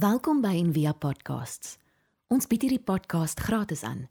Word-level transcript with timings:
Welkom 0.00 0.38
by 0.40 0.54
Envia 0.56 0.94
Podcasts. 0.96 1.74
Ons 2.32 2.46
bied 2.48 2.62
hierdie 2.64 2.80
podcast 2.80 3.40
gratis 3.44 3.82
aan. 3.84 4.06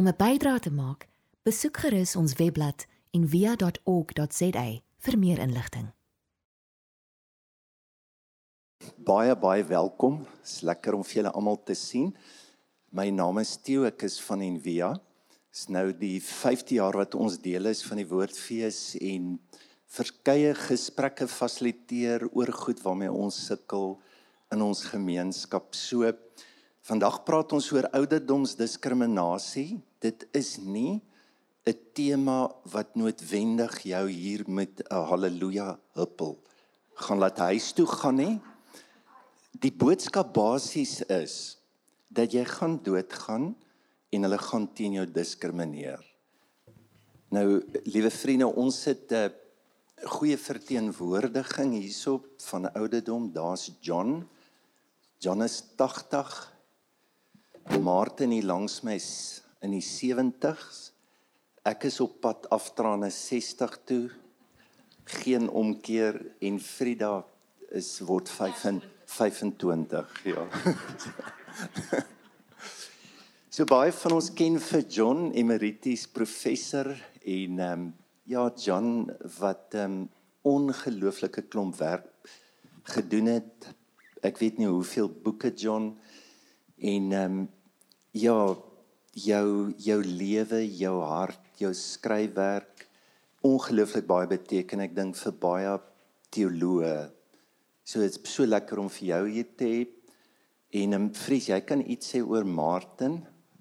Om 0.00 0.08
'n 0.08 0.16
bydrae 0.18 0.58
te 0.58 0.72
maak, 0.72 1.06
besoek 1.46 1.76
gerus 1.76 2.16
ons 2.16 2.32
webblad 2.40 2.86
en 3.14 3.28
via.org.za 3.28 4.64
vir 5.04 5.18
meer 5.18 5.38
inligting. 5.38 5.92
Baie 8.96 9.36
baie 9.36 9.64
welkom. 9.64 10.18
Dit 10.18 10.50
is 10.50 10.60
lekker 10.60 10.94
om 10.94 11.02
julle 11.02 11.30
almal 11.30 11.62
te 11.62 11.74
sien. 11.74 12.16
My 12.90 13.10
naam 13.10 13.38
is 13.38 13.56
Theo, 13.56 13.84
ek 13.84 14.02
is 14.02 14.20
van 14.20 14.40
Envia. 14.40 14.92
Dit 14.92 15.54
is 15.54 15.68
nou 15.68 15.92
die 15.92 16.20
5de 16.20 16.74
jaar 16.74 16.96
wat 16.96 17.14
ons 17.14 17.38
deel 17.38 17.66
is 17.66 17.82
van 17.82 17.96
die 17.96 18.08
Woordfees 18.08 18.96
en 19.00 19.38
verskeie 19.86 20.54
gesprekke 20.54 21.28
fasiliteer 21.28 22.28
oor 22.32 22.52
goed 22.52 22.82
waarmee 22.82 23.12
ons 23.12 23.46
sukkel 23.46 24.00
in 24.52 24.62
ons 24.62 24.84
gemeenskap. 24.84 25.72
So 25.74 26.12
vandag 26.84 27.22
praat 27.24 27.52
ons 27.56 27.72
oor 27.72 27.88
ouderdomsdiskriminasie. 27.92 29.80
Dit 30.00 30.26
is 30.32 30.58
nie 30.58 31.00
'n 31.66 31.78
tema 31.94 32.50
wat 32.64 32.94
noodwendig 32.94 33.82
jou 33.82 34.08
hier 34.08 34.42
met 34.46 34.82
'n 34.90 35.04
haleluja 35.10 35.78
huppel 35.94 36.38
gaan 36.94 37.18
laat 37.18 37.38
huis 37.38 37.72
toe 37.72 37.86
gaan 37.86 38.16
nie. 38.16 38.40
Die 39.62 39.72
boodskap 39.72 40.32
basies 40.34 41.00
is 41.08 41.58
dat 42.08 42.32
jy 42.32 42.44
gaan 42.44 42.78
doodgaan 42.84 43.52
en 44.12 44.26
hulle 44.26 44.38
gaan 44.38 44.66
teen 44.74 44.92
jou 44.92 45.06
diskrimineer. 45.06 46.00
Nou, 47.32 47.62
liewe 47.88 48.10
vriende, 48.10 48.46
ons 48.46 48.84
het 48.84 49.12
'n 49.12 49.32
goeie 50.04 50.36
verteenwoordiging 50.36 51.72
hierso 51.72 52.24
van 52.36 52.72
ouderdom. 52.74 53.32
Daar's 53.32 53.70
John. 53.80 54.28
John 55.22 55.42
is 55.42 55.62
80. 55.76 56.52
Martin 57.80 58.32
hier 58.34 58.42
langs 58.42 58.80
my 58.82 58.96
is 58.98 59.42
in 59.62 59.70
die 59.70 59.84
70s. 59.86 60.88
Ek 61.62 61.84
is 61.86 62.00
op 62.02 62.16
pad 62.24 62.48
aftrane 62.50 63.06
60 63.14 63.76
toe. 63.86 64.08
Geen 65.22 65.44
omkeer 65.46 66.16
en 66.42 66.58
Frida 66.58 67.20
is 67.70 68.00
word 68.02 68.30
5 68.34 68.64
25, 69.12 70.10
ja. 70.26 70.42
so 73.54 73.66
baie 73.70 73.92
van 73.94 74.16
ons 74.16 74.30
ken 74.34 74.58
vir 74.64 74.82
John 74.90 75.28
Emeritus 75.38 76.08
professor 76.10 76.90
en 77.22 77.60
ehm 77.60 77.68
um, 77.68 77.84
ja 78.26 78.48
John 78.56 79.06
wat 79.38 79.78
ehm 79.78 80.00
um, 80.00 80.10
ongelooflike 80.42 81.46
klomp 81.46 81.78
werk 81.78 82.10
gedoen 82.96 83.30
het. 83.36 83.70
Ek 84.22 84.38
weet 84.38 84.60
nie 84.60 84.70
hoeveel 84.70 85.10
boeke 85.10 85.50
John 85.50 85.92
en 86.78 87.10
ehm 87.12 87.40
um, 87.40 87.48
ja 88.12 88.36
jou 89.12 89.72
jou 89.80 89.98
lewe, 90.04 90.60
jou 90.78 90.96
hart, 91.04 91.42
jou 91.58 91.72
skryfwerk 91.74 92.86
ongelooflik 93.42 94.06
baie 94.06 94.28
beteken 94.30 94.84
ek 94.84 94.94
dink 94.94 95.18
vir 95.18 95.34
baie 95.42 95.72
teoloë. 96.32 97.10
So 97.84 98.00
dit's 98.00 98.20
so 98.30 98.46
lekker 98.46 98.78
om 98.78 98.90
vir 98.92 99.08
jou 99.08 99.22
hier 99.26 99.48
te 99.58 99.70
hê. 99.72 99.82
En 100.82 100.94
ehm 100.94 101.08
um, 101.08 101.10
Fries, 101.18 101.50
jy 101.50 101.60
kan 101.66 101.82
iets 101.82 102.14
sê 102.14 102.22
oor 102.22 102.46
Martin. 102.46 103.18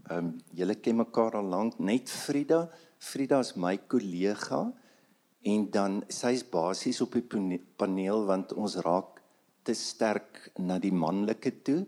Ehm 0.09 0.17
um, 0.17 0.29
julle 0.53 0.77
ken 0.77 1.01
mekaar 1.01 1.39
al 1.39 1.49
lank, 1.55 1.79
net 1.79 2.09
Frida. 2.09 2.67
Frida 3.01 3.41
is 3.41 3.55
my 3.57 3.77
kollega 3.89 4.67
en 5.41 5.65
dan 5.73 6.03
sy's 6.13 6.43
basies 6.45 7.01
op 7.01 7.17
die 7.17 7.57
paneel 7.81 8.27
want 8.29 8.53
ons 8.53 8.77
raak 8.85 9.10
te 9.63 9.73
sterk 9.77 10.49
na 10.57 10.79
die 10.79 10.93
manlike 10.93 11.61
toe. 11.65 11.85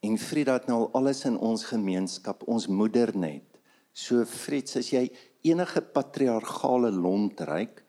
En 0.00 0.18
Frida 0.18 0.52
het 0.58 0.68
nou 0.70 0.78
al 0.84 0.92
alles 1.00 1.24
in 1.26 1.38
ons 1.38 1.64
gemeenskap, 1.70 2.44
ons 2.46 2.68
moeder 2.70 3.16
net. 3.16 3.58
So 3.92 4.24
Frits, 4.24 4.76
as 4.78 4.92
jy 4.92 5.08
enige 5.46 5.82
patriargale 5.82 6.90
lont 6.94 7.40
ryk, 7.48 7.82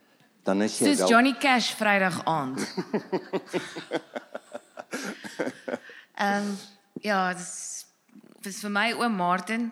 dan 0.44 0.64
is 0.66 0.80
jy 0.80 0.90
Soos 0.90 1.04
wel 1.04 1.12
Johnny 1.14 1.36
Cash 1.38 1.74
Vrydag 1.78 2.24
aand. 2.26 2.60
Ehm 6.20 6.50
um, 6.50 6.58
ja, 7.00 7.34
dis 7.34 7.86
dis 8.44 8.58
vir 8.66 8.72
my 8.76 8.88
oom 8.98 9.14
Martin, 9.16 9.70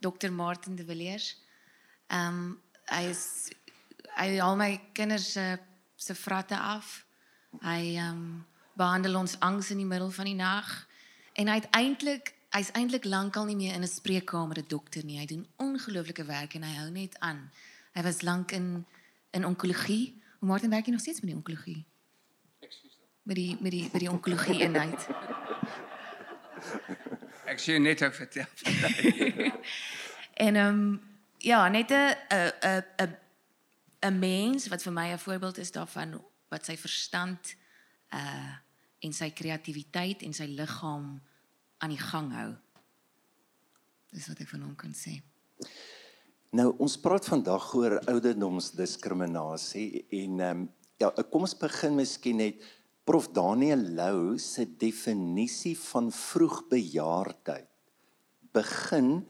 Dr 0.00 0.30
Martin 0.32 0.76
de 0.76 0.84
Villiers. 0.88 1.34
Ehm 2.08 2.38
um, 2.38 2.60
hy 2.90 3.02
is 3.10 3.50
hy 4.16 4.38
al 4.42 4.56
my 4.56 4.70
kinders 4.96 5.32
se 5.34 5.58
se 5.96 6.14
vratte 6.14 6.56
af. 6.56 7.04
Hy 7.60 7.96
ehm 7.98 8.22
um, 8.22 8.46
behandel 8.80 9.18
ons 9.20 9.36
angs 9.44 9.70
in 9.74 9.82
die 9.82 9.88
middel 9.88 10.10
van 10.16 10.28
die 10.30 10.38
nag 10.38 10.68
en 11.40 11.50
hy 11.52 11.58
het 11.60 11.68
eintlik 11.76 12.34
hy's 12.50 12.72
eintlik 12.74 13.04
lankal 13.06 13.46
nie 13.46 13.56
meer 13.56 13.74
in 13.74 13.82
'n 13.82 13.96
spreekkamer 13.98 14.58
'n 14.58 14.68
dokter 14.68 15.04
nie. 15.04 15.18
Hy 15.18 15.26
doen 15.26 15.46
ongelooflike 15.56 16.24
werk 16.24 16.54
en 16.54 16.62
hy 16.62 16.74
hou 16.74 16.90
net 16.90 17.18
aan. 17.20 17.50
Hy 17.94 18.02
was 18.02 18.22
lank 18.22 18.52
in 18.52 18.86
in 19.30 19.46
onkologie. 19.46 20.20
Hoe 20.38 20.48
Martin 20.48 20.70
werk 20.70 20.86
jy 20.86 20.92
nog 20.92 21.00
steeds 21.00 21.20
met 21.20 21.30
die 21.30 21.36
onkologie? 21.36 21.84
Ekskuus. 22.60 22.98
Met 23.22 23.36
die 23.36 23.56
met 23.60 23.70
die 23.70 23.88
met 23.92 24.00
die 24.00 24.10
onkologie 24.10 24.60
eenheid. 24.60 25.06
Ek 27.46 27.58
sê 27.58 27.78
net 27.78 28.02
ek 28.02 28.14
vertel. 28.14 28.46
en 30.46 30.56
ehm 30.56 30.66
um, 30.66 31.00
ja, 31.38 31.68
net 31.68 31.90
'n 31.90 32.14
'n 32.30 32.84
'n 32.96 33.16
'n 34.00 34.18
mens 34.18 34.68
wat 34.68 34.82
vir 34.82 34.92
my 34.92 35.12
'n 35.12 35.18
voorbeeld 35.18 35.58
is 35.58 35.70
daarvan 35.70 36.24
wat 36.48 36.64
sy 36.64 36.76
verstand 36.76 37.54
uh 38.10 38.54
en 39.00 39.14
sy 39.16 39.30
kreatiwiteit 39.36 40.24
en 40.26 40.34
sy 40.36 40.48
liggaam 40.50 41.14
aan 41.80 41.94
die 41.94 42.00
gang 42.00 42.32
hou. 42.34 42.50
Dis 44.10 44.28
wat 44.30 44.42
ek 44.42 44.50
van 44.52 44.66
hom 44.66 44.74
kan 44.78 44.92
sê. 44.96 45.20
Nou 46.56 46.72
ons 46.82 46.96
praat 46.98 47.28
vandag 47.30 47.68
oor 47.78 48.00
ouderdomsdiskriminasie 48.10 50.04
en 50.24 50.40
ehm 50.40 50.62
um, 50.64 50.68
ja, 51.00 51.08
kom 51.32 51.46
ons 51.46 51.56
begin 51.56 51.94
miskien 51.96 52.36
net 52.42 52.60
Prof 53.08 53.30
Daniel 53.32 53.80
Lou 53.96 54.36
se 54.38 54.66
definisie 54.78 55.72
van 55.88 56.10
vroegbejaardheid 56.12 57.70
begin 58.52 59.24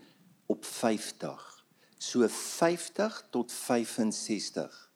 op 0.51 0.65
50. 0.65 1.65
So 1.99 2.27
50 2.29 3.27
tot 3.31 3.53
65. 3.53 4.91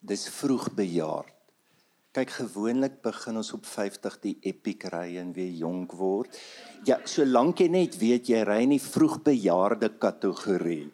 Dis 0.00 0.28
vroegbejaard. 0.28 1.35
Kyk 2.16 2.30
gewoonlik 2.32 2.94
begin 3.04 3.36
ons 3.36 3.50
op 3.52 3.66
50 3.68 4.14
die 4.22 4.30
epic 4.48 4.86
ry 4.88 5.18
en 5.20 5.34
weer 5.36 5.50
jonk 5.52 5.90
word. 5.98 6.32
Ja, 6.88 6.96
solank 7.04 7.60
jy 7.60 7.66
net 7.68 7.98
weet 8.00 8.30
jy 8.32 8.38
ry 8.48 8.62
nie 8.64 8.78
vroeg 8.80 9.18
bejaarde 9.26 9.90
kategorie 10.00 10.86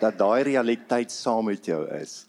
dat 0.00 0.16
daai 0.16 0.40
realiteit 0.48 1.12
saam 1.12 1.50
met 1.50 1.68
jou 1.68 1.82
is. 1.98 2.22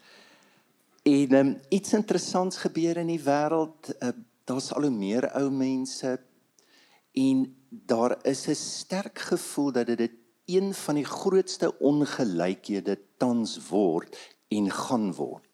En 1.07 1.35
um, 1.38 1.53
iets 1.72 1.95
interessants 1.95 2.59
gebeur 2.66 3.00
in 3.00 3.13
die 3.13 3.22
wêreld, 3.23 3.94
uh, 4.03 4.11
daar's 4.44 4.67
al 4.75 4.90
hoe 4.90 4.97
meer 4.97 5.29
ou 5.40 5.45
mense 5.47 6.11
en 7.23 7.45
daar 7.72 8.17
is 8.28 8.50
'n 8.51 8.56
sterk 8.56 9.23
gevoel 9.31 9.72
dat 9.79 9.88
dit 9.95 10.11
een 10.51 10.73
van 10.73 11.00
die 11.00 11.07
grootste 11.07 11.72
ongelykhede 11.79 13.00
tans 13.17 13.56
word 13.69 14.19
en 14.50 14.67
gaan 14.72 15.13
word 15.16 15.47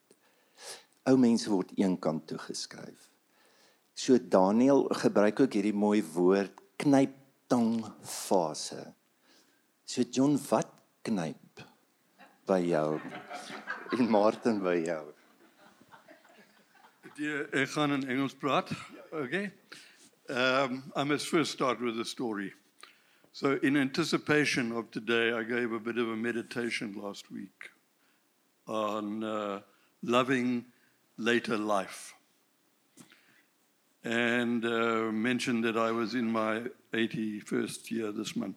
ou 1.08 1.18
mense 1.20 1.48
word 1.50 1.72
eenkant 1.80 2.28
toe 2.28 2.40
geskryf. 2.42 3.08
So 3.98 4.18
Daniel 4.18 4.86
gebruik 5.02 5.40
ook 5.40 5.56
hierdie 5.58 5.74
mooi 5.74 6.04
woord 6.14 6.54
knyptang 6.84 7.80
fase. 8.06 8.94
So 9.88 10.04
John, 10.04 10.36
wat 10.50 10.70
knyp 11.08 11.64
by 12.48 12.60
jou? 12.68 13.00
En 13.96 14.10
Martin 14.12 14.60
by 14.62 14.76
jou. 14.84 15.04
Die 17.18 17.34
ek 17.56 17.72
gaan 17.74 17.96
in 17.96 18.06
Engels 18.12 18.36
praat. 18.38 18.70
Okay. 19.10 19.50
Um 20.30 20.84
I 20.96 21.04
must 21.04 21.32
first 21.32 21.56
start 21.56 21.80
with 21.82 22.00
a 22.00 22.06
story. 22.06 22.52
So 23.32 23.58
in 23.64 23.78
anticipation 23.78 24.72
of 24.72 24.92
today 24.92 25.32
I 25.32 25.44
gave 25.44 25.72
a 25.72 25.80
bit 25.80 25.98
of 25.98 26.10
a 26.10 26.16
meditation 26.16 26.94
last 27.00 27.32
week 27.32 27.72
on 28.68 29.24
uh 29.24 29.62
loving 30.04 30.66
later 31.18 31.58
life. 31.58 32.14
And 34.04 34.64
uh, 34.64 35.12
mentioned 35.12 35.64
that 35.66 35.78
I 35.78 35.92
was 35.92 36.14
in 36.14 36.32
my 36.32 36.64
81st 36.94 37.92
year 37.92 38.12
this 38.12 38.36
month. 38.36 38.56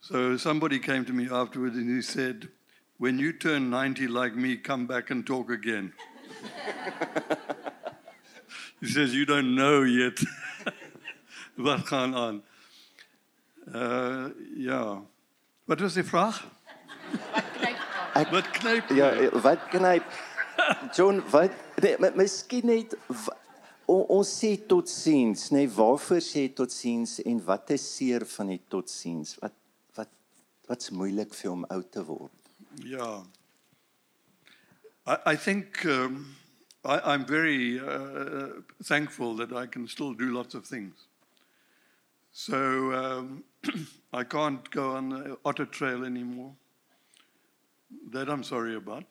So 0.00 0.36
somebody 0.36 0.78
came 0.78 1.04
to 1.04 1.12
me 1.12 1.28
afterwards 1.30 1.76
and 1.76 1.94
he 1.94 2.02
said, 2.02 2.48
When 2.98 3.18
you 3.18 3.32
turn 3.32 3.70
90 3.70 4.08
like 4.08 4.34
me, 4.34 4.56
come 4.56 4.86
back 4.86 5.10
and 5.10 5.26
talk 5.26 5.50
again. 5.50 5.92
he 8.80 8.86
says, 8.86 9.14
You 9.14 9.26
don't 9.26 9.54
know 9.54 9.82
yet. 9.82 10.18
Wat 11.56 11.86
gaan 11.86 12.14
aan? 12.14 12.42
Uh, 13.74 14.26
ja. 14.56 15.02
Wat 15.64 15.80
was 15.80 15.94
die 15.94 16.04
vraag? 16.04 16.44
Wat 17.32 17.44
knyp? 17.58 18.30
Wat 18.30 18.50
knyp? 18.50 18.88
Ja, 18.88 19.40
wat 19.40 19.68
knyp? 19.68 20.04
John, 20.96 21.22
wat 21.32 21.54
nee, 21.82 22.12
miskien 22.14 22.68
net 22.70 22.94
O, 23.84 23.98
ons 24.16 24.28
sê 24.40 24.54
totsiens, 24.64 25.50
nê, 25.52 25.66
nee, 25.66 25.68
waarvoor 25.68 26.22
sê 26.24 26.46
totsiens 26.56 27.18
en 27.28 27.40
wat 27.44 27.74
is 27.74 27.84
seer 27.84 28.24
van 28.24 28.54
die 28.54 28.62
totsiens? 28.72 29.34
Wat 29.42 29.52
wat 29.98 30.08
wat's 30.70 30.88
moeilik 30.96 31.34
vir 31.36 31.50
hom 31.52 31.66
oud 31.68 31.90
te 31.92 32.04
word? 32.08 32.52
Yeah. 32.80 33.20
I, 35.06 35.18
I 35.32 35.36
think 35.36 35.84
um, 35.84 36.34
I, 36.82 37.12
I'm 37.12 37.26
very 37.26 37.78
uh, 37.78 38.62
thankful 38.82 39.36
that 39.36 39.52
I 39.52 39.66
can 39.66 39.86
still 39.86 40.14
do 40.14 40.32
lots 40.32 40.54
of 40.54 40.64
things. 40.64 40.94
So 42.32 42.92
um, 42.92 43.44
I 44.14 44.24
can't 44.24 44.70
go 44.70 44.92
on 44.96 45.10
the 45.10 45.36
otter 45.44 45.66
trail 45.66 46.04
anymore. 46.04 46.52
That 48.12 48.30
I'm 48.30 48.42
sorry 48.42 48.76
about. 48.76 49.04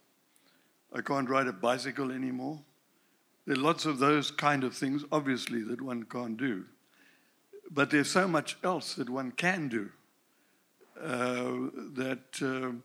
I 0.94 1.02
can't 1.02 1.30
ride 1.30 1.48
a 1.48 1.54
bicycle 1.54 2.12
anymore. 2.12 2.62
There 3.46 3.56
are 3.56 3.60
lots 3.60 3.86
of 3.86 4.00
those 4.00 4.32
kind 4.32 4.64
of 4.64 4.76
things, 4.76 5.04
obviously, 5.12 5.64
that 5.64 5.82
one 5.82 6.04
can't 6.04 6.38
do. 6.38 6.66
But 7.72 7.90
there's 7.90 8.12
so 8.12 8.28
much 8.28 8.58
else 8.64 8.96
that 8.96 9.10
one 9.10 9.32
can 9.32 9.68
do 9.68 9.90
uh, 11.02 11.70
that. 11.96 12.42
Uh, 12.42 12.80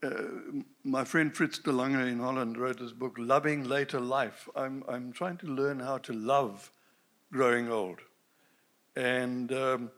uh, 0.00 0.62
my 0.84 1.02
friend 1.02 1.34
Fritz 1.36 1.58
de 1.58 1.72
Lange 1.72 2.06
in 2.06 2.20
Holland 2.20 2.56
wrote 2.56 2.78
this 2.78 2.92
book, 2.92 3.16
Loving 3.18 3.64
Later 3.64 3.98
Life. 3.98 4.48
I'm, 4.54 4.84
I'm 4.88 5.12
trying 5.12 5.38
to 5.38 5.46
learn 5.46 5.80
how 5.80 5.98
to 5.98 6.12
love 6.12 6.70
growing 7.32 7.68
old. 7.68 7.98
And, 8.94 9.52
um, 9.52 9.90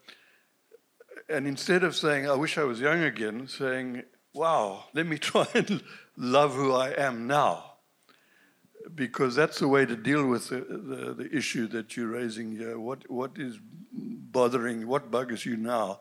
and 1.28 1.46
instead 1.46 1.84
of 1.84 1.94
saying, 1.94 2.28
I 2.28 2.34
wish 2.34 2.56
I 2.56 2.64
was 2.64 2.80
young 2.80 3.02
again, 3.02 3.46
saying, 3.46 4.04
wow, 4.34 4.84
let 4.94 5.06
me 5.06 5.18
try 5.30 5.46
and 5.54 5.82
love 6.16 6.54
who 6.54 6.72
I 6.72 6.90
am 6.90 7.26
now. 7.26 7.64
Because 8.94 9.34
that's 9.34 9.58
the 9.58 9.68
way 9.68 9.84
to 9.84 9.94
deal 9.94 10.26
with 10.26 10.48
the, 10.48 10.60
the, 10.60 11.14
the 11.14 11.36
issue 11.36 11.68
that 11.68 11.96
you're 11.96 12.08
raising 12.08 12.56
here. 12.56 12.78
What, 12.78 13.08
what 13.10 13.32
is 13.36 13.58
bothering, 13.92 14.86
what 14.86 15.10
bugs 15.10 15.44
you 15.44 15.56
now? 15.56 16.00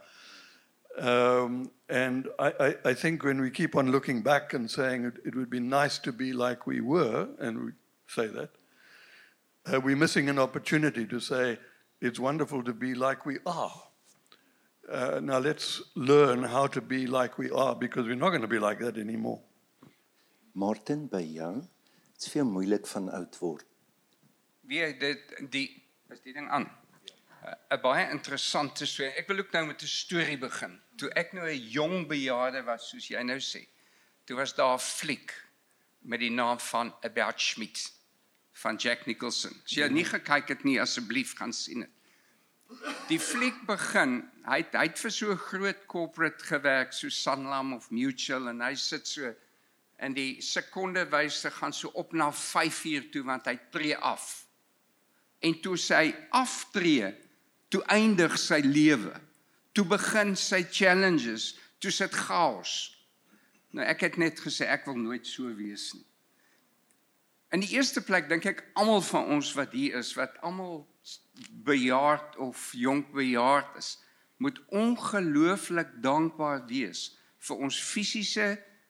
Um, 0.97 1.71
and 1.87 2.27
I, 2.39 2.53
I, 2.59 2.75
I, 2.89 2.93
think 2.93 3.23
when 3.23 3.39
we 3.39 3.51
keep 3.51 3.75
on 3.75 3.91
looking 3.91 4.21
back 4.21 4.53
and 4.53 4.69
saying 4.69 5.05
it, 5.05 5.13
it, 5.23 5.35
would 5.35 5.49
be 5.49 5.59
nice 5.59 5.97
to 5.99 6.11
be 6.11 6.33
like 6.33 6.67
we 6.67 6.81
were, 6.81 7.29
and 7.39 7.65
we 7.65 7.71
say 8.07 8.27
that, 8.27 8.49
uh, 9.71 9.79
we're 9.79 9.95
missing 9.95 10.29
an 10.29 10.39
opportunity 10.39 11.05
to 11.05 11.19
say 11.19 11.57
it's 12.01 12.19
wonderful 12.19 12.63
to 12.63 12.73
be 12.73 12.95
like 12.95 13.25
we 13.25 13.37
are. 13.45 13.83
Uh, 14.89 15.19
now 15.21 15.38
let's 15.38 15.83
learn 15.95 16.41
how 16.41 16.65
to 16.65 16.81
be 16.81 17.06
like 17.06 17.38
we 17.38 17.51
are 17.51 17.75
because 17.75 18.07
we're 18.07 18.15
not 18.15 18.30
going 18.30 18.41
to 18.41 18.47
be 18.47 18.57
like 18.57 18.80
that 18.80 18.97
anymore. 18.97 19.39
Martin, 20.53 21.06
by 21.06 21.21
jou, 21.21 21.62
dit's 22.15 22.31
veel 22.33 22.47
moeilik 22.50 22.88
van 22.89 23.12
oud 23.13 23.38
word. 23.38 23.68
Wie 24.65 24.81
dit 24.97 25.36
die 25.53 25.68
is 26.09 26.24
die 26.25 26.33
ding 26.33 26.50
aan. 26.50 26.65
'n 27.45 27.80
baie 27.81 28.07
interessante 28.09 28.86
storie. 28.89 29.13
Ek 29.21 29.30
wil 29.30 29.44
ook 29.44 29.53
nou 29.53 29.65
met 29.68 29.83
'n 29.83 29.88
storie 29.88 30.38
begin. 30.38 30.80
Toe 30.97 31.09
ek 31.13 31.33
nou 31.33 31.45
'n 31.45 31.69
jong 31.69 32.07
bejaarde 32.07 32.63
was, 32.63 32.89
soos 32.89 33.07
jy 33.07 33.21
nou 33.24 33.39
sê. 33.39 33.68
Toe 34.25 34.38
was 34.38 34.56
daar 34.56 34.74
'n 34.74 34.80
fliek 34.80 35.33
met 36.01 36.19
die 36.19 36.31
naam 36.31 36.59
van 36.59 36.94
About 37.01 37.41
Schmidt 37.41 37.94
van 38.53 38.75
Jack 38.75 39.06
Nicholson. 39.06 39.53
As 39.65 39.71
jy 39.71 39.88
nie 39.88 40.06
gekyk 40.06 40.47
het 40.47 40.63
nie, 40.63 40.81
asseblief 40.81 41.38
gaan 41.38 41.53
sien 41.53 41.80
dit. 41.80 41.89
Die 43.10 43.18
fliek 43.18 43.63
begin, 43.66 44.19
hy 44.45 44.60
het, 44.62 44.75
hy 44.77 44.86
het 44.92 45.00
vir 45.01 45.13
so 45.13 45.31
'n 45.33 45.42
groot 45.42 45.86
corporate 45.89 46.44
gewerk 46.45 46.94
so 46.94 47.10
Sanlam 47.10 47.74
of 47.74 47.89
Mutual 47.89 48.50
en 48.50 48.62
hy 48.62 48.75
sit 48.75 49.07
so 49.07 49.33
in 50.00 50.13
die 50.13 50.42
sekonde 50.42 51.06
wyse 51.10 51.50
gaan 51.51 51.74
so 51.74 51.89
op 51.98 52.13
na 52.13 52.31
5 52.31 52.83
uur 52.86 53.10
toe 53.12 53.24
want 53.24 53.45
hy 53.45 53.57
tree 53.71 53.98
af. 53.98 54.45
En 55.42 55.62
toe 55.62 55.77
sy 55.77 56.13
aftree, 56.30 57.16
toe 57.69 57.81
eindig 57.83 58.38
sy 58.38 58.62
lewe. 58.62 59.15
Toe 59.74 59.86
begin 59.86 60.36
sy 60.36 60.63
challenges, 60.63 61.57
toe 61.80 61.92
sit 61.92 62.13
chaos. 62.13 62.95
Nou 63.72 63.86
ek 63.86 64.01
het 64.01 64.18
net 64.18 64.39
gesê 64.39 64.69
ek 64.69 64.86
wil 64.86 64.98
nooit 64.98 65.27
so 65.27 65.50
wees 65.56 65.94
nie. 65.94 66.06
In 67.50 67.63
die 67.65 67.74
eerste 67.74 68.01
plek 68.06 68.30
dink 68.30 68.45
ek 68.45 68.63
almal 68.77 69.01
van 69.01 69.25
ons 69.25 69.54
wat 69.57 69.74
hier 69.74 69.98
is, 69.98 70.13
wat 70.13 70.38
almal 70.45 70.83
bejaard 71.65 72.38
of 72.38 72.69
jonk 72.73 73.11
bejaard 73.15 73.77
is, 73.77 73.97
moet 74.38 74.59
ongelooflik 74.71 75.97
dankbaar 76.03 76.65
wees 76.67 77.09
vir 77.47 77.63
ons 77.67 77.79
fisiese 77.83 78.50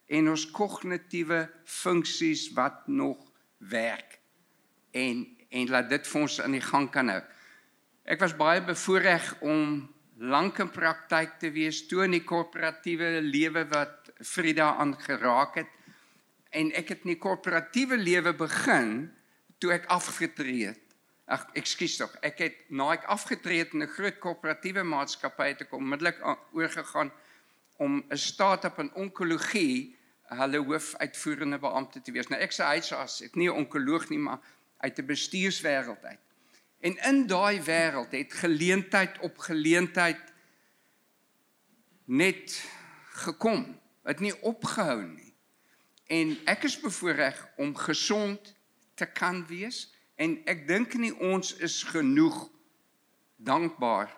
en 0.10 0.30
ons 0.30 0.46
kognitiewe 0.52 1.44
funksies 1.66 2.50
wat 2.58 2.88
nog 2.88 3.22
werk 3.58 4.20
en 4.92 5.28
en 5.50 5.70
laat 5.74 5.88
dit 5.90 6.08
vir 6.08 6.22
ons 6.22 6.36
aan 6.44 6.54
die 6.54 6.62
gang 6.62 6.88
kan 6.94 7.10
hou. 7.10 7.22
Ek 8.06 8.22
was 8.22 8.36
baie 8.38 8.62
bevoorreg 8.62 9.32
om 9.42 9.88
lank 10.20 10.60
in 10.62 10.70
praktyk 10.70 11.40
te 11.42 11.50
wees 11.56 11.80
toe 11.90 12.04
in 12.06 12.14
die 12.18 12.26
korporatiewe 12.28 13.20
lewe 13.26 13.64
wat 13.72 14.12
Frida 14.26 14.76
aangeraak 14.82 15.62
het. 15.62 15.72
En 16.54 16.70
ek 16.78 16.94
het 16.94 17.06
in 17.06 17.16
die 17.16 17.22
korporatiewe 17.22 17.98
lewe 17.98 18.36
begin 18.38 19.10
toe 19.58 19.74
ek 19.74 19.90
afgetree 19.94 20.70
het. 20.72 20.89
Ag, 21.30 21.44
ekskuus 21.54 22.00
tog. 22.00 22.14
Ek 22.26 22.40
het 22.42 22.62
na 22.74 22.88
ek 22.96 23.04
afgetree 23.14 23.62
het 23.62 23.74
in 23.78 23.84
'n 23.84 23.94
groot 23.94 24.18
korporatiewe 24.20 24.84
maatskappy 24.84 25.54
te 25.54 25.66
kom, 25.66 25.84
onmiddellik 25.84 26.18
oorgegaan 26.52 27.12
om 27.78 28.04
'n 28.10 28.18
start-up 28.18 28.80
in 28.80 28.94
onkologie 28.94 29.96
hulle 30.24 30.58
hoofuitvoerende 30.58 31.60
beampte 31.60 32.02
te 32.02 32.12
wees. 32.12 32.28
Nou 32.28 32.42
ek 32.42 32.54
sê 32.54 32.66
hy's 32.66 32.92
as 32.92 33.22
ek 33.22 33.36
nie 33.36 33.50
'n 33.50 33.62
onkoloog 33.62 34.10
nie, 34.10 34.18
maar 34.18 34.40
uit 34.78 35.00
'n 35.00 35.06
bestuurswêreld 35.06 36.04
uit. 36.04 36.20
En 36.80 36.98
in 36.98 37.28
daai 37.28 37.62
wêreld 37.62 38.12
het 38.12 38.34
geleentheid 38.34 39.20
op 39.20 39.38
geleentheid 39.38 40.34
net 42.06 42.64
gekom. 43.10 43.80
Het 44.04 44.20
nie 44.20 44.42
opgehou 44.42 45.04
nie. 45.04 45.36
En 46.08 46.38
ek 46.46 46.64
is 46.64 46.80
bevoorreg 46.80 47.48
om 47.58 47.76
gesond 47.76 48.56
te 48.96 49.06
kan 49.06 49.46
wees 49.48 49.94
en 50.20 50.36
ek 50.52 50.66
dink 50.68 50.96
nie 51.00 51.14
ons 51.32 51.54
is 51.64 51.82
genoeg 51.88 52.42
dankbaar 53.38 54.12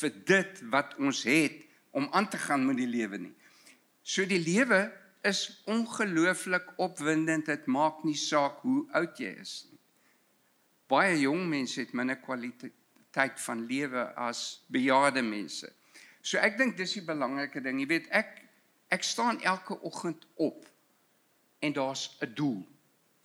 vir 0.00 0.12
dit 0.26 0.64
wat 0.74 0.96
ons 0.98 1.22
het 1.28 1.60
om 1.94 2.08
aan 2.12 2.28
te 2.28 2.40
gaan 2.42 2.66
met 2.66 2.80
die 2.80 2.90
lewe 2.90 3.20
nie. 3.28 3.34
So 4.02 4.26
die 4.26 4.42
lewe 4.42 4.88
is 5.24 5.62
ongelooflik 5.70 6.74
opwindend. 6.82 7.46
Dit 7.46 7.70
maak 7.70 8.02
nie 8.04 8.18
saak 8.18 8.58
hoe 8.66 8.82
oud 8.98 9.22
jy 9.22 9.30
is 9.40 9.54
nie 9.70 9.74
baie 10.90 11.16
jong 11.18 11.46
mense 11.48 11.80
het 11.80 11.92
minder 11.96 12.18
kwaliteit 12.20 13.40
van 13.46 13.64
lewe 13.66 14.04
as 14.20 14.64
bejaarde 14.72 15.22
mense. 15.22 15.70
So 16.22 16.40
ek 16.40 16.58
dink 16.58 16.76
dis 16.76 16.96
die 16.98 17.04
belangrike 17.06 17.62
ding. 17.64 17.80
Jy 17.80 17.88
weet 17.90 18.10
ek 18.12 18.40
ek 18.92 19.06
staan 19.06 19.40
elke 19.42 19.78
oggend 19.82 20.26
op 20.36 20.66
en 21.64 21.72
daar's 21.72 22.10
'n 22.20 22.34
doel 22.34 22.60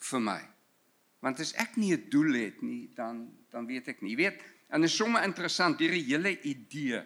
vir 0.10 0.22
my. 0.22 0.42
Want 1.20 1.40
as 1.40 1.54
ek 1.54 1.76
nie 1.76 1.94
'n 1.96 2.10
doel 2.10 2.34
het 2.34 2.62
nie, 2.62 2.90
dan 2.96 3.30
dan 3.50 3.66
weet 3.66 3.88
ek 3.88 4.02
nie. 4.02 4.12
Jy 4.12 4.18
weet, 4.18 4.42
en 4.70 4.84
is 4.84 4.96
sommer 4.96 5.24
interessant, 5.24 5.80
hierdie 5.80 6.06
hele 6.06 6.42
idee 6.42 7.04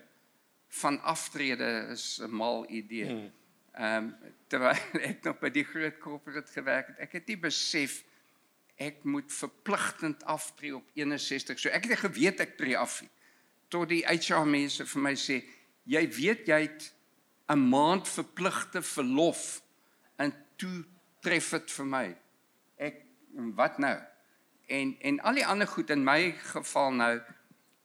van 0.68 1.02
aftrede 1.02 1.88
is 1.92 2.20
'n 2.22 2.30
mal 2.30 2.70
idee. 2.70 3.08
Hmm. 3.08 3.32
Ehm 3.74 4.04
um, 4.04 4.16
terwyl 4.48 4.78
ek 5.12 5.24
nog 5.24 5.40
by 5.40 5.50
die 5.50 5.66
groot 5.66 5.98
corporate 5.98 6.52
gewerk 6.52 6.88
het, 6.88 7.00
ek 7.00 7.12
het 7.12 7.28
nie 7.28 7.38
besef 7.38 8.04
ek 8.76 9.04
moet 9.04 9.34
verpligtend 9.34 10.24
aftree 10.24 10.76
op 10.76 10.90
61. 10.94 11.60
So 11.60 11.70
ek 11.70 11.86
het 11.86 12.00
geweet 12.00 12.40
ek 12.40 12.58
tree 12.58 12.78
af. 12.78 13.04
Tot 13.70 13.90
die 13.90 14.04
HR 14.06 14.46
mense 14.50 14.86
vir 14.86 15.02
my 15.02 15.14
sê, 15.18 15.44
jy 15.90 16.04
weet 16.10 16.48
jy 16.48 16.62
het 16.68 16.94
'n 17.50 17.70
maand 17.70 18.08
verpligte 18.08 18.82
verlof 18.82 19.62
en 20.18 20.34
toe 20.58 20.86
tref 21.22 21.50
dit 21.50 21.72
vir 21.72 21.86
my. 21.86 22.08
Ek 23.34 23.56
wat 23.58 23.78
nou? 23.78 23.96
En 24.68 24.96
en 25.02 25.20
al 25.20 25.40
die 25.42 25.46
ander 25.46 25.68
goed 25.68 25.90
in 25.90 26.04
my 26.04 26.32
geval 26.54 26.92
nou 26.94 27.14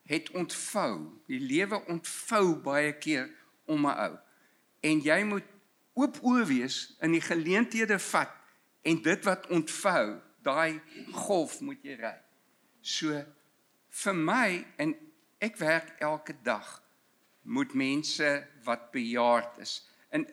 het 0.08 0.30
ontvou. 0.30 1.20
Die 1.26 1.40
lewe 1.40 1.82
ontvou 1.86 2.56
baie 2.64 2.92
keer 2.98 3.28
om 3.66 3.86
'n 3.86 3.98
ou. 4.06 4.18
En 4.80 5.00
jy 5.00 5.22
moet 5.24 5.44
oop 5.92 6.18
oë 6.22 6.46
wees 6.46 6.96
in 7.00 7.12
die 7.12 7.24
geleenthede 7.24 7.98
vat 7.98 8.32
en 8.82 9.02
dit 9.02 9.24
wat 9.24 9.46
ontvou 9.46 10.20
daai 10.42 10.80
golf 11.12 11.60
moet 11.60 11.82
jy 11.82 11.96
ry. 11.98 12.16
So 12.80 13.24
vir 13.88 14.14
my 14.14 14.64
en 14.76 14.94
ek 15.40 15.56
werk 15.56 15.96
elke 15.98 16.34
dag 16.42 16.82
moet 17.42 17.74
mense 17.74 18.46
wat 18.64 18.90
bejaard 18.92 19.58
is. 19.58 19.80
In 20.10 20.28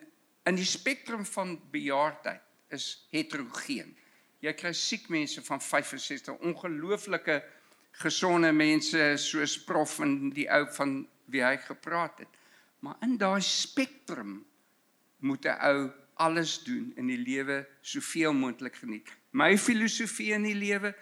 in 0.46 0.54
die 0.54 0.64
spektrum 0.64 1.24
van 1.26 1.56
bejaardheid 1.70 2.42
is 2.70 3.06
heterogeen. 3.10 3.96
Jy 4.44 4.52
kry 4.52 4.72
siek 4.76 5.08
mense 5.08 5.42
van 5.42 5.60
65, 5.60 6.40
ongelooflike 6.44 7.40
gesonde 8.02 8.52
mense 8.52 9.14
soos 9.20 9.56
prof 9.64 9.98
en 10.04 10.30
die 10.36 10.48
ou 10.52 10.66
van 10.76 10.98
wie 11.32 11.42
hy 11.44 11.56
gepraat 11.64 12.20
het. 12.24 12.32
Maar 12.84 13.00
in 13.06 13.16
daai 13.18 13.40
spektrum 13.40 14.44
moet 15.18 15.46
'n 15.46 15.58
ou 15.60 15.90
alles 16.14 16.62
doen 16.64 16.92
in 16.96 17.06
die 17.06 17.18
lewe 17.18 17.66
soveel 17.80 18.32
moontlik 18.32 18.76
geniet. 18.76 19.08
My 19.30 19.58
filosofie 19.58 20.32
in 20.32 20.42
die 20.42 20.54
lewe 20.54 20.94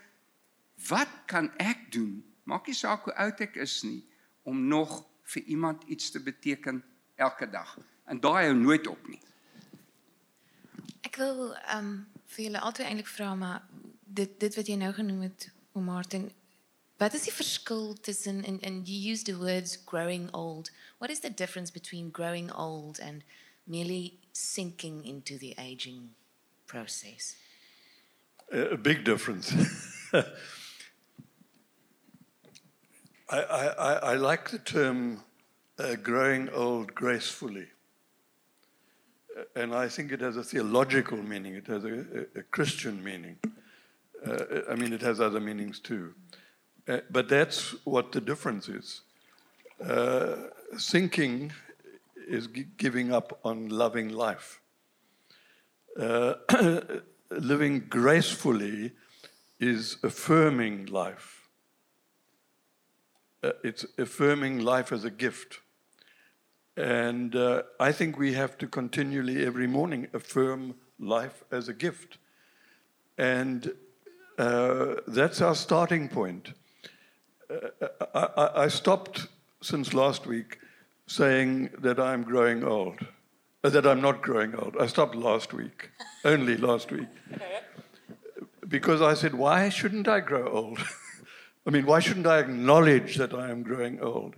wat 0.89 1.11
kan 1.27 1.51
ek 1.57 1.93
doen? 1.93 2.25
Maak 2.43 2.67
nie 2.67 2.75
saak 2.75 3.05
hoe 3.05 3.15
oud 3.15 3.41
ek 3.41 3.57
is 3.57 3.83
nie 3.83 4.03
om 4.43 4.67
nog 4.69 5.05
vir 5.23 5.43
iemand 5.43 5.85
iets 5.85 6.11
te 6.11 6.21
beteken 6.21 6.83
elke 7.15 7.51
dag. 7.51 7.79
En 8.05 8.21
daai 8.21 8.47
hou 8.47 8.55
nooit 8.55 8.87
op 8.87 9.09
nie. 9.09 9.21
Ek 11.01 11.17
wil 11.17 11.55
ehm 11.55 11.79
um, 11.79 11.95
vir 12.35 12.45
julle 12.49 12.61
altyd 12.61 12.87
eintlik 12.87 13.11
maar 13.39 13.63
dit 14.21 14.41
dit 14.41 14.57
wat 14.59 14.67
jy 14.71 14.77
nou 14.77 14.93
genoem 14.93 15.21
het, 15.29 15.49
Martin, 15.73 16.29
wat 16.99 17.15
is 17.15 17.23
die 17.27 17.33
verskil 17.35 17.95
tussen 18.01 18.45
and 18.45 18.63
and 18.65 18.89
you 18.89 19.13
used 19.13 19.27
the 19.27 19.37
words 19.39 19.77
growing 19.87 20.29
old. 20.33 20.71
What 20.99 21.11
is 21.11 21.21
the 21.21 21.31
difference 21.35 21.73
between 21.73 22.11
growing 22.13 22.51
old 22.53 23.01
and 23.01 23.23
merely 23.67 24.19
sinking 24.33 25.05
into 25.05 25.39
the 25.39 25.55
aging 25.59 26.15
process? 26.67 27.37
A 28.53 28.77
big 28.77 29.05
difference. 29.05 29.53
I, 33.31 33.41
I- 33.41 34.13
I 34.13 34.15
like 34.17 34.51
the 34.51 34.59
term 34.59 35.23
uh, 35.79 35.95
growing 35.97 36.49
old 36.51 36.95
gracefully. 36.95 37.69
Uh, 39.37 39.43
And 39.57 39.75
I 39.75 39.89
think 39.89 40.13
it 40.13 40.21
has 40.21 40.37
a 40.37 40.43
theological 40.45 41.19
meaning, 41.19 41.55
it 41.55 41.67
has 41.67 41.85
a, 41.85 41.89
a, 41.89 42.41
a 42.41 42.43
Christian 42.51 43.03
meaning. 43.03 43.37
Uh, 44.27 44.63
I 44.71 44.75
mean, 44.75 44.93
it 44.93 45.03
has 45.03 45.21
other 45.21 45.41
meanings 45.41 45.81
too. 45.81 46.15
Uh, 46.89 46.99
but 47.11 47.29
that's 47.29 47.75
what 47.85 48.13
the 48.13 48.21
difference 48.21 48.69
is. 48.69 49.03
Uh, 49.83 50.35
thinking 50.79 51.53
is 52.29 52.47
gi- 52.47 52.69
giving 52.77 53.13
up 53.13 53.39
on 53.45 53.69
loving 53.69 54.09
life. 54.11 54.61
Uh, 55.99 56.35
living 57.31 57.81
gracefully 57.89 58.93
is 59.61 59.97
affirming 60.03 60.87
life. 60.87 61.49
Uh, 63.43 63.53
it's 63.63 63.85
affirming 63.99 64.61
life 64.61 64.93
as 64.93 65.05
a 65.05 65.11
gift. 65.11 65.61
And 66.77 67.37
uh, 67.37 67.63
I 67.79 67.93
think 67.93 68.19
we 68.19 68.33
have 68.35 68.59
to 68.59 68.67
continually, 68.67 69.47
every 69.47 69.67
morning, 69.67 70.09
affirm 70.13 70.75
life 70.99 71.45
as 71.53 71.69
a 71.69 71.73
gift. 71.73 72.19
And 73.17 73.73
uh, 74.39 74.97
that's 75.07 75.41
our 75.41 75.55
starting 75.55 76.09
point. 76.09 76.53
Uh, 77.49 77.87
I, 78.15 78.29
I, 78.37 78.63
I 78.65 78.69
stopped 78.69 79.29
since 79.63 79.95
last 79.95 80.27
week 80.27 80.59
saying 81.07 81.71
that 81.79 82.01
I'm 82.01 82.23
growing 82.23 82.65
old, 82.65 82.99
uh, 83.63 83.71
that 83.71 83.87
I'm 83.87 84.01
not 84.01 84.23
growing 84.23 84.55
old. 84.57 84.77
I 84.79 84.87
stopped 84.87 85.15
last 85.15 85.53
week, 85.53 85.91
only 86.25 86.57
last 86.57 86.91
week. 86.91 87.09
Because 88.67 89.01
I 89.01 89.15
said, 89.15 89.35
why 89.35 89.69
shouldn't 89.69 90.09
I 90.09 90.21
grow 90.21 90.49
old? 90.49 90.79
I 91.67 91.71
mean, 91.71 91.87
why 91.87 92.01
shouldn't 92.01 92.27
I 92.27 92.41
acknowledge 92.41 93.17
that 93.17 93.33
I 93.33 93.51
am 93.51 93.63
growing 93.63 94.01
old? 94.01 94.35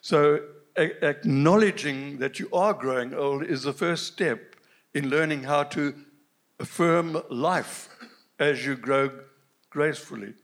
So, 0.00 0.40
a- 0.76 1.04
acknowledging 1.04 2.18
that 2.18 2.38
you 2.38 2.48
are 2.52 2.74
growing 2.74 3.14
old 3.14 3.44
is 3.44 3.62
the 3.62 3.72
first 3.72 4.06
step 4.06 4.56
in 4.94 5.08
learning 5.08 5.44
how 5.44 5.62
to 5.64 5.94
affirm 6.58 7.22
life 7.30 7.88
as 8.38 8.64
you 8.64 8.76
grow 8.76 9.10
gracefully. 9.70 10.34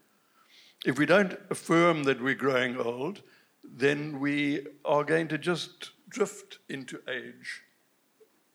If 0.84 0.98
we 0.98 1.06
don't 1.06 1.38
affirm 1.50 2.04
that 2.04 2.22
we're 2.22 2.34
growing 2.34 2.76
old, 2.76 3.22
then 3.64 4.20
we 4.20 4.66
are 4.84 5.04
going 5.04 5.28
to 5.28 5.38
just 5.38 5.90
drift 6.08 6.58
into 6.68 7.00
age 7.08 7.62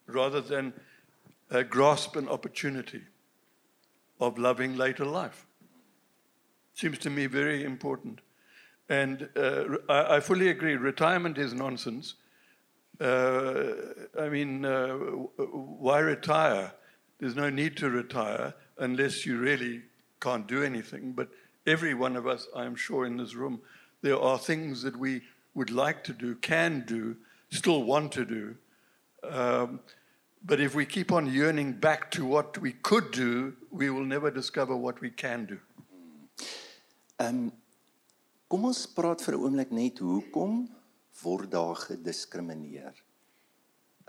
rather 0.07 0.41
than 0.41 0.73
uh, 1.51 1.63
grasp 1.63 2.15
an 2.15 2.27
opportunity 2.27 3.01
of 4.19 4.37
loving 4.37 4.75
later 4.75 5.05
life. 5.05 5.45
Seems 6.73 6.97
to 6.99 7.09
me 7.09 7.27
very 7.27 7.63
important. 7.63 8.21
And 8.89 9.29
uh, 9.35 9.77
I, 9.89 10.19
fully 10.19 10.49
agree, 10.49 10.75
retirement 10.75 11.37
is 11.37 11.53
nonsense. 11.53 12.15
Uh, 12.99 13.63
I 14.19 14.29
mean, 14.29 14.65
uh, 14.65 14.93
why 14.93 15.99
retire? 15.99 16.73
There's 17.19 17.35
no 17.35 17.49
need 17.49 17.77
to 17.77 17.89
retire 17.89 18.53
unless 18.77 19.25
you 19.25 19.37
really 19.37 19.83
can't 20.19 20.47
do 20.47 20.63
anything. 20.63 21.13
But 21.13 21.29
every 21.65 21.93
one 21.93 22.15
of 22.17 22.27
us, 22.27 22.47
I'm 22.55 22.75
sure, 22.75 23.05
in 23.05 23.17
this 23.17 23.35
room, 23.35 23.61
there 24.01 24.19
are 24.19 24.37
things 24.37 24.81
that 24.81 24.97
we 24.97 25.21
would 25.53 25.71
like 25.71 26.03
to 26.05 26.13
do, 26.13 26.35
can 26.35 26.83
do, 26.85 27.15
still 27.51 27.83
want 27.83 28.11
to 28.13 28.25
do. 28.25 28.55
Um, 29.23 29.79
but 30.45 30.59
if 30.59 30.75
we 30.75 30.85
keep 30.85 31.13
on 31.13 31.31
yearning 31.31 31.73
back 31.73 32.11
to 32.11 32.25
what 32.25 32.57
we 32.57 32.73
could 32.73 33.11
do, 33.11 33.53
we 33.71 33.89
will 33.89 34.03
never 34.03 34.29
discover 34.29 34.75
what 34.75 34.99
we 34.99 35.09
can 35.09 35.45
do. 35.45 35.59
Ehm 37.19 37.53
kom 38.53 38.67
ons 38.69 38.83
praat 38.93 39.21
vir 39.25 39.33
'n 39.33 39.43
oomblik 39.45 39.71
net 39.73 39.97
hoekom 39.97 40.67
word 41.23 41.49
daar 41.55 41.77
gediskrimineer. 41.87 42.93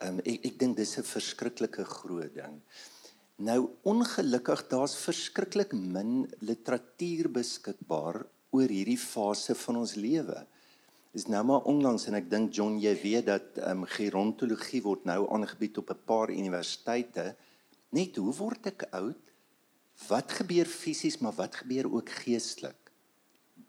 Ehm 0.05 0.19
ek 0.21 0.45
ek 0.49 0.59
dink 0.61 0.77
dis 0.77 0.99
'n 0.99 1.13
verskriklike 1.17 1.85
groot 1.85 2.35
ding. 2.35 2.61
Nou 3.39 3.71
ongelukkig 3.93 4.69
daar's 4.69 4.97
verskriklik 5.07 5.73
min 5.73 6.29
literatuur 6.41 7.31
beskikbaar 7.33 8.17
oor 8.51 8.69
hierdie 8.69 9.01
fase 9.01 9.55
van 9.55 9.77
ons 9.77 9.95
lewe. 9.95 10.47
Is 11.15 11.27
nou 11.27 11.43
maar 11.45 11.65
onlangs 11.65 12.07
en 12.07 12.15
ek 12.15 12.29
dink 12.29 12.53
John 12.53 12.79
jy 12.79 12.95
weet 13.03 13.27
dat 13.27 13.49
ehm 13.57 13.71
um, 13.71 13.85
gerontologie 13.87 14.83
word 14.83 15.05
nou 15.07 15.21
aangebied 15.25 15.79
op 15.79 15.91
'n 15.91 16.05
paar 16.05 16.29
universiteite. 16.29 17.35
Net 17.93 18.17
hoe 18.17 18.33
word 18.33 18.67
ek 18.67 18.89
oud? 18.93 19.25
Wat 20.09 20.33
gebeur 20.33 20.67
fisies, 20.67 21.19
maar 21.21 21.33
wat 21.33 21.55
gebeur 21.55 21.89
ook 21.95 22.11
geestelik? 22.11 22.84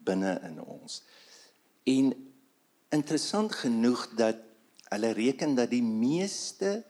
Binne 0.05 0.38
in 0.47 0.59
ons. 0.62 1.01
En 1.83 2.12
interessant 2.95 3.53
genoeg 3.62 4.07
dat 4.17 4.41
hulle 4.93 5.12
reken 5.17 5.55
dat 5.57 5.69
die 5.74 5.83
meeste 5.83 6.83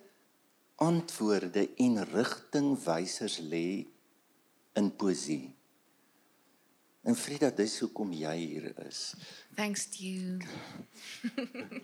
antwoorde 0.76 1.70
en 1.80 2.04
rigtingwysers 2.12 3.40
lê 3.40 3.86
in 4.76 4.96
poesie. 4.96 5.56
En 7.06 7.16
Frida, 7.16 7.52
dis 7.54 7.80
hoekom 7.80 8.12
jy 8.18 8.34
hier 8.36 8.72
is. 8.88 9.14
Thanks 9.56 9.86
to 9.94 10.04
you. 10.04 10.38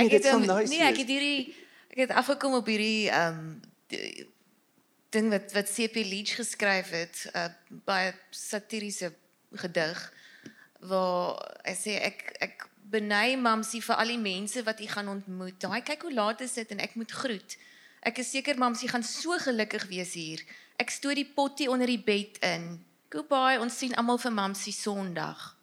Nee, 0.00 0.08
dit 0.08 0.24
sal 0.24 0.40
um, 0.40 0.46
nice 0.48 0.72
nee, 0.72 0.80
ek 0.80 1.02
het 1.02 1.10
hierdie 1.12 1.52
ek 1.92 1.98
het 2.06 2.12
afgekom 2.16 2.54
op 2.56 2.68
hierdie 2.70 3.10
ehm 3.12 3.36
um, 3.36 4.30
ding 5.12 5.28
wat 5.28 5.52
wat 5.52 5.68
CP 5.68 6.00
Leach 6.06 6.38
geskryf 6.38 6.92
het, 6.94 7.26
uh, 7.34 7.50
baie 7.84 8.14
satiriese 8.30 9.10
gedig 9.60 10.00
waar 10.88 11.38
hy 11.66 11.74
sê 11.76 11.96
ek 12.00 12.24
ek 12.40 12.66
beny 12.90 13.36
mamsie 13.38 13.82
vir 13.84 14.00
al 14.02 14.10
die 14.10 14.18
mense 14.18 14.62
wat 14.66 14.80
u 14.82 14.86
gaan 14.90 15.08
ontmoet. 15.12 15.60
Daai 15.62 15.82
kyk 15.86 16.02
hoe 16.08 16.14
laat 16.14 16.40
is 16.42 16.56
dit 16.58 16.70
en 16.74 16.80
ek 16.82 16.96
moet 16.98 17.12
groet. 17.12 17.56
Ek 18.02 18.18
is 18.18 18.30
seker 18.32 18.58
mamsie 18.58 18.88
gaan 18.88 19.04
so 19.04 19.36
gelukkig 19.38 19.84
wees 19.92 20.14
hier. 20.16 20.42
Ek 20.80 20.90
stoot 20.90 21.18
die 21.18 21.28
potjie 21.36 21.68
onder 21.70 21.86
die 21.86 22.00
bed 22.00 22.40
in. 22.42 22.80
Goodbye, 23.12 23.60
ons 23.60 23.76
sien 23.78 23.94
almal 23.98 24.18
vir 24.22 24.32
mamsie 24.32 24.72
Sondag. 24.72 25.56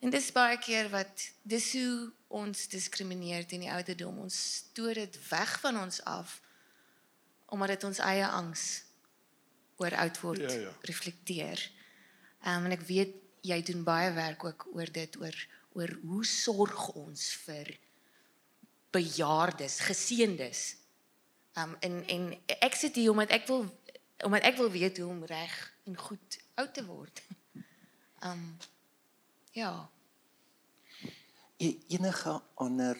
En 0.00 0.10
dis 0.10 0.30
baie 0.32 0.56
keer 0.62 0.88
wat 0.92 1.28
dis 1.42 1.72
hoe 1.76 2.08
ons 2.28 2.66
diskrimineer 2.72 3.46
teen 3.46 3.64
die 3.66 3.72
ouderdom. 3.72 4.18
Ons 4.26 4.36
stoot 4.62 4.94
dit 4.98 5.18
weg 5.30 5.54
van 5.62 5.78
ons 5.84 6.02
af 6.04 6.40
omdat 7.46 7.76
dit 7.76 7.84
ons 7.86 7.98
eie 8.02 8.26
angs 8.26 8.62
oor 9.78 9.94
oud 10.02 10.16
word 10.24 10.42
Ja, 10.42 10.54
ja. 10.66 10.72
reflekteer. 10.88 11.60
Um, 12.42 12.66
en 12.66 12.74
ek 12.74 12.82
weet 12.88 13.14
jy 13.46 13.58
doen 13.66 13.84
baie 13.86 14.12
werk 14.16 14.44
ook 14.44 14.66
oor 14.74 14.90
dit 14.92 15.16
oor 15.20 15.36
oor 15.76 15.92
hoe 16.08 16.24
sorg 16.24 16.86
ons 16.96 17.22
vir 17.44 17.74
bejaardes, 18.96 19.80
geseëndes. 19.84 20.62
Um 21.60 21.74
en 21.84 21.98
en 22.12 22.30
ek 22.60 22.78
sit 22.80 22.96
hier 22.96 23.12
omdat 23.12 23.34
ek 23.36 23.44
wil 23.50 23.66
omdat 24.24 24.48
ek 24.48 24.56
wil 24.56 24.70
weet 24.72 24.98
hoe 25.02 25.10
om 25.12 25.24
reg 25.28 25.56
en 25.84 25.98
goed 26.00 26.38
oud 26.56 26.72
te 26.74 26.86
word. 26.86 27.22
Um 28.26 28.56
ja. 29.52 29.90
E- 31.60 31.76
Enige 31.92 32.32
ander 32.54 32.96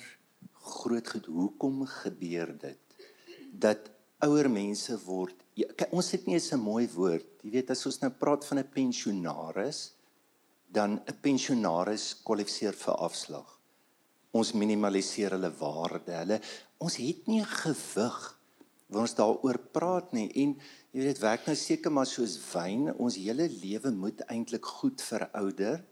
groot 0.61 1.09
goed 1.09 1.27
hoekom 1.27 1.87
gebeur 1.89 2.53
dit 2.61 3.01
dat 3.57 3.89
ouer 4.21 4.51
mense 4.53 4.93
word 5.07 5.47
ja, 5.57 5.89
ons 5.89 6.11
het 6.13 6.27
nie 6.29 6.37
eens 6.37 6.53
'n 6.53 6.61
mooi 6.61 6.87
woord. 6.93 7.27
Jy 7.43 7.51
weet 7.51 7.71
as 7.71 7.87
ons 7.87 7.99
nou 8.01 8.11
praat 8.13 8.45
van 8.45 8.59
'n 8.59 8.69
pensionaris, 8.69 9.96
dan 10.77 11.01
'n 11.01 11.21
pensionaris 11.25 12.05
kwalifiseer 12.27 12.77
vir 12.85 12.95
afslag. 13.09 13.49
Ons 14.31 14.53
minimaliseer 14.53 15.31
hulle 15.37 15.53
waarde. 15.59 16.13
Hulle 16.13 16.41
ons 16.79 16.97
het 16.97 17.27
nie 17.27 17.41
'n 17.41 17.53
gewig 17.65 18.19
waar 18.87 19.03
ons 19.03 19.15
daaroor 19.15 19.59
praat 19.73 20.13
nie 20.13 20.29
en 20.43 20.55
jy 20.93 21.01
weet 21.01 21.15
dit 21.15 21.19
werk 21.19 21.47
nou 21.47 21.57
seker 21.57 21.93
maar 21.93 22.07
soos 22.07 22.39
wyn. 22.53 22.95
Ons 22.95 23.17
hele 23.17 23.49
lewe 23.49 23.91
moet 23.91 24.21
eintlik 24.21 24.65
goed 24.65 25.03
verouder. 25.03 25.85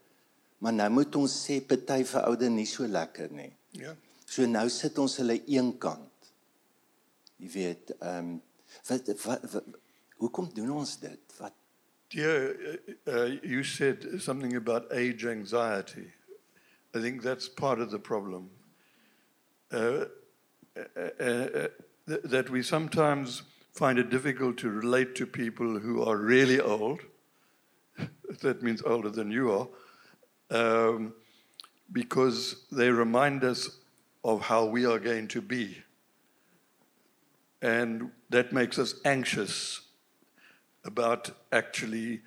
Maar 0.59 0.73
nou 0.73 0.91
moet 0.91 1.17
ons 1.17 1.33
sê 1.47 1.61
party 1.61 2.05
verouder 2.05 2.51
nie 2.51 2.67
so 2.67 2.87
lekker 2.87 3.33
nie. 3.33 3.53
Yeah. 3.71 3.97
So 4.27 4.47
nou 4.47 4.69
sit 4.69 4.99
ons 4.99 5.17
hulle 5.17 5.45
eenkant. 5.45 6.11
Jy 7.37 7.49
weet, 7.49 7.91
ehm 8.01 8.19
um, 8.19 8.43
wat, 8.89 9.11
wat 9.25 9.51
wat 9.53 9.65
hoekom 10.17 10.49
doen 10.55 10.71
ons 10.71 10.97
dit? 11.01 11.35
Wat 11.39 11.55
Dear, 12.15 12.79
uh, 13.09 13.11
uh, 13.11 13.31
you 13.43 13.65
said 13.65 14.23
something 14.23 14.55
about 14.55 14.87
age 14.93 15.27
anxiety. 15.27 16.13
I 16.95 17.01
think 17.01 17.25
that's 17.25 17.49
part 17.49 17.81
of 17.81 17.91
the 17.91 17.99
problem. 17.99 18.51
Uh, 19.73 20.05
uh, 20.77 20.83
uh, 20.97 21.03
uh, 21.25 21.69
th- 22.07 22.21
that 22.23 22.51
we 22.51 22.63
sometimes 22.63 23.43
find 23.73 23.99
it 23.99 24.11
difficult 24.11 24.59
to 24.59 24.71
relate 24.71 25.17
to 25.17 25.27
people 25.27 25.81
who 25.81 26.05
are 26.05 26.17
really 26.17 26.61
old. 26.61 27.01
that 28.43 28.63
means 28.63 28.81
older 28.83 29.11
than 29.11 29.33
you 29.33 29.51
are. 29.51 29.69
Um, 30.57 31.15
because 31.91 32.65
they 32.71 32.91
remind 32.91 33.43
us 33.43 33.79
of 34.23 34.41
how 34.43 34.67
we 34.67 34.87
are 34.87 35.01
going 35.01 35.27
to 35.29 35.41
be. 35.41 35.79
And 37.61 38.13
that 38.31 38.53
makes 38.53 38.79
us 38.79 39.01
anxious 39.05 39.84
about 40.85 41.31
actually 41.53 42.21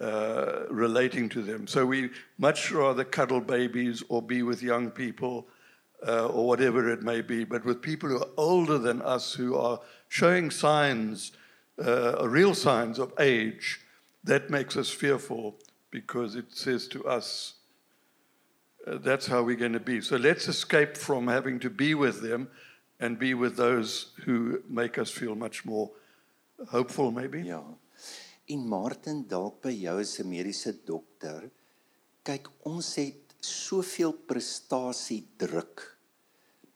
uh, 0.00 0.64
relating 0.70 1.28
to 1.30 1.42
them. 1.42 1.66
So 1.66 1.86
we 1.86 2.10
much 2.38 2.70
rather 2.72 3.04
cuddle 3.04 3.40
babies 3.40 4.02
or 4.08 4.20
be 4.20 4.42
with 4.42 4.62
young 4.62 4.90
people 4.90 5.46
uh, 6.06 6.26
or 6.26 6.46
whatever 6.46 6.90
it 6.92 7.02
may 7.02 7.22
be, 7.22 7.44
but 7.44 7.64
with 7.64 7.80
people 7.80 8.08
who 8.08 8.18
are 8.18 8.28
older 8.36 8.78
than 8.78 9.00
us 9.02 9.32
who 9.32 9.56
are 9.56 9.80
showing 10.08 10.50
signs, 10.50 11.32
uh, 11.84 12.28
real 12.28 12.54
signs 12.54 12.98
of 12.98 13.12
age, 13.18 13.80
that 14.24 14.50
makes 14.50 14.76
us 14.76 14.90
fearful 14.90 15.56
because 15.90 16.34
it 16.34 16.46
says 16.52 16.88
to 16.88 17.06
us, 17.06 17.54
uh, 18.86 18.98
that's 18.98 19.26
how 19.26 19.42
we're 19.42 19.56
going 19.56 19.72
to 19.72 19.80
be. 19.80 20.00
So 20.00 20.16
let's 20.16 20.48
escape 20.48 20.96
from 20.96 21.28
having 21.28 21.58
to 21.60 21.70
be 21.70 21.94
with 21.94 22.20
them 22.20 22.48
and 23.00 23.18
be 23.18 23.34
with 23.34 23.56
those 23.56 24.12
who 24.24 24.62
make 24.68 24.98
us 24.98 25.10
feel 25.10 25.34
much 25.34 25.64
more 25.64 25.90
hopeful, 26.68 27.10
maybe. 27.10 27.42
Ja. 27.42 27.62
En 28.46 28.68
Martin 28.68 29.24
dalk 29.28 29.62
by 29.62 29.72
jou 29.72 30.00
as 30.00 30.18
'n 30.20 30.28
mediese 30.28 30.72
dokter. 30.84 31.50
Kyk, 32.22 32.48
ons 32.64 32.94
het 32.94 33.34
soveel 33.40 34.12
prestasie 34.12 35.28
druk 35.36 35.94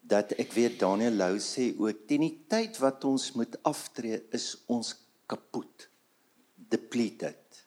dat 0.01 0.33
ek 0.41 0.53
weet 0.53 0.79
Daniel 0.81 1.13
Lou 1.13 1.37
sê 1.39 1.75
ook 1.77 2.07
teen 2.09 2.25
die 2.25 2.45
tyd 2.49 2.79
wat 2.81 3.05
ons 3.05 3.33
moet 3.37 3.57
aftree 3.69 4.23
is 4.33 4.57
ons 4.67 4.95
kapot. 5.27 5.89
Depleted. 6.55 7.65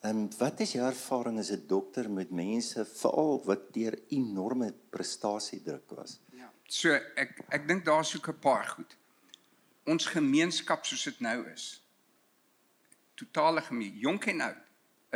En 0.00 0.28
wat 0.38 0.60
is 0.60 0.72
jou 0.76 0.84
ervaring 0.86 1.38
as 1.38 1.50
'n 1.50 1.66
dokter 1.66 2.10
met 2.10 2.30
mense 2.30 2.84
veral 2.84 3.42
wat 3.44 3.72
deur 3.72 3.98
enorme 4.08 4.72
prestasiedruk 4.90 5.90
was? 5.90 6.20
Ja. 6.32 6.52
So 6.64 6.92
ek 6.94 7.44
ek 7.48 7.68
dink 7.68 7.84
daar's 7.84 8.16
ook 8.16 8.28
'n 8.28 8.40
paar 8.40 8.66
goed. 8.66 8.96
Ons 9.84 10.06
gemeenskap 10.06 10.84
soos 10.84 11.04
dit 11.04 11.20
nou 11.20 11.46
is. 11.52 11.82
Totale 13.18 13.64
gemeen, 13.66 13.98
jonk 13.98 14.28
en 14.30 14.44
oud 14.46 14.64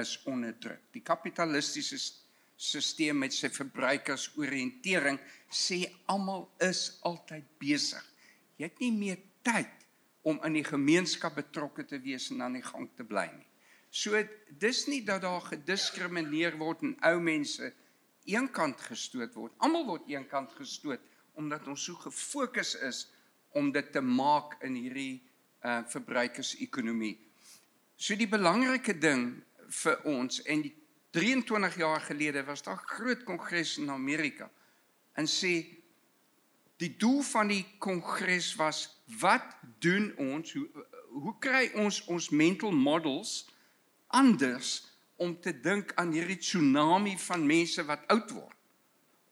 is 0.01 0.17
onder 0.27 0.55
druk. 0.59 0.81
Die 0.95 1.05
kapitalistiese 1.05 1.99
stelsel 2.01 3.15
met 3.19 3.35
sy 3.35 3.51
verbruikersoriëntering 3.53 5.21
sê 5.53 5.85
almal 6.11 6.49
is 6.63 6.99
altyd 7.09 7.47
besig. 7.63 8.03
Jy 8.59 8.69
het 8.69 8.83
nie 8.83 8.93
meer 8.95 9.23
tyd 9.47 9.87
om 10.29 10.39
in 10.47 10.59
die 10.59 10.67
gemeenskap 10.67 11.37
betrokke 11.39 11.85
te 11.89 11.99
wees 12.03 12.31
en 12.31 12.43
aan 12.43 12.59
die 12.59 12.67
gang 12.67 12.89
te 12.97 13.07
bly 13.07 13.27
nie. 13.33 13.49
So 13.93 14.17
dis 14.63 14.87
nie 14.89 15.03
dat 15.05 15.25
daar 15.27 15.43
gediskrimineer 15.51 16.57
word 16.61 16.85
en 16.87 16.95
ou 17.11 17.19
mense 17.21 17.73
eenkant 18.31 18.81
gestoot 18.87 19.35
word. 19.37 19.53
Almal 19.61 19.85
word 19.89 20.09
eenkant 20.09 20.55
gestoot 20.57 21.03
omdat 21.37 21.67
ons 21.69 21.89
so 21.89 21.99
gefokus 22.01 22.75
is 22.87 23.07
om 23.57 23.71
dit 23.73 23.93
te 23.93 24.01
maak 24.01 24.59
in 24.65 24.79
hierdie 24.79 25.21
uh 25.63 25.83
verbruikersekonomie. 25.93 27.15
So 28.03 28.17
die 28.19 28.27
belangrike 28.27 28.97
ding 28.99 29.29
vir 29.71 30.01
ons 30.11 30.41
en 30.51 30.65
die 30.65 30.73
23 31.15 31.77
jaar 31.79 32.01
gelede 32.03 32.43
was 32.49 32.65
daar 32.67 32.81
groot 32.91 33.21
kongres 33.29 33.77
in 33.79 33.93
Amerika 33.95 34.49
en 35.15 35.29
sê 35.31 35.53
die 36.83 36.91
doel 36.99 37.21
van 37.29 37.53
die 37.53 37.63
kongres 37.79 38.49
was 38.59 38.81
wat 39.21 39.47
doen 39.85 40.09
ons 40.19 40.55
hoe 40.57 40.67
hoe 41.13 41.35
kry 41.45 41.69
ons 41.79 42.01
ons 42.11 42.31
mental 42.33 42.73
models 42.75 43.45
anders 44.19 44.73
om 45.23 45.37
te 45.45 45.53
dink 45.53 45.93
aan 46.01 46.11
hierdie 46.17 46.41
tsunami 46.41 47.13
van 47.21 47.45
mense 47.47 47.85
wat 47.87 48.07
oud 48.11 48.33
word? 48.35 48.57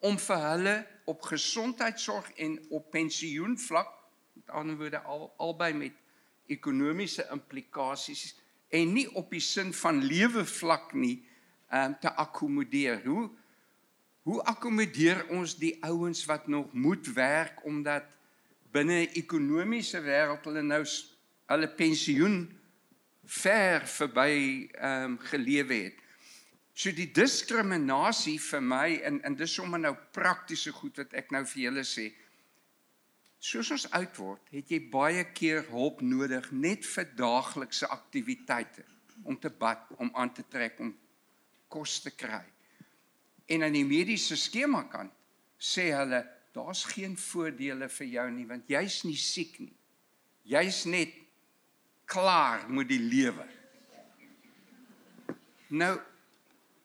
Om 0.07 0.19
vir 0.21 0.45
hulle 0.45 0.75
op 1.11 1.25
gesondheidsorg 1.27 2.29
en 2.45 2.59
op 2.71 2.91
pensioenvlak 2.95 3.91
met 4.37 4.55
ander 4.61 4.79
woorde 4.79 5.01
al, 5.03 5.27
albei 5.43 5.73
met 5.75 5.97
ekonomiese 6.53 7.27
implikasies 7.33 8.37
en 8.71 8.93
nie 8.95 9.07
op 9.19 9.31
die 9.35 9.43
sin 9.43 9.73
van 9.75 10.03
lewe 10.05 10.45
vlak 10.47 10.95
nie 10.95 11.19
um, 11.73 11.97
te 12.01 12.11
akkommodeer 12.15 13.03
hoe 13.05 13.29
hoe 14.29 14.43
akkommodeer 14.47 15.25
ons 15.35 15.57
die 15.59 15.75
ouens 15.87 16.25
wat 16.29 16.47
nog 16.47 16.73
moet 16.73 17.07
werk 17.17 17.65
omdat 17.67 18.07
binne 18.71 19.01
'n 19.07 19.15
ekonomiese 19.19 20.01
wêreld 20.05 20.45
hulle 20.45 20.63
nou 20.63 20.85
hulle 21.51 21.69
pensioen 21.69 22.37
ver 23.25 23.87
verby 23.87 24.69
ehm 24.75 25.05
um, 25.05 25.19
gelewe 25.19 25.75
het. 25.75 25.99
So 26.75 26.93
die 26.93 27.11
diskriminasie 27.13 28.39
vir 28.41 28.63
my 28.63 29.01
en 29.05 29.21
en 29.23 29.35
dis 29.37 29.55
sommer 29.55 29.79
nou 29.79 29.95
praktiese 30.13 30.73
goed 30.73 30.97
wat 30.97 31.13
ek 31.13 31.31
nou 31.31 31.45
vir 31.45 31.63
julle 31.63 31.85
sê. 31.85 32.11
Soos 33.41 33.71
ons 33.73 33.87
oud 33.97 34.19
word, 34.21 34.51
het 34.53 34.69
jy 34.69 34.83
baie 34.93 35.23
keer 35.33 35.65
hulp 35.71 36.03
nodig 36.05 36.51
net 36.53 36.85
vir 36.85 37.07
daaglikse 37.17 37.89
aktiwiteite 37.89 38.85
om 39.25 39.39
te 39.41 39.49
bad, 39.49 39.87
om 39.97 40.11
aan 40.17 40.33
te 40.37 40.45
trek, 40.49 40.77
om 40.81 40.93
kos 41.73 42.01
te 42.05 42.13
kry. 42.13 42.43
En 43.49 43.65
aan 43.65 43.75
die 43.75 43.87
mediese 43.87 44.37
skema 44.37 44.85
kant 44.93 45.15
sê 45.61 45.89
hulle 45.95 46.21
daar's 46.53 46.85
geen 46.93 47.17
voordele 47.17 47.89
vir 47.89 48.13
jou 48.13 48.27
nie 48.35 48.47
want 48.49 48.69
jy's 48.69 49.01
nie 49.07 49.17
siek 49.17 49.57
nie. 49.63 49.75
Jy's 50.51 50.85
net 50.91 51.17
klaar 52.11 52.67
met 52.69 52.91
die 52.91 53.01
lewe. 53.01 53.47
Nou 55.71 55.95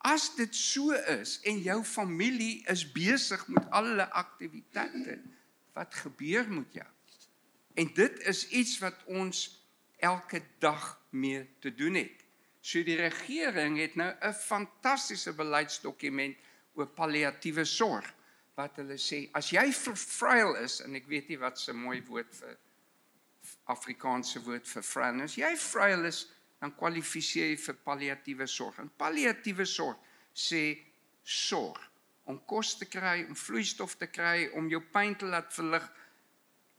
as 0.05 0.29
dit 0.37 0.53
so 0.55 0.95
is 1.17 1.39
en 1.49 1.59
jou 1.65 1.79
familie 1.83 2.61
is 2.71 2.85
besig 2.93 3.41
met 3.49 3.65
al 3.73 3.89
hulle 3.89 4.05
aktiwiteite, 4.13 5.17
wat 5.75 5.95
gebeur 6.05 6.47
met 6.49 6.73
jou? 6.73 6.87
En 7.75 7.91
dit 7.93 8.19
is 8.31 8.47
iets 8.55 8.77
wat 8.79 9.03
ons 9.05 9.41
elke 9.99 10.41
dag 10.63 10.85
mee 11.11 11.43
te 11.59 11.73
doen 11.75 11.99
het. 11.99 12.23
So 12.65 12.83
die 12.83 12.97
regering 12.97 13.77
het 13.77 13.95
nou 13.95 14.11
'n 14.21 14.33
fantastiese 14.33 15.33
beleidsdokument 15.33 16.37
oor 16.73 16.87
palliatiewe 16.87 17.65
sorg 17.65 18.13
wat 18.55 18.75
hulle 18.75 18.97
sê 18.97 19.29
as 19.31 19.49
jy 19.49 19.71
vervruil 19.73 20.55
is 20.55 20.79
en 20.81 20.95
ek 20.95 21.07
weet 21.07 21.27
nie 21.27 21.39
wat 21.39 21.59
se 21.59 21.73
mooi 21.73 22.01
woord 22.07 22.35
vir 22.35 22.57
Afrikaanse 23.65 24.41
woord 24.41 24.67
vir 24.67 24.83
frail. 24.83 25.21
As 25.21 25.35
jy 25.35 25.55
frail 25.57 26.05
is, 26.05 26.25
dan 26.59 26.75
kwalifiseer 26.75 27.49
jy 27.49 27.57
vir 27.57 27.75
palliatiewe 27.75 28.47
sorg. 28.47 28.79
En 28.79 28.89
palliatiewe 28.97 29.65
sorg 29.65 29.97
sê 30.33 30.79
sorg 31.23 31.91
om 32.25 32.39
kos 32.49 32.73
te 32.79 32.87
kry, 32.89 33.23
om 33.27 33.37
vloeistof 33.37 33.95
te 34.01 34.07
kry, 34.09 34.49
om 34.57 34.69
jou 34.69 34.81
pyn 34.93 35.15
te 35.15 35.29
laat 35.29 35.53
verlig 35.53 35.85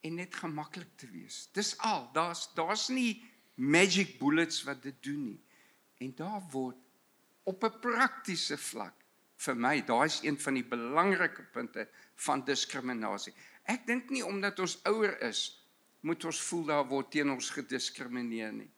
en 0.07 0.19
net 0.21 0.35
gemaklik 0.35 0.93
te 0.99 1.09
wees. 1.11 1.47
Dis 1.55 1.75
al. 1.87 2.09
Daar's 2.15 2.49
daar's 2.55 2.89
nie 2.89 3.23
magic 3.55 4.19
bullets 4.19 4.63
wat 4.67 4.83
dit 4.83 4.97
doen 5.03 5.23
nie. 5.33 5.41
En 6.03 6.13
daar 6.19 6.43
word 6.53 6.77
op 7.45 7.65
'n 7.65 7.81
praktiese 7.81 8.59
vlak 8.59 8.95
vir 9.37 9.57
my, 9.57 9.81
daai 9.85 10.07
is 10.07 10.23
een 10.23 10.39
van 10.39 10.55
die 10.55 10.65
belangrike 10.65 11.43
punte 11.53 11.89
van 12.15 12.45
diskriminasie. 12.45 13.35
Ek 13.65 13.87
dink 13.87 14.11
nie 14.11 14.25
omdat 14.25 14.59
ons 14.59 14.79
ouer 14.85 15.21
is 15.23 15.63
moet 16.01 16.25
ons 16.25 16.41
voel 16.43 16.65
daar 16.65 16.87
word 16.87 17.11
teen 17.11 17.31
ons 17.31 17.51
gediskrimineer 17.51 18.53
nie. 18.53 18.71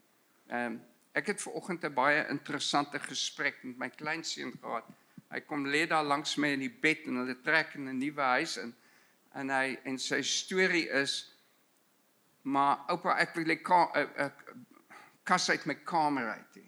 Ehm 0.49 0.73
um, 0.73 0.81
ek 1.13 1.27
het 1.27 1.43
ver 1.43 1.53
oggend 1.53 1.85
'n 1.85 1.95
baie 1.95 2.29
interessante 2.31 2.99
gesprek 2.99 3.65
met 3.65 3.79
my 3.79 3.89
kleinseun 3.91 4.53
gehad. 4.61 4.85
Hy 5.29 5.41
kom 5.45 5.67
lê 5.69 5.87
daar 5.87 6.05
langs 6.05 6.37
my 6.41 6.55
in 6.57 6.65
die 6.65 6.73
bed 6.73 7.07
en 7.07 7.21
hulle 7.21 7.37
trek 7.45 7.75
in 7.77 7.89
'n 7.89 7.99
nuwe 7.99 8.23
huis 8.23 8.57
in 8.57 8.75
en 9.35 9.51
hy 9.51 9.79
en 9.85 9.99
sy 9.99 10.23
storie 10.23 10.89
is 10.89 11.35
maar 12.43 12.87
oupa 12.89 13.19
ek 13.21 13.35
wil 13.35 13.53
'n 13.53 14.33
kas 15.25 15.51
uit 15.51 15.67
my 15.67 15.75
kamer 15.85 16.31
uit 16.31 16.57
hê. 16.57 16.65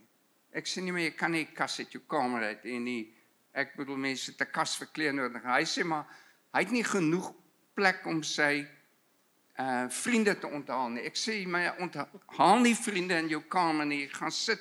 Ek 0.53 0.66
sê 0.66 0.83
nie 0.83 0.92
meer 0.92 1.11
jy 1.11 1.16
kan 1.16 1.33
nie 1.33 1.46
kas 1.46 1.79
uit 1.81 1.92
jou 1.92 2.03
kamer 2.07 2.42
uit 2.42 2.64
hê 2.64 2.79
nie. 2.79 3.14
Ek 3.55 3.77
bedoel 3.77 3.96
mense 3.96 4.37
te 4.37 4.44
kas 4.44 4.77
vir 4.77 4.88
klere 4.92 5.12
nodig. 5.12 5.42
Hy 5.42 5.64
sê 5.64 5.85
maar 5.85 6.05
hy 6.53 6.61
het 6.61 6.73
nie 6.73 6.85
genoeg 6.85 7.33
plek 7.75 8.07
om 8.07 8.23
sy 8.23 8.66
uh 9.61 9.88
vriende 9.88 10.35
te 10.38 10.46
onthaal 10.46 10.90
nie. 10.90 11.05
Ek 11.05 11.16
sê 11.16 11.46
my 11.46 11.68
onthaal 11.79 12.61
nie 12.61 12.75
vriende 12.75 13.16
in 13.18 13.29
jou 13.29 13.42
kamer 13.49 13.87
nie. 13.87 14.09
Gaan 14.09 14.33
sit 14.33 14.61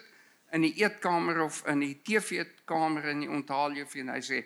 in 0.53 0.61
die 0.65 0.73
eetkamer 0.81 1.43
of 1.45 1.61
in 1.69 1.79
die 1.83 1.95
TV-kamer 2.05 3.09
en 3.11 3.21
jy 3.23 3.29
onthaal 3.39 3.75
jou 3.77 3.87
vriende. 3.89 4.15
Hy 4.17 4.23
sê 4.25 4.43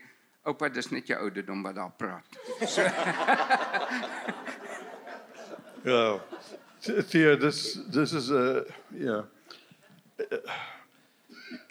oupa, 0.48 0.70
dis 0.70 0.92
net 0.92 1.08
jou 1.08 1.20
ouderdom 1.24 1.64
wat 1.64 1.76
daar 1.80 1.94
praat. 1.98 2.28
So 2.68 2.84
Ja. 5.84 6.20
Theo, 7.10 7.36
this 7.36 7.80
this 7.92 8.14
is 8.14 8.32
a 8.32 8.66
yeah. 8.94 9.24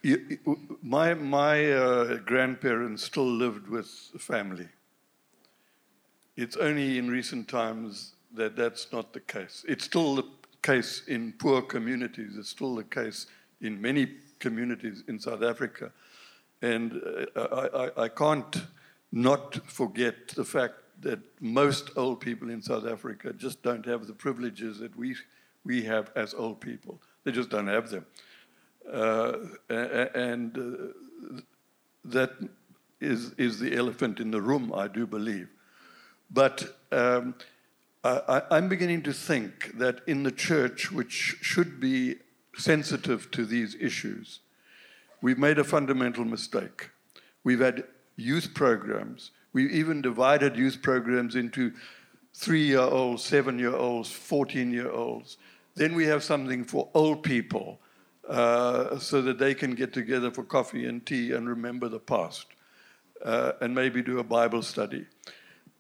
you, 0.03 0.39
my 0.83 1.15
my 1.15 1.73
uh, 1.73 2.17
grandparents 2.17 3.05
still 3.05 3.31
lived 3.31 3.69
with 3.69 3.89
family. 4.19 4.69
It's 6.37 6.57
only 6.57 6.99
in 6.99 7.11
recent 7.11 7.49
times 7.49 8.15
that 8.35 8.57
that's 8.57 8.93
not 8.93 9.13
the 9.13 9.21
case. 9.21 9.65
It's 9.69 9.85
still 9.85 10.15
the 10.15 10.25
case 10.63 11.03
in 11.09 11.33
poor 11.39 11.63
communities. 11.63 12.37
It's 12.39 12.49
still 12.49 12.75
the 12.75 12.85
case 12.85 13.27
in 13.63 13.81
many 13.81 14.09
communities 14.39 15.05
in 15.09 15.19
South 15.19 15.43
Africa, 15.43 15.93
and 16.61 17.01
uh, 17.35 17.41
I, 17.41 17.85
I, 17.85 18.05
I 18.05 18.09
can't 18.09 18.57
not 19.11 19.55
forget 19.67 20.29
the 20.29 20.45
fact 20.45 20.75
that 21.01 21.21
most 21.41 21.91
old 21.97 22.21
people 22.21 22.51
in 22.51 22.61
South 22.63 22.87
Africa 22.87 23.33
just 23.33 23.63
don't 23.63 23.87
have 23.87 24.07
the 24.07 24.15
privileges 24.15 24.79
that 24.79 24.95
we 24.97 25.17
we 25.65 25.83
have 25.85 26.11
as 26.17 26.35
old 26.35 26.61
people. 26.61 27.01
They 27.25 27.33
just 27.33 27.49
don't 27.49 27.69
have 27.69 27.89
them 27.89 28.05
uh, 28.91 29.33
and 29.69 30.59
uh, 30.59 31.41
that 32.05 32.33
is 33.01 33.33
is 33.33 33.59
the 33.59 33.77
elephant 33.77 34.21
in 34.21 34.31
the 34.31 34.41
room, 34.41 34.73
I 34.75 34.89
do 34.89 35.07
believe. 35.07 35.49
But 36.31 36.77
um, 36.91 37.35
I, 38.05 38.43
I'm 38.51 38.69
beginning 38.69 39.03
to 39.03 39.13
think 39.13 39.79
that 39.79 40.01
in 40.07 40.23
the 40.23 40.33
church, 40.33 40.91
which 40.91 41.39
should 41.41 41.79
be 41.81 42.17
sensitive 42.57 43.31
to 43.33 43.45
these 43.45 43.75
issues, 43.81 44.41
we've 45.21 45.39
made 45.39 45.59
a 45.59 45.65
fundamental 45.65 46.25
mistake. 46.25 46.91
We've 47.45 47.61
had 47.61 47.85
youth 48.17 48.55
programs. 48.55 49.31
We've 49.53 49.71
even 49.71 50.03
divided 50.03 50.57
youth 50.57 50.83
programs 50.83 51.35
into 51.35 51.73
three 52.35 52.65
year 52.65 52.81
olds, 52.81 53.25
seven 53.25 53.59
year 53.59 53.75
olds, 53.75 54.11
14 54.11 54.73
year 54.73 54.91
olds. 54.91 55.39
Then 55.75 55.95
we 55.95 56.05
have 56.07 56.23
something 56.23 56.65
for 56.65 56.89
old 56.95 57.23
people 57.23 57.81
uh, 58.29 58.99
so 58.99 59.23
that 59.23 59.39
they 59.39 59.55
can 59.55 59.75
get 59.75 59.93
together 59.93 60.31
for 60.31 60.45
coffee 60.45 60.87
and 60.87 61.05
tea 61.05 61.33
and 61.33 61.49
remember 61.49 61.89
the 61.89 61.99
past 61.99 62.47
uh, 63.25 63.53
and 63.61 63.75
maybe 63.75 64.03
do 64.03 64.19
a 64.19 64.25
Bible 64.25 64.63
study. 64.63 65.07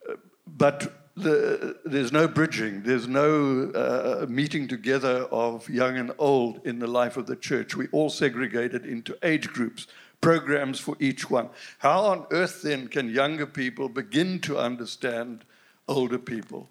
Uh, 0.08 0.14
but 0.46 1.01
the, 1.16 1.76
there's 1.84 2.12
no 2.12 2.26
bridging, 2.26 2.82
there's 2.82 3.06
no 3.06 3.70
uh, 3.74 4.26
meeting 4.28 4.66
together 4.66 5.26
of 5.30 5.68
young 5.68 5.98
and 5.98 6.12
old 6.18 6.66
in 6.66 6.78
the 6.78 6.86
life 6.86 7.16
of 7.16 7.26
the 7.26 7.36
church. 7.36 7.76
We 7.76 7.88
all 7.92 8.10
segregated 8.10 8.86
into 8.86 9.16
age 9.22 9.48
groups, 9.48 9.86
programs 10.20 10.80
for 10.80 10.96
each 11.00 11.30
one. 11.30 11.50
How 11.78 12.00
on 12.02 12.26
earth 12.30 12.62
then 12.62 12.88
can 12.88 13.10
younger 13.10 13.46
people 13.46 13.88
begin 13.88 14.40
to 14.40 14.58
understand 14.58 15.44
older 15.86 16.18
people? 16.18 16.68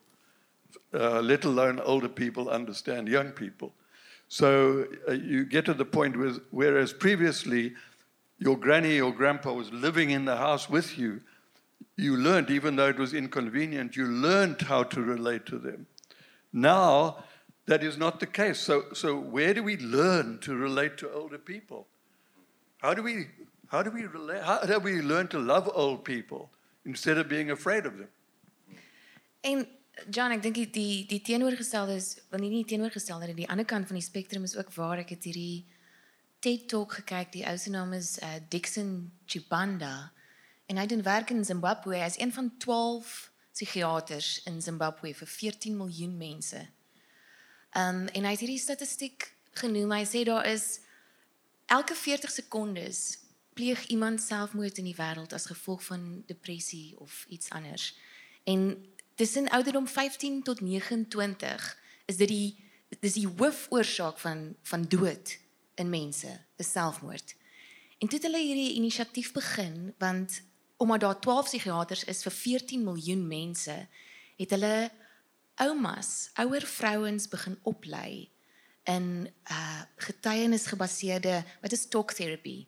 uh, 0.94 1.22
let 1.22 1.46
alone 1.46 1.80
older 1.80 2.10
people 2.10 2.50
understand 2.50 3.08
young 3.08 3.32
people. 3.32 3.74
So 4.28 4.88
uh, 5.08 5.14
you 5.14 5.46
get 5.46 5.66
to 5.66 5.74
the 5.74 5.86
point 5.86 6.18
where, 6.18 6.34
whereas 6.52 6.94
previously 6.94 7.74
your 8.40 8.58
granny 8.58 9.00
or 9.00 9.14
grandpa 9.14 9.54
was 9.54 9.72
living 9.72 10.12
in 10.12 10.26
the 10.26 10.38
house 10.38 10.70
with 10.70 10.98
you, 10.98 11.22
you 12.02 12.18
learned, 12.18 12.50
even 12.50 12.76
though 12.76 12.88
it 12.88 12.98
was 12.98 13.14
inconvenient, 13.14 13.96
you 13.96 14.06
learned 14.06 14.62
how 14.62 14.84
to 14.84 15.02
relate 15.02 15.46
to 15.46 15.58
them. 15.58 15.86
Now, 16.52 17.24
that 17.68 17.84
is 17.84 17.98
not 17.98 18.20
the 18.20 18.28
case. 18.28 18.60
So, 18.60 18.86
so 18.94 19.18
where 19.18 19.54
do 19.54 19.64
we 19.64 19.78
learn 19.78 20.40
to 20.40 20.56
relate 20.56 20.98
to 20.98 21.12
older 21.12 21.38
people? 21.38 21.88
How 22.80 22.94
do 22.94 23.04
we, 23.04 23.28
how 23.68 23.84
do 23.84 23.92
we, 23.92 24.06
relate, 24.06 24.42
how 24.42 24.60
do 24.66 24.80
we 24.80 25.02
learn 25.02 25.28
to 25.30 25.40
love 25.40 25.70
old 25.74 26.04
people 26.04 26.50
instead 26.86 27.18
of 27.18 27.30
being 27.30 27.52
afraid 27.52 27.86
of 27.86 27.98
them? 27.98 28.10
En 29.44 29.66
John, 30.10 30.32
ek 30.32 30.42
dink 30.42 30.56
die 30.56 30.68
die, 30.70 31.06
die 31.10 31.22
teenoorgestelde 31.26 31.96
is, 31.98 32.16
nie 32.38 32.50
nie 32.52 32.66
teenoorgestelde 32.66 33.28
nie, 33.30 33.42
die 33.44 33.50
ander 33.50 33.66
kant 33.66 33.90
van 33.90 33.98
die 33.98 34.06
spektrum 34.06 34.46
is 34.46 34.54
ook 34.58 34.70
waar 34.78 35.02
ek 35.02 35.16
het 35.16 35.26
hierdie 35.30 35.64
TED 36.42 36.68
Talk 36.70 37.00
gekyk. 37.00 37.32
Die 37.34 37.44
ou 37.50 37.56
se 37.58 37.74
naam 37.74 37.94
is 37.98 38.16
uh, 38.22 38.38
Dixon 38.54 39.12
Chibanda 39.30 40.12
en 40.72 40.80
hy 40.80 40.86
doen 40.88 41.04
werk 41.04 41.30
in 41.30 41.44
Zimbabwe. 41.46 41.98
Hy 42.00 42.08
is 42.08 42.20
een 42.20 42.32
van 42.34 42.52
12 42.58 43.32
psigiaters 43.52 44.44
in 44.48 44.62
Zimbabwe 44.62 45.12
vir 45.14 45.28
14 45.28 45.76
miljoen 45.78 46.14
mense. 46.18 46.62
Um 47.76 48.06
en 48.08 48.24
hy 48.24 48.32
het 48.32 48.44
hierdie 48.44 48.62
statistiek 48.62 49.34
genoem. 49.60 49.92
Hy 49.92 50.06
sê 50.08 50.24
daar 50.28 50.48
is 50.48 50.80
elke 51.68 51.96
40 51.96 52.32
sekondes 52.32 53.02
pleeg 53.54 53.84
iemand 53.92 54.24
selfmoord 54.24 54.80
in 54.80 54.88
die 54.88 54.96
wêreld 54.96 55.36
as 55.36 55.50
gevolg 55.52 55.84
van 55.90 56.24
depressie 56.32 56.96
of 57.04 57.26
iets 57.28 57.50
anders. 57.52 57.92
En 58.48 58.86
tussen 59.20 59.50
ouderdom 59.50 59.88
15 59.88 60.44
tot 60.44 60.62
29 60.62 61.68
is 62.06 62.18
dit 62.18 62.32
die 62.32 62.48
dis 63.00 63.20
die 63.20 63.28
hoofoorsaak 63.28 64.20
van 64.20 64.56
van 64.64 64.88
dood 64.88 65.36
in 65.76 65.90
mense, 65.90 66.32
is 66.56 66.72
selfmoord. 66.72 67.36
En 68.00 68.08
toe 68.08 68.20
het 68.20 68.28
hulle 68.28 68.40
hierdie 68.40 68.74
inisiatief 68.80 69.32
begin 69.36 69.94
want 70.00 70.40
omdat 70.82 71.00
daar 71.00 71.20
12 71.20 71.46
psigiaters 71.46 72.04
is 72.10 72.24
vir 72.26 72.34
14 72.34 72.84
miljoen 72.84 73.22
mense, 73.28 73.76
het 74.38 74.50
hulle 74.50 74.90
oumas, 75.62 76.32
ouer 76.42 76.66
vrouens 76.66 77.28
begin 77.30 77.60
oplei 77.70 78.32
in 78.90 79.30
uh 79.52 79.84
getuienisgebaseerde 80.02 81.44
wat 81.62 81.72
is 81.78 81.86
talk 81.86 82.16
therapy? 82.18 82.66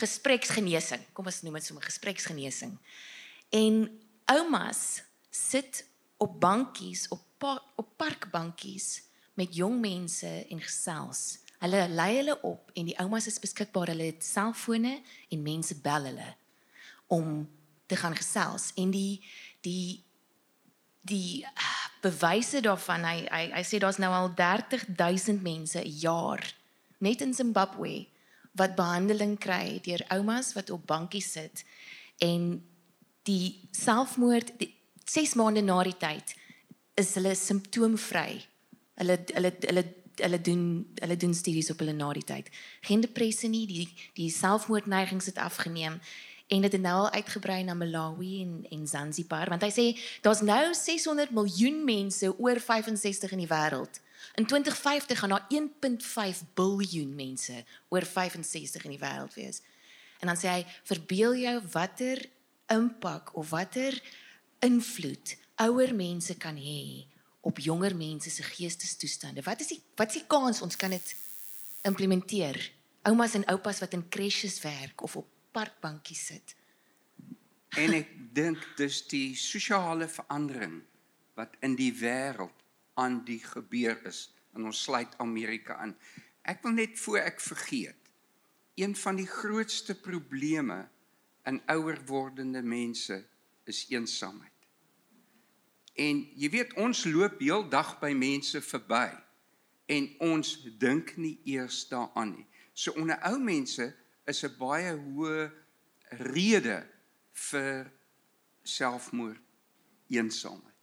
Gespreksgenesing. 0.00 1.04
Kom 1.12 1.28
ons 1.28 1.42
noem 1.44 1.60
dit 1.60 1.68
sommer 1.68 1.84
gespreksgenesing. 1.84 2.78
En 3.52 3.84
oumas 4.32 5.02
sit 5.28 5.84
op 6.16 6.40
bankies 6.40 7.04
op 7.12 7.20
pa, 7.36 7.58
op 7.76 7.96
parkbankies 8.00 9.02
met 9.36 9.52
jong 9.52 9.76
mense 9.80 10.30
en 10.48 10.60
gesels. 10.64 11.42
Hulle 11.60 11.84
lei 11.88 12.14
hulle 12.16 12.40
op 12.40 12.72
en 12.72 12.88
die 12.88 12.96
oumas 12.96 13.28
is 13.28 13.42
beskikbaar. 13.44 13.92
Hulle 13.92 14.08
het 14.14 14.24
selfone 14.24 15.02
en 15.28 15.44
mense 15.44 15.76
bel 15.84 16.08
hulle 16.08 16.32
om 17.06 17.48
te 17.86 17.96
gaan 17.96 18.16
gesels 18.16 18.70
en 18.76 18.90
die 18.90 19.22
die 19.60 20.04
die 21.02 21.46
ah, 21.46 21.86
bewyse 22.02 22.60
daarvan 22.62 23.04
hy 23.04 23.16
hy 23.26 23.44
hy 23.56 23.62
sê 23.66 23.78
daar's 23.82 24.00
nou 24.02 24.12
al 24.14 24.30
30000 24.38 25.42
mense 25.42 25.78
'n 25.80 25.98
jaar 26.00 26.42
net 26.98 27.20
in 27.20 27.34
Zimbabwe 27.34 28.06
wat 28.52 28.76
behandeling 28.76 29.38
kry 29.38 29.80
deur 29.82 30.04
oumas 30.08 30.52
wat 30.54 30.70
op 30.70 30.86
bankies 30.86 31.32
sit 31.32 31.64
en 32.18 32.62
die 33.22 33.68
selfmoord 33.70 34.54
die 34.58 34.74
6 35.04 35.34
maande 35.34 35.62
na 35.62 35.82
die 35.82 35.96
tyd 35.98 36.34
is 37.00 37.14
hulle 37.16 37.34
simptoomvry. 37.38 38.42
Hulle 39.00 39.18
hulle 39.34 39.52
hulle 39.66 39.84
hulle 40.20 40.40
doen 40.44 40.64
hulle 41.00 41.16
doen 41.16 41.34
studies 41.34 41.70
op 41.72 41.80
hulle 41.82 41.94
na 41.96 42.10
die 42.16 42.26
tyd. 42.28 42.50
Geen 42.84 43.00
depressie 43.04 43.50
nie, 43.50 43.64
die 43.66 43.88
die 44.18 44.30
selfmoordneigings 44.30 45.30
het 45.32 45.40
afgeneem 45.40 46.00
en 46.52 46.60
dit 46.60 46.72
het 46.72 46.80
nou 46.80 46.94
al 46.94 47.10
uitgebrei 47.10 47.62
na 47.64 47.74
Malawi 47.74 48.42
en 48.42 48.66
en 48.68 48.86
Zanzibar 48.86 49.48
want 49.48 49.62
hy 49.64 49.70
sê 49.72 49.84
daar's 50.24 50.42
nou 50.44 50.74
600 50.76 51.30
miljoen 51.32 51.84
mense 51.84 52.28
oor 52.38 52.60
65 52.60 53.32
in 53.32 53.44
die 53.44 53.48
wêreld. 53.48 54.00
In 54.36 54.46
2050 54.46 55.18
gaan 55.18 55.32
daar 55.32 55.46
1.5 55.48 56.42
biljoen 56.54 57.14
mense 57.14 57.64
oor 57.88 58.04
65 58.04 58.84
in 58.84 58.96
die 58.96 59.00
wêreld 59.00 59.34
wees. 59.34 59.62
En 60.20 60.28
dan 60.28 60.36
sê 60.36 60.52
hy 60.52 60.66
verbeel 60.90 61.38
jou 61.40 61.56
watter 61.72 62.20
impak 62.72 63.32
of 63.36 63.50
watter 63.50 63.96
invloed 64.60 65.36
ouer 65.64 65.94
mense 65.96 66.36
kan 66.36 66.56
hê 66.56 67.08
op 67.40 67.58
jonger 67.58 67.96
mense 67.96 68.30
se 68.30 68.44
geestestoestande. 68.44 69.42
Wat 69.42 69.60
is 69.60 69.72
die 69.72 69.80
wat 69.96 70.12
is 70.12 70.20
die 70.20 70.28
kans 70.28 70.60
ons 70.60 70.76
kan 70.76 70.92
dit 70.92 71.16
implementeer? 71.88 72.60
Oumas 73.08 73.34
en 73.34 73.48
oupas 73.50 73.80
wat 73.80 73.96
in 73.96 74.08
crèches 74.08 74.60
werk 74.62 75.02
of 75.02 75.16
op 75.16 75.31
parkbankies 75.52 76.26
sit. 76.32 76.54
En 77.78 77.94
ek 77.96 78.10
dink 78.36 78.60
dis 78.76 78.98
die 79.08 79.32
sosiale 79.38 80.08
verandering 80.08 80.80
wat 81.38 81.56
in 81.64 81.76
die 81.78 81.92
wêreld 81.96 82.64
aan 83.00 83.22
die 83.24 83.40
gebeur 83.40 83.96
is 84.08 84.26
en 84.52 84.68
ons 84.68 84.82
sluit 84.84 85.14
Amerika 85.24 85.78
in. 85.84 85.94
Ek 86.44 86.60
wil 86.64 86.76
net 86.76 86.98
voor 87.00 87.22
ek 87.22 87.40
vergeet. 87.40 88.10
Een 88.76 88.96
van 88.96 89.16
die 89.16 89.28
grootste 89.28 89.94
probleme 89.94 90.82
in 91.48 91.60
ouer 91.72 91.98
wordende 92.06 92.62
mense 92.62 93.18
is 93.64 93.86
eensaamheid. 93.88 94.50
En 95.94 96.22
jy 96.36 96.48
weet 96.52 96.72
ons 96.80 97.04
loop 97.04 97.40
heeldag 97.40 97.98
by 98.00 98.12
mense 98.16 98.60
verby 98.64 99.08
en 99.92 100.08
ons 100.24 100.54
dink 100.80 101.16
nie 101.20 101.36
eers 101.44 101.84
daaraan 101.90 102.36
nie. 102.36 102.46
So 102.72 102.96
onder 102.96 103.20
ou 103.28 103.36
mense 103.40 103.90
is 104.26 104.42
'n 104.44 104.56
baie 104.58 104.92
hoë 104.96 105.50
rede 106.10 106.86
vir 107.32 107.92
selfmoord, 108.62 109.40
eensaamheid. 110.08 110.74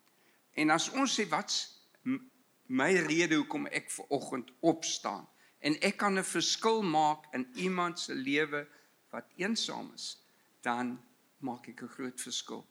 En 0.54 0.70
as 0.70 0.90
ons 0.90 1.20
sê 1.20 1.28
wat's 1.30 1.86
m- 2.04 2.30
my 2.68 2.94
rede 3.08 3.36
hoekom 3.36 3.68
ek 3.68 3.92
ver 3.92 4.06
oggend 4.10 4.52
opstaan 4.62 5.28
en 5.60 5.76
ek 5.82 5.98
kan 5.98 6.18
'n 6.18 6.24
verskil 6.24 6.82
maak 6.82 7.26
in 7.34 7.48
iemand 7.56 8.00
se 8.00 8.14
lewe 8.16 8.68
wat 9.12 9.26
eensaam 9.38 9.92
is, 9.94 10.18
dan 10.62 11.00
maak 11.40 11.68
ek 11.68 11.82
'n 11.82 11.88
groot 11.88 12.22
verskil. 12.22 12.66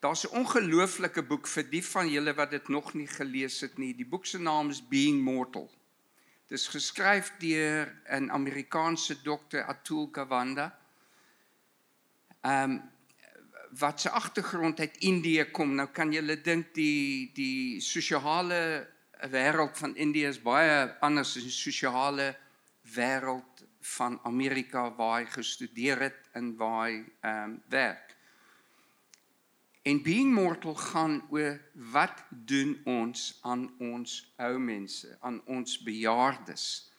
Daar's 0.00 0.24
'n 0.24 0.36
ongelooflike 0.36 1.22
boek 1.22 1.46
vir 1.46 1.70
die 1.70 1.84
van 1.84 2.08
julle 2.08 2.34
wat 2.34 2.50
dit 2.50 2.68
nog 2.68 2.94
nie 2.94 3.06
gelees 3.06 3.60
het 3.60 3.78
nie. 3.78 3.94
Die 3.94 4.06
boek 4.06 4.26
se 4.26 4.38
naam 4.38 4.70
is 4.70 4.80
Being 4.88 5.20
Mortal. 5.22 5.70
Dis 6.50 6.66
geskryf 6.66 7.28
deur 7.38 7.86
'n 8.10 8.30
Amerikaanse 8.30 9.22
dokter 9.22 9.62
Atul 9.64 10.08
Gawande. 10.12 10.72
Ehm 12.40 12.70
um, 12.70 12.82
wat 13.78 14.00
se 14.00 14.10
agtergrond 14.10 14.80
uit 14.80 14.96
Indië 14.96 15.44
kom. 15.50 15.74
Nou 15.74 15.88
kan 15.88 16.12
jy 16.12 16.42
dink 16.42 16.74
die 16.74 17.30
die 17.34 17.80
sosiale 17.80 18.88
wêreld 19.30 19.78
van 19.78 19.96
Indië 19.96 20.26
is 20.26 20.42
baie 20.42 20.96
anders 21.00 21.36
as 21.36 21.42
die 21.42 21.54
sosiale 21.54 22.36
wêreld 22.82 23.64
van 23.80 24.18
Amerika 24.22 24.90
waar 24.94 25.20
hy 25.20 25.26
gestudeer 25.30 26.00
het 26.00 26.28
en 26.32 26.56
waar 26.56 26.88
hy 26.88 27.04
ehm 27.20 27.44
um, 27.44 27.62
werk. 27.68 28.09
En 29.82 30.02
being 30.02 30.32
mortal 30.32 30.74
gaan 30.74 31.22
oor 31.30 31.60
wat 31.72 32.24
doen 32.28 32.80
ons 32.84 33.38
aan 33.42 33.70
ons 33.78 34.32
ou 34.36 34.58
mense, 34.58 35.16
aan 35.20 35.40
ons 35.46 35.78
bejaardes. 35.82 36.92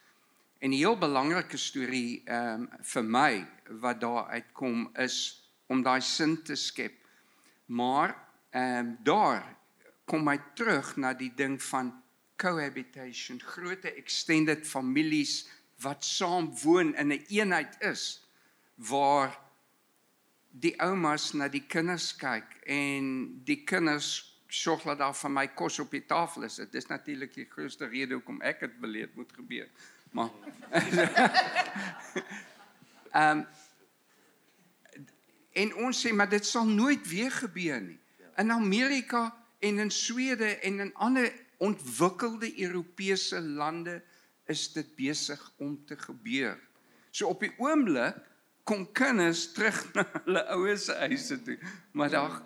En 0.58 0.70
'n 0.70 0.78
heel 0.78 0.98
belangrike 0.98 1.58
storie 1.58 2.22
ehm 2.26 2.62
um, 2.62 2.70
vir 2.82 3.04
my 3.04 3.48
wat 3.70 4.02
daar 4.02 4.26
uitkom 4.26 4.89
is 4.98 5.17
om 5.65 5.82
daai 5.82 6.02
sin 6.02 6.44
te 6.44 6.56
skep. 6.56 6.94
Maar 7.65 8.17
ehm 8.50 8.78
um, 8.78 8.98
daar 9.04 9.58
kom 10.06 10.28
hy 10.28 10.39
terug 10.56 10.96
na 10.96 11.13
die 11.13 11.34
ding 11.36 11.62
van 11.63 12.04
cohabitation, 12.36 13.39
groot 13.39 13.86
extended 13.86 14.67
families 14.67 15.48
wat 15.82 16.06
saam 16.06 16.50
woon 16.63 16.96
in 16.96 17.08
'n 17.08 17.12
een 17.12 17.26
eenheid 17.28 17.78
is 17.80 18.26
waar 18.76 19.40
die 20.51 20.73
oumas 20.83 21.31
na 21.33 21.47
die 21.47 21.63
kinders 21.67 22.11
kyk 22.19 22.57
en 22.67 23.05
die 23.47 23.63
kinders 23.63 24.31
sorg 24.51 24.83
dat 24.83 24.99
daar 24.99 25.15
van 25.15 25.33
my 25.33 25.47
kos 25.55 25.79
op 25.79 25.91
die 25.95 26.03
tafel 26.05 26.43
is. 26.43 26.59
Dit 26.59 26.75
is 26.75 26.89
natuurlik 26.91 27.33
die 27.33 27.47
grootste 27.49 27.87
rede 27.87 28.17
hoekom 28.17 28.41
ek 28.43 28.59
dit 28.65 28.79
beleef 28.83 29.13
moet 29.15 29.31
gebeur. 29.33 29.67
Maar 30.11 30.29
ehm 33.11 33.37
um, 33.37 33.45
en 35.51 35.73
ons 35.83 35.97
sê 35.99 36.13
maar 36.15 36.29
dit 36.31 36.45
sal 36.47 36.67
nooit 36.67 37.07
weer 37.11 37.31
gebeur 37.31 37.81
nie. 37.83 37.99
In 38.39 38.51
Amerika 38.51 39.25
en 39.59 39.79
in 39.83 39.91
Swede 39.91 40.47
en 40.63 40.79
in 40.79 40.93
ander 40.95 41.27
ontwikkelde 41.59 42.47
Europese 42.61 43.41
lande 43.41 44.01
is 44.47 44.71
dit 44.73 44.95
besig 44.95 45.41
om 45.57 45.75
te 45.85 45.97
gebeur. 45.97 46.55
So 47.11 47.27
op 47.27 47.43
die 47.43 47.51
oomblik 47.59 48.15
kom 48.63 48.86
kinders 48.91 49.52
terug 49.54 49.84
na 49.95 50.06
hulle 50.24 50.45
ouers 50.56 50.86
se 50.86 50.95
huise 51.06 51.41
toe. 51.41 51.58
Maar 51.91 52.10
daar 52.10 52.41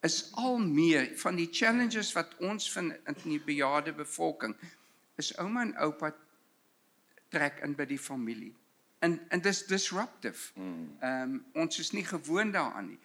is 0.00 0.30
al 0.32 0.58
meer 0.58 1.10
van 1.20 1.36
die 1.36 1.48
challenges 1.52 2.12
wat 2.16 2.36
ons 2.38 2.70
vind 2.72 2.96
in 3.04 3.16
die 3.24 3.42
bejaarde 3.44 3.92
bevolking 3.92 4.56
is 5.20 5.34
ouma 5.36 5.62
en 5.66 5.76
oupa 5.84 6.14
trek 7.28 7.60
in 7.64 7.76
by 7.76 7.86
die 7.86 8.00
familie. 8.00 8.54
En 9.04 9.18
en 9.28 9.40
dis 9.40 9.64
disruptive. 9.68 10.52
Hmm. 10.54 10.96
Ehm 11.00 11.34
um, 11.34 11.44
ons 11.64 11.78
is 11.78 11.92
nie 11.96 12.04
gewoond 12.04 12.52
daaraan 12.52 12.94
nie. 12.94 13.00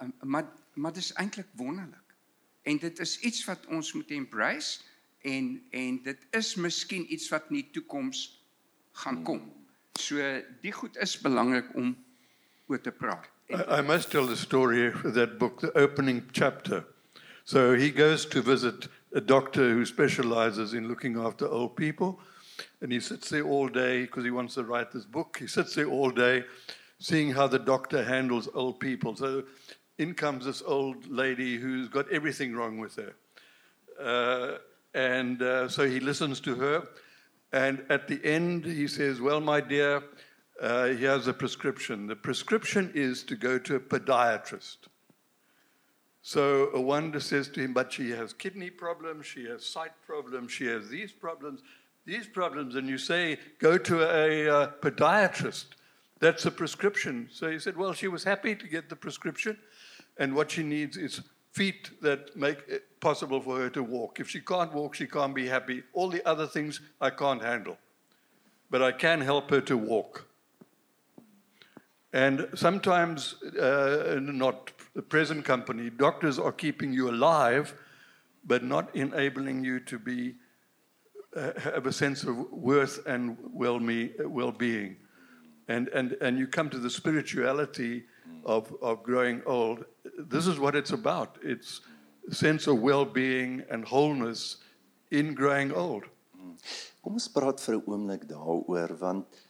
Um, 0.00 0.12
maar 0.22 0.48
maar 0.74 0.92
dis 0.92 1.12
eintlik 1.12 1.48
wonderlik. 1.52 2.16
En 2.62 2.78
dit 2.78 2.98
is 2.98 3.18
iets 3.20 3.44
wat 3.44 3.66
ons 3.66 3.92
moet 3.92 4.10
embrace 4.10 4.80
en 5.20 5.62
en 5.70 6.02
dit 6.02 6.26
is 6.30 6.54
miskien 6.54 7.12
iets 7.12 7.28
wat 7.28 7.48
in 7.48 7.60
die 7.60 7.70
toekoms 7.70 8.44
gaan 8.92 9.22
kom. 9.22 9.59
So 9.98 10.16
die 10.62 10.72
goed 10.72 10.96
is 10.96 11.16
belangrik 11.20 11.74
om 11.74 11.96
oor 12.68 12.80
te 12.80 12.90
praat. 12.90 13.26
I, 13.50 13.78
I 13.78 13.80
must 13.82 14.10
tell 14.10 14.26
the 14.26 14.36
story 14.36 14.86
of 14.86 15.14
that 15.14 15.38
book, 15.38 15.60
the 15.60 15.72
opening 15.78 16.22
chapter. 16.32 16.84
So 17.44 17.74
he 17.74 17.90
goes 17.90 18.26
to 18.26 18.42
visit 18.42 18.88
a 19.14 19.20
doctor 19.20 19.74
who 19.74 19.84
specializes 19.84 20.74
in 20.74 20.88
looking 20.88 21.18
after 21.18 21.48
old 21.48 21.76
people. 21.76 22.20
And 22.80 22.92
he 22.92 23.00
sits 23.00 23.28
there 23.30 23.44
all 23.44 23.68
day 23.68 24.02
because 24.02 24.24
he 24.24 24.30
wants 24.30 24.54
to 24.54 24.64
write 24.64 24.92
this 24.92 25.04
book. 25.04 25.38
He 25.40 25.46
sits 25.46 25.74
there 25.74 25.88
all 25.88 26.10
day 26.10 26.44
seeing 26.98 27.32
how 27.32 27.46
the 27.46 27.58
doctor 27.58 28.04
handles 28.04 28.48
old 28.54 28.78
people. 28.78 29.16
So 29.16 29.44
in 29.98 30.14
comes 30.14 30.44
this 30.44 30.62
old 30.64 31.08
lady 31.08 31.56
who's 31.56 31.88
got 31.88 32.10
everything 32.10 32.54
wrong 32.54 32.78
with 32.78 32.96
her. 32.96 33.14
Uh, 34.00 34.58
and 34.94 35.42
uh, 35.42 35.68
so 35.68 35.88
he 35.88 36.00
listens 36.00 36.40
to 36.40 36.54
her. 36.54 36.86
And 37.52 37.84
at 37.90 38.06
the 38.06 38.20
end, 38.24 38.64
he 38.64 38.86
says, 38.86 39.20
Well, 39.20 39.40
my 39.40 39.60
dear, 39.60 40.02
uh, 40.60 40.88
here's 40.88 41.26
a 41.26 41.32
prescription. 41.32 42.06
The 42.06 42.16
prescription 42.16 42.92
is 42.94 43.22
to 43.24 43.36
go 43.36 43.58
to 43.58 43.76
a 43.76 43.80
podiatrist. 43.80 44.78
So 46.22 46.70
a 46.74 46.80
wonder 46.80 47.18
says 47.18 47.48
to 47.50 47.60
him, 47.60 47.72
But 47.72 47.92
she 47.92 48.10
has 48.10 48.32
kidney 48.32 48.70
problems, 48.70 49.26
she 49.26 49.44
has 49.46 49.64
sight 49.64 49.92
problems, 50.06 50.52
she 50.52 50.66
has 50.66 50.88
these 50.88 51.12
problems, 51.12 51.62
these 52.04 52.26
problems. 52.26 52.76
And 52.76 52.88
you 52.88 52.98
say, 52.98 53.38
Go 53.58 53.78
to 53.78 54.02
a 54.02 54.48
uh, 54.48 54.70
podiatrist. 54.80 55.66
That's 56.20 56.44
a 56.44 56.50
prescription. 56.50 57.30
So 57.32 57.50
he 57.50 57.58
said, 57.58 57.76
Well, 57.76 57.94
she 57.94 58.08
was 58.08 58.24
happy 58.24 58.54
to 58.54 58.68
get 58.68 58.88
the 58.88 58.96
prescription. 58.96 59.58
And 60.18 60.34
what 60.34 60.50
she 60.50 60.62
needs 60.62 60.96
is 60.96 61.22
feet 61.52 61.90
that 62.02 62.36
make 62.36 62.58
it 62.68 63.00
possible 63.00 63.40
for 63.40 63.58
her 63.58 63.70
to 63.70 63.82
walk. 63.82 64.20
If 64.20 64.28
she 64.28 64.40
can't 64.40 64.72
walk, 64.72 64.94
she 64.94 65.06
can't 65.06 65.34
be 65.34 65.46
happy. 65.48 65.82
All 65.92 66.08
the 66.08 66.26
other 66.26 66.46
things 66.46 66.80
I 67.00 67.10
can't 67.10 67.42
handle. 67.42 67.78
But 68.70 68.82
I 68.82 68.92
can 68.92 69.20
help 69.20 69.50
her 69.50 69.60
to 69.62 69.76
walk. 69.76 70.26
And 72.12 72.48
sometimes, 72.54 73.42
uh, 73.42 74.18
not 74.20 74.72
the 74.94 75.02
present 75.02 75.44
company, 75.44 75.90
doctors 75.90 76.38
are 76.38 76.52
keeping 76.52 76.92
you 76.92 77.10
alive, 77.10 77.74
but 78.44 78.64
not 78.64 78.94
enabling 78.94 79.64
you 79.64 79.80
to 79.80 79.98
be 79.98 80.34
uh, 81.36 81.52
have 81.60 81.86
a 81.86 81.92
sense 81.92 82.24
of 82.24 82.50
worth 82.50 83.06
and 83.06 83.36
well-being. 83.52 84.96
And, 85.68 85.88
and, 85.88 86.16
and 86.20 86.36
you 86.36 86.48
come 86.48 86.68
to 86.70 86.78
the 86.78 86.90
spirituality 86.90 88.04
of, 88.44 88.72
of 88.80 89.02
growing 89.02 89.42
old, 89.46 89.84
this 90.18 90.46
is 90.46 90.58
what 90.58 90.74
it's 90.74 90.92
about. 90.92 91.38
It's 91.42 91.80
a 92.30 92.34
sense 92.34 92.66
of 92.66 92.80
well-being 92.80 93.62
and 93.70 93.84
wholeness 93.84 94.58
in 95.10 95.34
growing 95.34 95.72
old. 95.72 96.04
Kom 97.02 97.16
ons 97.16 97.28
praat 97.32 97.60
vir 97.64 97.76
'n 97.76 97.86
oomblik 97.88 98.26
daaroor 98.28 98.92
want 99.00 99.40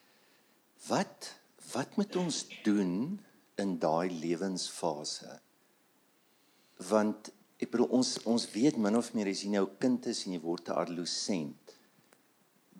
wat 0.88 1.34
wat 1.74 1.96
moet 1.98 2.16
ons 2.16 2.46
doen 2.64 3.20
in 3.62 3.78
daai 3.78 4.10
lewensfase? 4.10 5.40
Want 6.90 7.30
ek 7.60 7.70
bedoel 7.70 7.90
ons 7.98 8.16
ons 8.24 8.46
weet 8.54 8.78
min 8.78 8.96
of 8.96 9.12
meer 9.14 9.30
as 9.30 9.42
jy 9.44 9.50
nou 9.56 9.66
kind 9.82 10.06
is 10.06 10.24
en 10.26 10.32
jy 10.36 10.40
word 10.40 10.68
'n 10.68 10.78
adolescent. 10.82 11.76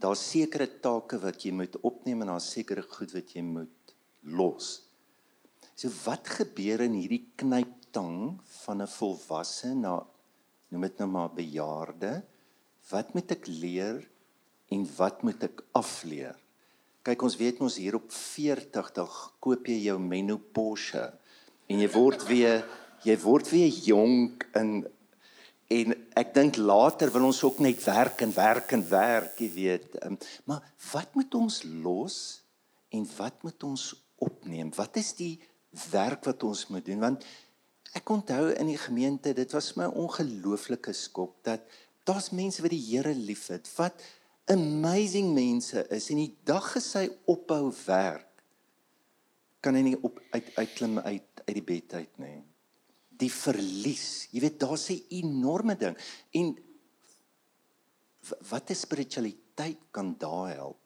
Daar's 0.00 0.22
sekere 0.30 0.66
take 0.80 1.18
wat 1.18 1.44
jy 1.44 1.52
moet 1.52 1.76
opneem 1.82 2.22
en 2.22 2.32
daar's 2.32 2.50
sekere 2.50 2.82
goed 2.82 3.12
wat 3.12 3.34
jy 3.34 3.42
moet 3.42 3.94
los. 4.22 4.89
So 5.80 5.88
wat 6.04 6.28
gebeur 6.28 6.82
in 6.84 6.92
hierdie 6.92 7.30
knyptang 7.40 8.36
van 8.66 8.82
'n 8.84 8.94
volwasse 9.00 9.70
na 9.72 9.94
noem 10.68 10.82
dit 10.82 10.98
nou 10.98 11.08
maar 11.08 11.30
bejaarde? 11.32 12.22
Wat 12.90 13.14
moet 13.14 13.30
ek 13.32 13.46
leer 13.48 14.04
en 14.68 14.84
wat 14.98 15.22
moet 15.22 15.42
ek 15.42 15.64
afleer? 15.72 16.36
Kyk, 17.02 17.22
ons 17.22 17.36
weet 17.36 17.60
mos 17.60 17.78
hier 17.80 17.96
op 17.96 18.12
40 18.12 18.92
dag 18.92 19.14
koop 19.40 19.66
jy 19.66 19.78
jou 19.88 19.96
menopause 19.98 21.14
en 21.66 21.80
jy 21.80 21.88
word 21.88 22.28
weer 22.28 22.60
jy 23.04 23.16
word 23.16 23.48
weer 23.48 23.72
jonk 23.72 24.44
en 24.52 24.84
en 25.70 25.94
ek 26.12 26.34
dink 26.34 26.56
later 26.56 27.10
wil 27.10 27.24
ons 27.24 27.42
ook 27.42 27.58
net 27.58 27.80
werk 27.84 28.20
en 28.20 28.34
werk 28.34 28.72
en 28.72 28.84
werk, 28.90 29.40
jy 29.40 29.50
weet. 29.54 30.04
Um, 30.04 30.18
maar 30.44 30.60
wat 30.92 31.14
moet 31.14 31.34
ons 31.34 31.62
los 31.64 32.42
en 32.90 33.08
wat 33.16 33.42
moet 33.42 33.62
ons 33.64 33.94
opneem? 34.18 34.74
Wat 34.76 34.96
is 34.96 35.14
die 35.14 35.38
werk 35.90 36.24
wat 36.24 36.42
ons 36.46 36.66
moet 36.72 36.84
doen 36.86 37.02
want 37.06 37.26
ek 37.98 38.10
onthou 38.10 38.50
in 38.52 38.70
die 38.70 38.80
gemeente 38.80 39.34
dit 39.34 39.52
was 39.56 39.74
my 39.78 39.86
ongelooflike 39.86 40.94
skok 40.96 41.36
dat 41.46 41.66
daar's 42.08 42.30
mense 42.34 42.62
wat 42.62 42.74
die 42.74 42.86
Here 42.88 43.14
liefhet 43.14 43.70
wat 43.76 44.02
amazing 44.50 45.34
mense 45.34 45.86
is 45.94 46.10
en 46.10 46.22
die 46.22 46.34
dag 46.44 46.72
gesy 46.74 47.06
ophou 47.30 47.70
werk 47.86 48.26
kan 49.60 49.76
hy 49.76 49.90
nie 49.90 49.98
op 50.02 50.18
uit 50.32 50.54
uitklim 50.56 50.98
uit 50.98 51.44
uit 51.46 51.56
die 51.56 51.66
bed 51.66 51.98
uit 52.00 52.22
nê 52.22 52.34
die 53.20 53.30
verlies 53.32 54.28
jy 54.32 54.42
weet 54.44 54.58
daar's 54.60 54.88
'n 54.90 55.04
enorme 55.20 55.76
ding. 55.76 55.96
En 56.32 56.56
wat 58.50 58.70
is 58.70 58.80
spiritualiteit 58.80 59.80
kan 59.90 60.14
daar 60.18 60.54
help 60.54 60.79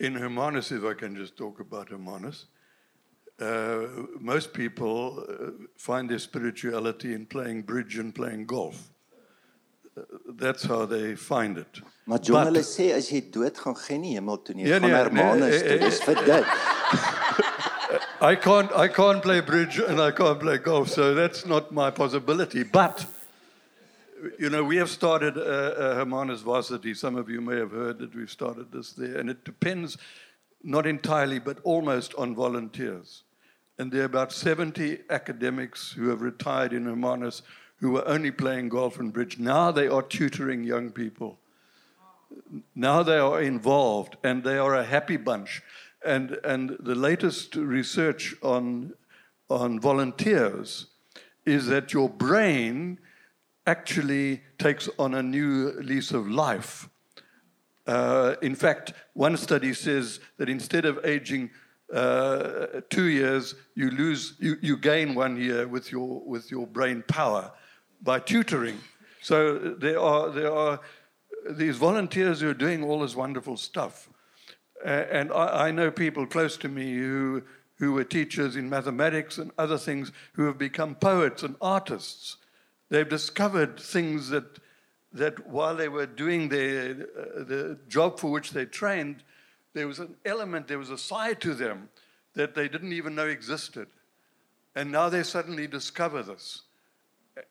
in 0.00 0.14
Hermanus, 0.14 0.72
if 0.72 0.84
I 0.84 0.94
can 0.94 1.16
just 1.16 1.36
talk 1.36 1.60
about 1.60 1.88
Hermanus, 1.90 2.46
uh, 3.40 3.86
most 4.20 4.52
people 4.52 5.24
uh, 5.28 5.50
find 5.76 6.08
their 6.08 6.18
spirituality 6.18 7.12
in 7.12 7.26
playing 7.26 7.62
bridge 7.62 7.98
and 7.98 8.14
playing 8.14 8.46
golf. 8.46 8.90
Uh, 9.96 10.02
that's 10.36 10.64
how 10.64 10.86
they 10.86 11.14
find 11.16 11.58
it. 11.58 11.80
Maar 12.04 12.18
John 12.18 12.46
hulle 12.46 12.62
sê 12.66 12.92
as 12.96 13.10
jy 13.12 13.20
dood 13.30 13.58
gaan 13.58 13.76
geen 13.76 14.00
nie 14.02 14.14
hemel 14.16 14.40
toe 14.42 14.54
nie, 14.56 14.66
gaan 14.66 14.82
nee, 14.82 14.94
Hermanus 14.96 15.58
toe. 15.62 15.78
Dis 15.78 16.00
vir 16.06 16.22
dit. 16.26 16.46
I 18.32 18.36
can't 18.36 18.70
I 18.72 18.88
can't 18.88 19.22
play 19.22 19.40
bridge 19.40 19.78
and 19.78 20.00
I 20.00 20.10
can't 20.12 20.40
play 20.40 20.58
golf, 20.58 20.88
so 20.88 21.14
that's 21.14 21.44
not 21.46 21.72
my 21.72 21.90
possibility. 21.90 22.62
But 22.62 23.04
you 24.38 24.50
know, 24.50 24.62
we 24.62 24.76
have 24.76 24.90
started 24.90 25.36
a, 25.36 25.92
a 25.92 25.94
Hermanus 25.96 26.42
Varsity. 26.42 26.94
Some 26.94 27.16
of 27.16 27.28
you 27.28 27.40
may 27.40 27.56
have 27.56 27.72
heard 27.72 27.98
that 27.98 28.14
we've 28.14 28.30
started 28.30 28.70
this 28.72 28.92
there, 28.92 29.16
and 29.16 29.28
it 29.28 29.44
depends 29.44 29.98
not 30.62 30.86
entirely, 30.86 31.38
but 31.38 31.58
almost 31.64 32.14
on 32.14 32.34
volunteers. 32.34 33.24
And 33.78 33.90
there 33.90 34.02
are 34.02 34.06
about 34.06 34.32
70 34.32 35.00
academics 35.10 35.92
who 35.92 36.08
have 36.08 36.22
retired 36.22 36.72
in 36.72 36.84
Hermanus 36.84 37.42
who 37.76 37.90
were 37.90 38.06
only 38.06 38.30
playing 38.30 38.68
golf 38.68 39.00
and 39.00 39.12
bridge. 39.12 39.38
Now 39.38 39.72
they 39.72 39.88
are 39.88 40.02
tutoring 40.02 40.62
young 40.62 40.90
people. 40.90 41.38
Now 42.74 43.02
they 43.02 43.18
are 43.18 43.42
involved, 43.42 44.16
and 44.22 44.44
they 44.44 44.56
are 44.56 44.74
a 44.74 44.84
happy 44.84 45.16
bunch. 45.16 45.62
And, 46.04 46.38
and 46.44 46.76
the 46.80 46.94
latest 46.94 47.56
research 47.56 48.36
on, 48.42 48.94
on 49.50 49.80
volunteers 49.80 50.86
is 51.44 51.66
that 51.66 51.92
your 51.92 52.08
brain 52.08 52.98
actually 53.66 54.42
takes 54.58 54.88
on 54.98 55.14
a 55.14 55.22
new 55.22 55.72
lease 55.80 56.12
of 56.12 56.28
life. 56.28 56.88
Uh, 57.86 58.34
in 58.42 58.54
fact, 58.54 58.92
one 59.14 59.36
study 59.36 59.74
says 59.74 60.20
that 60.38 60.48
instead 60.48 60.84
of 60.84 61.04
aging 61.04 61.50
uh, 61.92 62.80
two 62.90 63.06
years, 63.06 63.54
you 63.74 63.90
lose, 63.90 64.34
you, 64.38 64.56
you 64.62 64.76
gain 64.76 65.14
one 65.14 65.36
year 65.36 65.68
with 65.68 65.92
your, 65.92 66.22
with 66.24 66.50
your 66.50 66.66
brain 66.66 67.04
power 67.06 67.52
by 68.00 68.18
tutoring. 68.18 68.78
So 69.20 69.58
there 69.58 70.00
are, 70.00 70.30
there 70.30 70.52
are 70.52 70.80
these 71.50 71.76
volunteers 71.76 72.40
who 72.40 72.48
are 72.48 72.54
doing 72.54 72.82
all 72.82 73.00
this 73.00 73.14
wonderful 73.14 73.56
stuff. 73.56 74.08
Uh, 74.84 74.88
and 74.88 75.32
I, 75.32 75.68
I 75.68 75.70
know 75.70 75.90
people 75.90 76.26
close 76.26 76.56
to 76.58 76.68
me 76.68 76.94
who, 76.94 77.42
who 77.78 77.92
were 77.92 78.04
teachers 78.04 78.56
in 78.56 78.68
mathematics 78.68 79.38
and 79.38 79.50
other 79.58 79.78
things 79.78 80.12
who 80.34 80.46
have 80.46 80.58
become 80.58 80.94
poets 80.94 81.42
and 81.42 81.56
artists. 81.60 82.38
They've 82.92 83.08
discovered 83.08 83.80
things 83.80 84.28
that, 84.28 84.58
that 85.14 85.48
while 85.48 85.74
they 85.74 85.88
were 85.88 86.04
doing 86.04 86.50
their, 86.50 86.90
uh, 86.90 87.44
the 87.44 87.78
job 87.88 88.20
for 88.20 88.30
which 88.30 88.50
they 88.50 88.66
trained, 88.66 89.22
there 89.72 89.88
was 89.88 89.98
an 89.98 90.14
element, 90.26 90.68
there 90.68 90.78
was 90.78 90.90
a 90.90 90.98
side 90.98 91.40
to 91.40 91.54
them 91.54 91.88
that 92.34 92.54
they 92.54 92.68
didn't 92.68 92.92
even 92.92 93.14
know 93.14 93.28
existed. 93.28 93.88
And 94.74 94.92
now 94.92 95.08
they 95.08 95.22
suddenly 95.22 95.66
discover 95.66 96.22
this. 96.22 96.64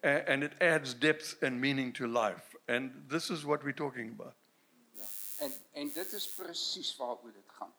And 0.04 0.43
it 0.43 0.54
adds 0.62 0.93
depth 0.93 1.41
and 1.41 1.60
meaning 1.60 1.91
to 1.93 2.06
life. 2.06 2.56
And 2.67 2.91
this 3.10 3.32
is 3.32 3.43
what 3.43 3.63
we're 3.63 3.71
talking 3.71 4.10
about. 4.10 4.36
En 5.39 5.51
en 5.73 5.89
dit 5.93 6.13
is 6.13 6.27
presies 6.38 6.95
waaroor 6.97 7.32
dit 7.34 7.49
gaan. 7.58 7.73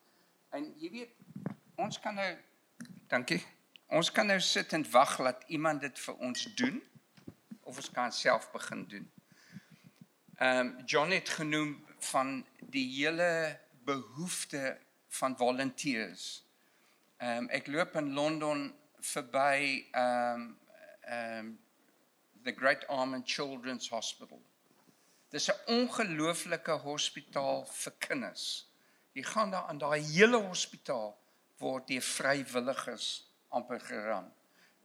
En 0.51 0.75
jy 0.79 0.91
weet, 0.91 1.11
ons 1.75 1.99
kan 2.01 2.15
nou 2.15 2.33
dankie. 3.07 3.45
Ons 3.87 4.11
kan 4.11 4.27
nou 4.27 4.41
sit 4.41 4.73
en 4.73 4.83
wag 4.91 5.17
dat 5.17 5.45
iemand 5.47 5.81
dit 5.81 5.99
vir 5.99 6.15
ons 6.15 6.49
doen 6.55 6.83
of 7.73 7.81
ons 7.81 7.91
kan 7.91 8.13
self 8.13 8.51
begin 8.53 8.85
doen. 8.89 9.11
Ehm 10.37 10.59
um, 10.59 10.85
John 10.85 11.11
het 11.11 11.29
genoem 11.29 11.85
van 11.99 12.47
die 12.61 12.85
hele 12.95 13.59
behoefte 13.85 14.79
van 15.09 15.37
volunteers. 15.37 16.45
Ehm 17.17 17.45
um, 17.45 17.49
ek 17.49 17.67
loop 17.67 17.97
in 17.97 18.13
Londen 18.13 18.75
verby 19.01 19.89
ehm 19.91 20.41
um, 20.41 20.59
ehm 21.01 21.39
um, 21.39 21.59
the 22.45 22.53
Great 22.53 22.85
Ormond 22.89 23.31
Children's 23.31 23.89
Hospital. 23.89 24.43
Dis 25.31 25.49
'n 25.49 25.61
ongelooflike 25.67 26.77
hospitaal 26.85 27.65
vir 27.67 27.95
kinders. 27.99 28.69
Jy 29.13 29.23
gaan 29.23 29.51
daar 29.51 29.69
aan 29.69 29.79
daai 29.79 30.01
hele 30.01 30.37
hospitaal 30.37 31.17
word 31.59 31.87
deur 31.87 32.03
vrywilligers 32.03 33.09
amper 33.49 33.81
geran. 33.81 34.33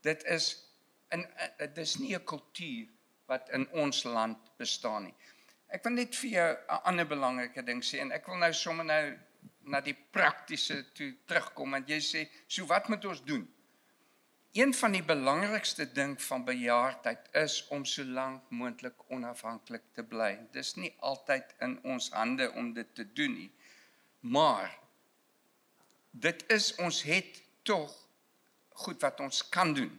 Dit 0.00 0.24
is 0.24 0.67
in 1.14 1.26
dit 1.58 1.78
is 1.78 1.96
nie 1.98 2.14
'n 2.14 2.24
kultuur 2.24 2.88
wat 3.26 3.48
in 3.48 3.68
ons 3.72 4.02
land 4.02 4.38
bestaan 4.56 5.04
nie. 5.04 5.14
Ek 5.68 5.84
wil 5.84 5.92
net 5.92 6.16
vir 6.16 6.30
jou 6.30 6.50
'n 6.56 6.82
ander 6.84 7.06
belangrike 7.06 7.62
ding 7.62 7.82
sê 7.84 8.00
en 8.00 8.12
ek 8.12 8.26
wil 8.26 8.36
nou 8.36 8.52
sommer 8.52 8.84
nou 8.84 9.18
na 9.60 9.80
die 9.80 9.96
praktiese 10.10 10.92
toe 10.92 11.14
terugkom 11.26 11.74
en 11.74 11.84
jy 11.86 12.00
sê, 12.00 12.28
"So 12.46 12.66
wat 12.66 12.88
moet 12.88 13.04
ons 13.04 13.24
doen?" 13.24 13.48
Een 14.52 14.74
van 14.74 14.92
die 14.92 15.02
belangrikste 15.02 15.92
ding 15.92 16.22
van 16.22 16.44
bejaardheid 16.44 17.28
is 17.32 17.66
om 17.68 17.84
so 17.84 18.04
lank 18.04 18.50
moontlik 18.50 19.10
onafhanklik 19.10 19.82
te 19.92 20.02
bly. 20.02 20.38
Dis 20.52 20.74
nie 20.74 20.94
altyd 20.98 21.54
in 21.60 21.78
ons 21.84 22.10
hande 22.10 22.52
om 22.52 22.72
dit 22.72 22.94
te 22.94 23.12
doen 23.12 23.34
nie. 23.34 23.52
Maar 24.20 24.78
dit 26.10 26.44
is 26.48 26.74
ons 26.74 27.02
het 27.02 27.42
tog 27.62 28.08
goed 28.68 29.00
wat 29.02 29.20
ons 29.20 29.48
kan 29.48 29.74
doen. 29.74 29.92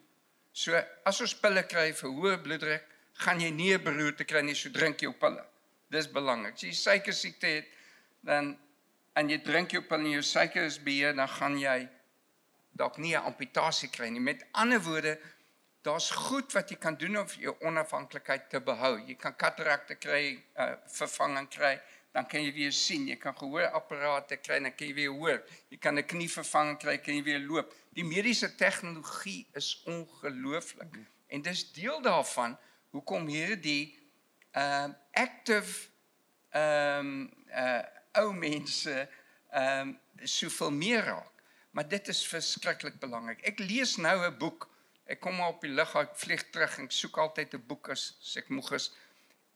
So 0.59 0.75
as 1.07 1.21
ons 1.23 1.35
pille 1.39 1.61
kry 1.71 1.91
vir 1.95 2.15
hoë 2.15 2.39
bloeddruk, 2.43 2.87
gaan 3.23 3.39
jy 3.39 3.51
nie 3.51 3.73
'n 3.73 3.83
beroerte 3.83 4.25
kry 4.27 4.41
nie, 4.41 4.55
so 4.55 4.69
drink 4.69 4.99
jou 5.05 5.13
pille. 5.13 5.43
Dis 5.89 6.07
belangrik. 6.07 6.55
As 6.55 6.63
jy 6.63 6.73
suiker 6.73 7.13
siekte 7.13 7.47
het, 7.47 7.67
dan 8.23 8.57
en 9.15 9.29
jy 9.29 9.37
drink 9.43 9.71
jou 9.71 9.81
pille 9.81 10.05
en 10.05 10.17
jou 10.17 10.21
suiker 10.21 10.65
is 10.65 10.77
beheer, 10.77 11.15
dan 11.15 11.27
gaan 11.27 11.57
jy 11.59 11.87
dalk 12.75 12.97
nie 12.97 13.15
'n 13.15 13.23
amputasie 13.31 13.89
kry 13.89 14.09
nie. 14.09 14.19
Met 14.19 14.43
ander 14.53 14.79
woorde, 14.79 15.17
daar's 15.83 16.11
goed 16.11 16.51
wat 16.53 16.69
jy 16.69 16.77
kan 16.77 16.95
doen 16.95 17.17
om 17.17 17.27
jou 17.39 17.55
onafhanklikheid 17.61 18.49
te 18.49 18.59
behou. 18.59 18.99
Jy 19.07 19.15
kan 19.15 19.35
katarakte 19.35 19.95
kry, 19.95 20.43
uh, 20.57 20.75
vervanging 20.87 21.49
kry, 21.49 21.79
dan 22.11 22.25
kan 22.27 22.41
jy 22.41 22.53
weer 22.53 22.71
sien. 22.73 23.07
Jy 23.07 23.17
kan 23.21 23.35
gehoorapparate 23.37 24.39
kry, 24.41 24.59
dan 24.63 24.73
kan 24.75 24.87
jy 24.87 24.93
weer 24.97 25.13
hoor. 25.13 25.43
Jy 25.69 25.77
kan 25.77 25.97
'n 25.97 26.05
knie 26.05 26.29
vervanging 26.29 26.79
kry, 26.79 26.97
kan 26.97 27.15
jy 27.15 27.23
weer 27.23 27.39
loop. 27.39 27.73
Die 27.93 28.03
mediese 28.03 28.55
tegnologie 28.55 29.47
is 29.53 29.81
ongelooflik. 29.85 30.97
En 31.27 31.41
dis 31.41 31.71
deel 31.73 32.01
daarvan 32.01 32.57
hoekom 32.89 33.27
hierdie 33.27 33.97
ehm 34.51 34.89
uh, 34.89 34.95
active 35.13 35.89
ehm 36.49 36.99
um, 36.99 37.33
uh 37.53 37.81
ou 38.17 38.33
mense 38.33 39.09
ehm 39.51 39.89
um, 39.89 39.99
soveel 40.23 40.71
meer 40.71 41.03
raak. 41.03 41.43
Maar 41.71 41.87
dit 41.87 42.07
is 42.07 42.27
verskriklik 42.27 42.99
belangrik. 42.99 43.41
Ek 43.41 43.59
lees 43.59 43.95
nou 43.95 44.25
'n 44.25 44.37
boek. 44.37 44.69
Ek 45.05 45.19
kom 45.19 45.35
maar 45.35 45.47
op 45.47 45.61
die 45.61 45.71
lig, 45.71 45.95
ek 45.95 46.15
vlieg 46.15 46.49
terug 46.49 46.77
en 46.77 46.83
ek 46.83 46.91
soek 46.91 47.17
altyd 47.17 47.53
'n 47.53 47.65
boek 47.67 47.89
as, 47.89 48.17
as 48.21 48.35
ek 48.37 48.49
moeg 48.49 48.71
is. 48.71 48.91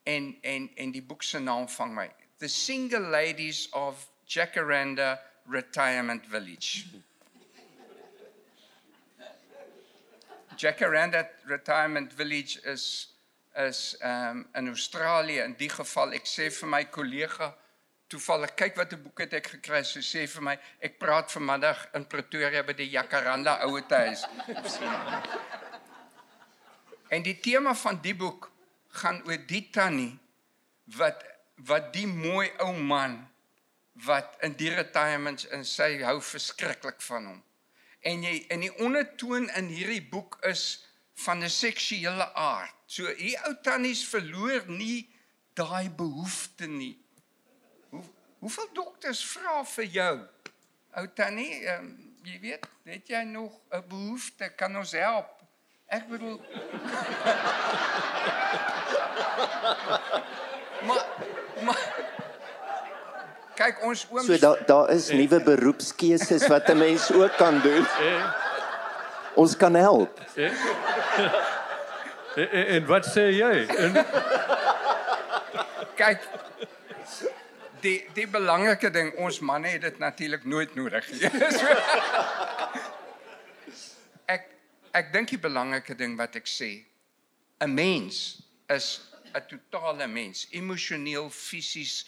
En 0.04 0.38
en 0.42 0.70
en 0.76 0.92
die 0.92 1.02
boek 1.02 1.24
se 1.24 1.40
naam 1.40 1.70
vang 1.70 1.96
my. 1.96 2.10
The 2.44 2.50
Single 2.50 3.04
Ladies 3.04 3.70
of 3.72 4.06
Jacaranda 4.28 5.18
Retirement 5.48 6.26
Village. 6.26 6.88
Jacaranda 10.58 11.26
Retirement 11.48 12.12
Village 12.12 12.60
is 12.66 13.08
is 13.56 13.96
um, 14.04 14.46
in 14.58 14.68
Australië. 14.68 15.40
In 15.46 15.56
die 15.56 15.70
geval 15.70 16.18
ek 16.20 16.28
sê 16.28 16.50
vir 16.52 16.68
my 16.68 16.84
kollega 16.92 17.54
toevallig 18.12 18.58
kyk 18.60 18.76
wat 18.76 18.92
'n 18.92 19.04
boek 19.08 19.24
het 19.24 19.40
ek 19.40 19.48
gekry. 19.56 19.84
So 19.88 20.04
sê 20.04 20.28
vir 20.28 20.44
my 20.44 20.60
ek 20.82 21.00
praat 21.00 21.32
vanmiddag 21.32 21.96
in 21.96 22.04
Pretoria 22.06 22.64
by 22.64 22.76
die 22.76 22.92
Jacaranda 22.92 23.62
ouete 23.64 23.96
huis. 23.96 24.28
en 27.16 27.24
die 27.24 27.40
tema 27.40 27.74
van 27.74 28.02
die 28.04 28.16
boek 28.16 28.52
gaan 29.00 29.24
oor 29.24 29.40
die 29.48 29.70
tannie 29.72 30.20
wat 31.00 31.32
wat 31.56 31.94
die 31.94 32.08
mooi 32.08 32.50
ou 32.60 32.74
man 32.74 33.28
wat 33.94 34.38
in 34.42 34.56
die 34.58 34.72
retirements 34.74 35.46
in 35.54 35.66
sy 35.66 36.02
hou 36.02 36.22
verskriklik 36.22 37.02
van 37.06 37.26
hom. 37.30 37.44
En 38.04 38.24
jy 38.26 38.46
in 38.52 38.66
die 38.66 38.74
ondertoon 38.84 39.50
in 39.58 39.70
hierdie 39.72 40.04
boek 40.10 40.40
is 40.50 40.86
van 41.24 41.44
'n 41.44 41.50
seksuele 41.50 42.34
aard. 42.34 42.76
So 42.86 43.08
hier 43.16 43.40
ou 43.48 43.56
tannies 43.62 44.06
verloor 44.08 44.64
nie 44.68 45.10
daai 45.54 45.90
behoefte 45.90 46.68
nie. 46.68 46.98
Hoe 47.90 48.04
hoeveel 48.40 48.70
dokters 48.74 49.26
vra 49.26 49.64
vir 49.66 49.86
jou? 49.86 50.28
Ou 50.92 51.08
tannie, 51.08 51.68
um, 51.70 52.14
jy 52.24 52.40
weet, 52.40 52.66
het 52.84 53.08
jy 53.08 53.24
nog 53.24 53.62
'n 53.72 53.88
behoefte? 53.88 54.50
Kan 54.56 54.78
ons 54.78 54.92
help? 54.92 55.42
Ek 55.88 56.08
bedoel 56.08 56.42
Maar 60.84 61.06
maar 61.64 61.80
kyk 63.56 63.84
ons 63.84 64.08
ooms 64.10 64.26
So 64.26 64.38
daar 64.38 64.66
daar 64.66 64.90
is 64.90 65.10
nuwe 65.10 65.44
beroepskeuses 65.44 66.48
wat 66.48 66.70
'n 66.70 66.78
mens 66.78 67.14
ook 67.14 67.38
kan 67.38 67.62
doen. 67.62 67.86
Ons 69.36 69.58
kan 69.58 69.74
help. 69.74 70.20
En, 72.36 72.52
en, 72.52 72.68
en 72.68 72.86
wat 72.86 73.06
sê 73.06 73.30
jy? 73.34 73.66
En, 73.78 74.06
kyk 75.98 76.24
die 77.84 77.98
die 78.16 78.28
belangrike 78.28 78.90
ding 78.94 79.12
ons 79.22 79.40
manne 79.46 79.76
het 79.76 79.84
dit 79.86 80.00
natuurlik 80.00 80.46
nooit 80.46 80.76
nodig 80.76 81.10
nie. 81.12 81.30
So, 81.54 81.68
ek 84.32 84.48
ek 84.96 85.12
dink 85.14 85.34
die 85.36 85.42
belangrike 85.42 85.96
ding 86.00 86.16
wat 86.18 86.38
ek 86.40 86.50
sê 86.50 86.72
'n 87.62 87.74
mens 87.74 88.42
is 88.74 89.13
'n 89.36 89.48
totale 89.48 90.08
mens, 90.08 90.48
emosioneel, 90.52 91.30
fisies, 91.30 92.06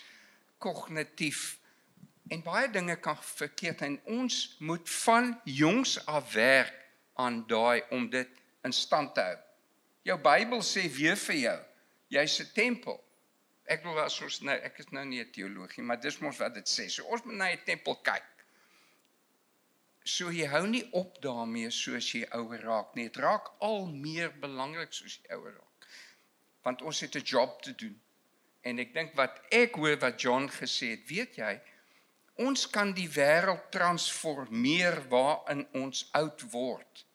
kognitief 0.57 1.59
en 2.27 2.41
baie 2.41 2.69
dinge 2.69 2.95
kan 2.95 3.17
verkeerd 3.17 3.81
en 3.81 3.99
ons 4.05 4.55
moet 4.59 4.89
van 4.89 5.41
jongs 5.43 6.05
af 6.05 6.33
werk 6.33 6.85
aan 7.13 7.47
daai 7.47 7.83
om 7.89 8.09
dit 8.09 8.29
in 8.63 8.73
stand 8.73 9.13
te 9.13 9.21
hou. 9.21 9.37
Jou 10.01 10.17
Bybel 10.21 10.61
sê 10.61 10.89
weer 10.91 11.17
vir 11.17 11.35
jou 11.35 11.59
Jy's 12.13 12.39
'n 12.39 12.51
tempel. 12.53 13.03
Ek 13.65 13.81
glo 13.81 13.97
as 13.97 14.21
ons 14.21 14.41
nou 14.41 14.55
ek 14.55 14.79
is 14.79 14.91
nou 14.91 15.05
nie 15.05 15.21
'n 15.21 15.31
teologie, 15.31 15.83
maar 15.83 15.99
dis 15.99 16.19
mos 16.19 16.37
wat 16.37 16.53
dit 16.53 16.67
sê. 16.69 16.89
So 16.89 17.03
ons 17.03 17.23
moet 17.23 17.35
na 17.35 17.49
'n 17.51 17.63
tempel 17.65 17.95
kyk. 17.95 18.29
So 20.03 20.29
jy 20.29 20.45
hou 20.45 20.67
nie 20.67 20.87
op 20.93 21.21
daarmee 21.21 21.69
soos 21.71 22.11
jy 22.13 22.27
ouer 22.31 22.61
raak 22.61 22.95
nie. 22.95 23.09
Dit 23.09 23.17
raak 23.17 23.51
al 23.59 23.87
meer 23.87 24.31
belangrik 24.39 24.93
soos 24.93 25.19
jy 25.23 25.33
ouer 25.35 25.53
raak. 25.53 25.64
Want 26.65 26.81
ons 26.81 26.99
het 27.05 27.15
'n 27.15 27.27
job 27.33 27.61
te 27.61 27.75
doen. 27.75 27.95
En 28.65 28.79
ek 28.81 28.93
dink 28.93 29.13
wat 29.13 29.41
ek 29.53 29.75
hoor 29.77 29.97
wat 30.01 30.21
John 30.21 30.47
gesê 30.49 30.95
het, 30.95 31.03
weet 31.07 31.37
jy, 31.37 31.53
ons 32.41 32.65
kan 32.73 32.93
die 32.97 33.09
wêreld 33.09 33.69
transformeer 33.71 34.97
waarin 35.11 35.67
ons 35.77 36.07
oud 36.17 36.41
word. 36.51 37.05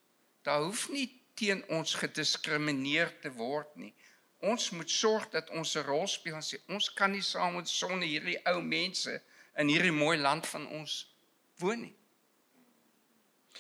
Daar 0.47 0.63
hoef 0.63 0.89
nie 0.95 1.09
teen 1.35 1.65
ons 1.69 1.95
gediskrimineer 1.99 3.13
te 3.21 3.33
word 3.33 3.75
nie. 3.77 3.93
Ons 4.41 4.71
moet 4.71 4.91
sorg 4.91 5.29
dat 5.35 5.51
ons 5.51 5.75
'n 5.77 5.85
rol 5.85 6.07
speel 6.07 6.39
en 6.39 6.47
sê 6.47 6.61
ons 6.69 6.93
kan 6.95 7.11
nie 7.11 7.25
saam 7.25 7.57
met 7.57 7.69
sonne 7.69 8.07
hierdie 8.07 8.39
ou 8.47 8.63
mense 8.63 9.23
in 9.57 9.69
hierdie 9.69 9.93
mooi 9.93 10.17
land 10.19 10.47
van 10.47 10.67
ons 10.69 11.15
woon 11.59 11.81
nie. 11.81 11.97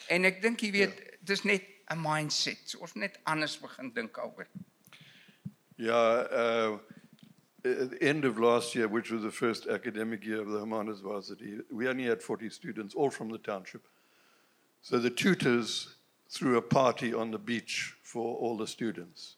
En 0.09 0.24
ek 0.24 0.41
dink 0.43 0.61
jy 0.61 0.70
weet, 0.70 0.99
ja. 0.99 1.16
dis 1.20 1.43
net 1.45 1.64
'n 1.91 2.01
mindset. 2.01 2.59
So 2.64 2.78
ons 2.78 2.95
net 2.95 3.18
anders 3.24 3.59
begin 3.59 3.93
dink 3.93 4.14
daaroor. 4.14 4.49
Yeah, 5.81 5.95
uh, 5.95 6.78
at 7.64 7.93
the 7.93 8.03
end 8.03 8.26
of 8.26 8.39
last 8.39 8.74
year, 8.74 8.87
which 8.87 9.11
was 9.11 9.22
the 9.22 9.31
first 9.31 9.66
academic 9.66 10.26
year 10.26 10.43
of 10.43 10.51
the 10.51 10.59
Hermanus 10.59 11.01
Varsity, 11.01 11.61
we 11.72 11.89
only 11.89 12.05
had 12.05 12.22
40 12.22 12.51
students, 12.51 12.95
all 12.95 13.09
from 13.09 13.31
the 13.31 13.39
township. 13.39 13.81
So 14.83 14.99
the 14.99 15.09
tutors 15.09 15.95
threw 16.28 16.59
a 16.59 16.62
party 16.62 17.14
on 17.14 17.31
the 17.31 17.39
beach 17.39 17.95
for 18.03 18.37
all 18.37 18.59
the 18.59 18.66
students. 18.66 19.37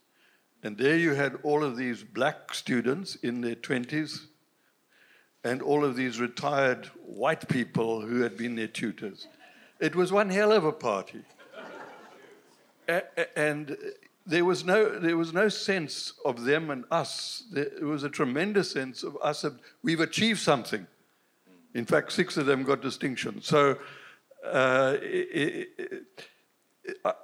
And 0.64 0.76
there 0.76 0.96
you 0.96 1.14
had 1.14 1.38
all 1.44 1.62
of 1.62 1.76
these 1.76 2.02
black 2.02 2.54
students 2.54 3.14
in 3.14 3.40
their 3.40 3.54
20s 3.54 4.26
and 5.44 5.62
all 5.62 5.84
of 5.84 5.94
these 5.94 6.18
retired 6.18 6.86
white 7.06 7.48
people 7.48 8.00
who 8.00 8.22
had 8.22 8.36
been 8.36 8.56
their 8.56 8.66
tutors. 8.66 9.28
It 9.78 9.94
was 9.94 10.10
one 10.10 10.30
hell 10.30 10.50
of 10.50 10.64
a 10.64 10.72
party. 10.72 11.22
and 13.36 13.76
there 14.24 14.44
was, 14.44 14.64
no, 14.64 14.98
there 14.98 15.16
was 15.16 15.32
no 15.32 15.48
sense 15.48 16.12
of 16.24 16.44
them 16.44 16.70
and 16.70 16.84
us. 16.90 17.44
There 17.50 17.86
was 17.86 18.04
a 18.04 18.08
tremendous 18.08 18.70
sense 18.70 19.02
of 19.02 19.16
us. 19.22 19.44
We've 19.82 20.00
achieved 20.00 20.40
something. 20.40 20.86
In 21.74 21.84
fact, 21.86 22.12
six 22.12 22.36
of 22.36 22.46
them 22.46 22.62
got 22.62 22.82
distinction. 22.82 23.42
So 23.42 23.78
uh, 24.44 24.96
it, 25.00 25.68
it, 25.78 26.26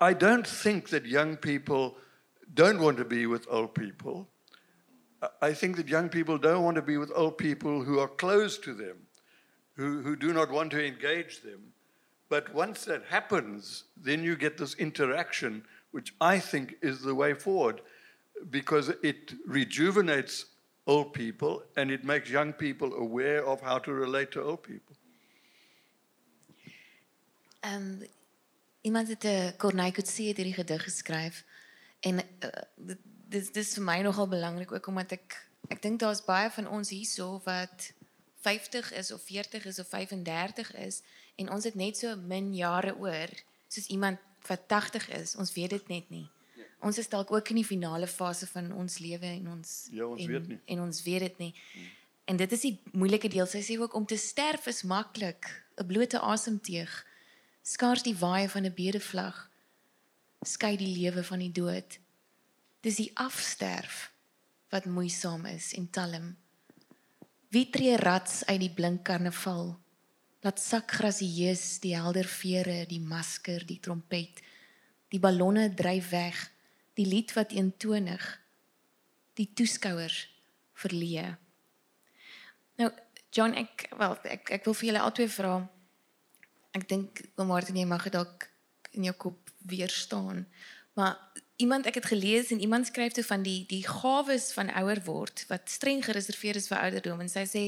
I 0.01 0.13
don't 0.13 0.47
think 0.47 0.89
that 0.91 1.07
young 1.07 1.37
people 1.37 1.97
don't 2.55 2.81
want 2.81 2.97
to 2.99 3.05
be 3.05 3.27
with 3.27 3.47
old 3.51 3.75
people. 3.75 4.27
I 5.43 5.53
think 5.53 5.77
that 5.77 5.89
young 5.89 6.09
people 6.09 6.39
don't 6.39 6.63
want 6.63 6.77
to 6.77 6.83
be 6.83 6.97
with 6.97 7.11
old 7.15 7.39
people 7.39 7.83
who 7.83 7.99
are 7.99 8.09
close 8.09 8.57
to 8.59 8.73
them, 8.73 8.97
who, 9.75 10.01
who 10.03 10.17
do 10.17 10.33
not 10.33 10.51
want 10.51 10.71
to 10.73 10.85
engage 10.85 11.43
them. 11.43 11.73
But 12.29 12.55
once 12.55 12.85
that 12.85 13.05
happens, 13.09 13.85
then 13.97 14.23
you 14.23 14.37
get 14.37 14.59
this 14.59 14.75
interaction, 14.75 15.65
which 15.91 16.15
I 16.21 16.41
think 16.41 16.77
is 16.81 17.01
the 17.01 17.15
way 17.15 17.35
forward 17.35 17.81
because 18.51 18.93
it 19.03 19.35
rejuvenates 19.47 20.47
old 20.87 21.13
people 21.13 21.63
and 21.77 21.91
it 21.91 22.05
makes 22.05 22.31
young 22.31 22.53
people 22.53 22.95
aware 22.95 23.45
of 23.45 23.61
how 23.61 23.79
to 23.79 23.93
relate 23.93 24.31
to 24.33 24.43
old 24.43 24.63
people. 24.63 24.97
Um, 27.61 28.07
iemand 28.81 29.09
het 29.09 29.25
'n 29.25 29.57
Corneille 29.57 29.93
Coetzee 29.93 30.25
hierdie 30.25 30.55
gedig 30.55 30.83
geskryf 30.83 31.45
en 32.01 32.15
uh, 32.15 32.49
dit 32.77 32.99
dis 33.29 33.51
dis 33.53 33.75
vir 33.75 33.85
my 33.85 34.01
nogal 34.01 34.29
belangrik 34.29 34.73
ook 34.73 34.87
omdat 34.87 35.13
ek 35.13 35.37
ek 35.69 35.83
dink 35.83 36.01
daar's 36.01 36.25
baie 36.25 36.51
van 36.51 36.69
ons 36.69 36.91
hierso 36.95 37.41
wat 37.45 37.93
50 38.41 38.93
is 38.93 39.13
of 39.13 39.23
40 39.23 39.65
is 39.65 39.79
of 39.79 39.89
35 39.89 40.73
is 40.75 41.03
en 41.37 41.51
ons 41.53 41.65
het 41.65 41.75
net 41.75 41.97
so 41.97 42.17
min 42.17 42.55
jare 42.55 42.95
oor 42.97 43.29
soos 43.69 43.91
iemand 43.93 44.19
wat 44.47 44.69
80 44.69 45.09
is. 45.09 45.37
Ons 45.37 45.53
weet 45.53 45.71
dit 45.71 45.89
net 45.89 46.11
nie. 46.11 46.29
Ja. 46.57 46.65
Ons 46.81 46.99
is 46.99 47.09
dalk 47.09 47.33
ook 47.33 47.49
in 47.49 47.57
die 47.63 47.65
finale 47.65 48.07
fase 48.07 48.47
van 48.47 48.73
ons 48.73 48.99
lewe 48.99 49.27
en 49.27 49.49
ons 49.49 49.89
Ja, 49.91 50.07
ons 50.07 50.23
en, 50.23 50.29
weet 50.29 50.49
nie. 50.49 50.61
En 50.65 50.81
ons 50.81 51.03
weet 51.03 51.21
dit 51.21 51.39
nie. 51.39 51.55
Hmm. 51.73 51.91
En 52.25 52.37
dit 52.37 52.53
is 52.53 52.61
die 52.61 52.81
moeilike 52.93 53.29
deel. 53.29 53.47
Sy 53.47 53.63
sê 53.65 53.79
ook 53.81 53.95
om 53.95 54.07
te 54.07 54.17
sterf 54.17 54.67
is 54.67 54.83
maklik, 54.83 55.49
'n 55.81 55.87
blote 55.87 56.21
asemteug. 56.21 57.07
Skaars 57.63 58.03
die 58.03 58.17
waai 58.17 58.49
van 58.49 58.65
'n 58.65 58.75
bedevlag 58.75 59.49
skei 60.47 60.77
die 60.79 60.93
lewe 60.95 61.25
van 61.25 61.43
die 61.43 61.53
dood. 61.53 61.99
Dis 62.85 63.01
die 63.01 63.11
afsterf 63.19 64.09
wat 64.71 64.87
moeisaam 64.87 65.47
is 65.51 65.73
en 65.75 65.89
talm. 65.91 66.37
Wie 67.49 67.67
tree 67.73 67.97
rats 67.97 68.45
uit 68.47 68.61
die 68.61 68.73
blink 68.75 69.05
karnaval? 69.09 69.79
Laat 70.47 70.61
sak 70.63 70.93
grasieus 71.01 71.81
die 71.83 71.97
helder 71.99 72.29
vere, 72.31 72.85
die 72.87 73.03
masker, 73.03 73.65
die 73.67 73.81
trompet. 73.83 74.43
Die 75.11 75.19
ballonne 75.19 75.67
dryf 75.75 76.13
weg, 76.13 76.39
die 76.95 77.07
lied 77.09 77.33
wat 77.35 77.55
eentonig 77.57 78.23
die 79.39 79.49
toeskouers 79.55 80.27
verleë. 80.79 81.29
Nou 82.79 82.91
John 83.35 83.55
ek 83.61 83.89
wel 83.99 84.17
ek 84.35 84.53
ek 84.57 84.65
wil 84.67 84.77
vir 84.79 84.89
julle 84.89 85.05
albei 85.05 85.29
vra. 85.31 85.55
Ek 86.77 86.87
dink 86.91 87.23
oom 87.37 87.51
Martin 87.53 87.77
jy 87.79 87.87
mag 87.89 88.07
dalk 88.15 88.49
in 88.97 89.07
jou 89.09 89.15
kop 89.27 89.53
weer 89.69 89.93
staan. 89.93 90.47
Maar 90.99 91.19
iemand 91.61 91.87
ek 91.91 92.01
het 92.01 92.11
gelees 92.11 92.53
en 92.55 92.63
iemand 92.65 92.89
skryf 92.89 93.15
toe 93.15 93.27
van 93.27 93.45
die 93.47 93.67
die 93.69 93.85
gawes 93.87 94.51
van 94.57 94.73
ouer 94.81 95.03
word 95.07 95.45
wat 95.51 95.71
streng 95.71 96.03
gereserveer 96.07 96.59
is 96.59 96.71
vir 96.71 96.83
ouderdom 96.87 97.21
en 97.23 97.31
sy 97.31 97.45
sê 97.51 97.65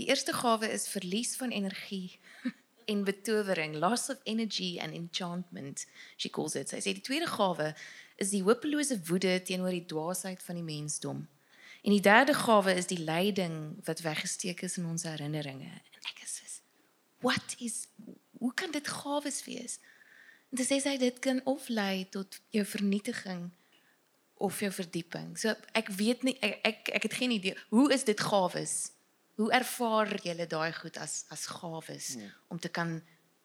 Die 0.00 0.08
eerste 0.08 0.32
gawe 0.32 0.68
is 0.72 0.88
verlies 0.88 1.34
van 1.36 1.50
energie 1.52 2.18
en 2.92 3.04
betowering, 3.04 3.76
loss 3.76 4.08
of 4.08 4.20
energy 4.24 4.78
and 4.80 4.94
enchantment. 4.94 5.86
She 6.16 6.30
calls 6.30 6.54
it. 6.56 6.72
Sy 6.72 6.80
sê 6.80 6.94
die 6.96 7.04
tweede 7.04 7.28
gawe 7.28 7.74
is 8.20 8.32
die 8.32 8.40
hopelose 8.46 8.96
woede 9.10 9.34
teenoor 9.44 9.74
die 9.76 9.84
dwaasheid 9.88 10.40
van 10.42 10.56
die 10.56 10.64
mensdom. 10.64 11.26
En 11.84 11.92
die 11.92 12.00
derde 12.04 12.32
gawe 12.36 12.72
is 12.76 12.88
die 12.88 13.00
lyding 13.04 13.76
wat 13.84 14.00
weggesteek 14.04 14.62
is 14.64 14.78
in 14.80 14.88
ons 14.88 15.04
herinneringe. 15.08 15.68
En 15.68 16.08
ek 16.12 16.22
is 16.24 16.38
soos 16.40 16.56
what 17.20 17.56
is 17.60 17.82
hoe 18.40 18.52
kan 18.56 18.72
dit 18.72 18.88
gawes 18.88 19.42
wees? 19.44 19.76
En 20.48 20.62
dit 20.62 20.68
sê 20.68 20.78
sy 20.80 20.94
dit 21.00 21.18
kan 21.20 21.42
of 21.44 21.68
lei 21.68 22.06
tot 22.08 22.40
jou 22.56 22.64
vernietiging 22.64 23.50
of 24.40 24.62
jou 24.64 24.72
verdieping. 24.72 25.36
So 25.36 25.52
ek 25.76 25.92
weet 26.00 26.24
nie 26.24 26.38
ek 26.40 26.56
ek, 26.64 26.90
ek 27.00 27.06
het 27.10 27.18
geen 27.20 27.36
idee 27.36 27.56
hoe 27.68 27.90
is 27.92 28.08
dit 28.08 28.24
gawes? 28.30 28.96
Hoe 29.40 29.52
ervaar 29.56 30.10
julle 30.20 30.44
daai 30.46 30.72
goed 30.76 30.98
as 31.00 31.24
as 31.32 31.46
gawes 31.48 32.12
ja. 32.18 32.28
om 32.52 32.58
te 32.58 32.68
kan 32.68 32.98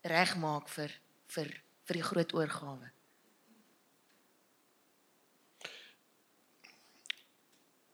regmaak 0.03 0.67
vir 0.75 0.91
vir 1.35 1.53
vir 1.87 1.99
die 1.99 2.03
groot 2.03 2.33
oorgawe? 2.35 2.89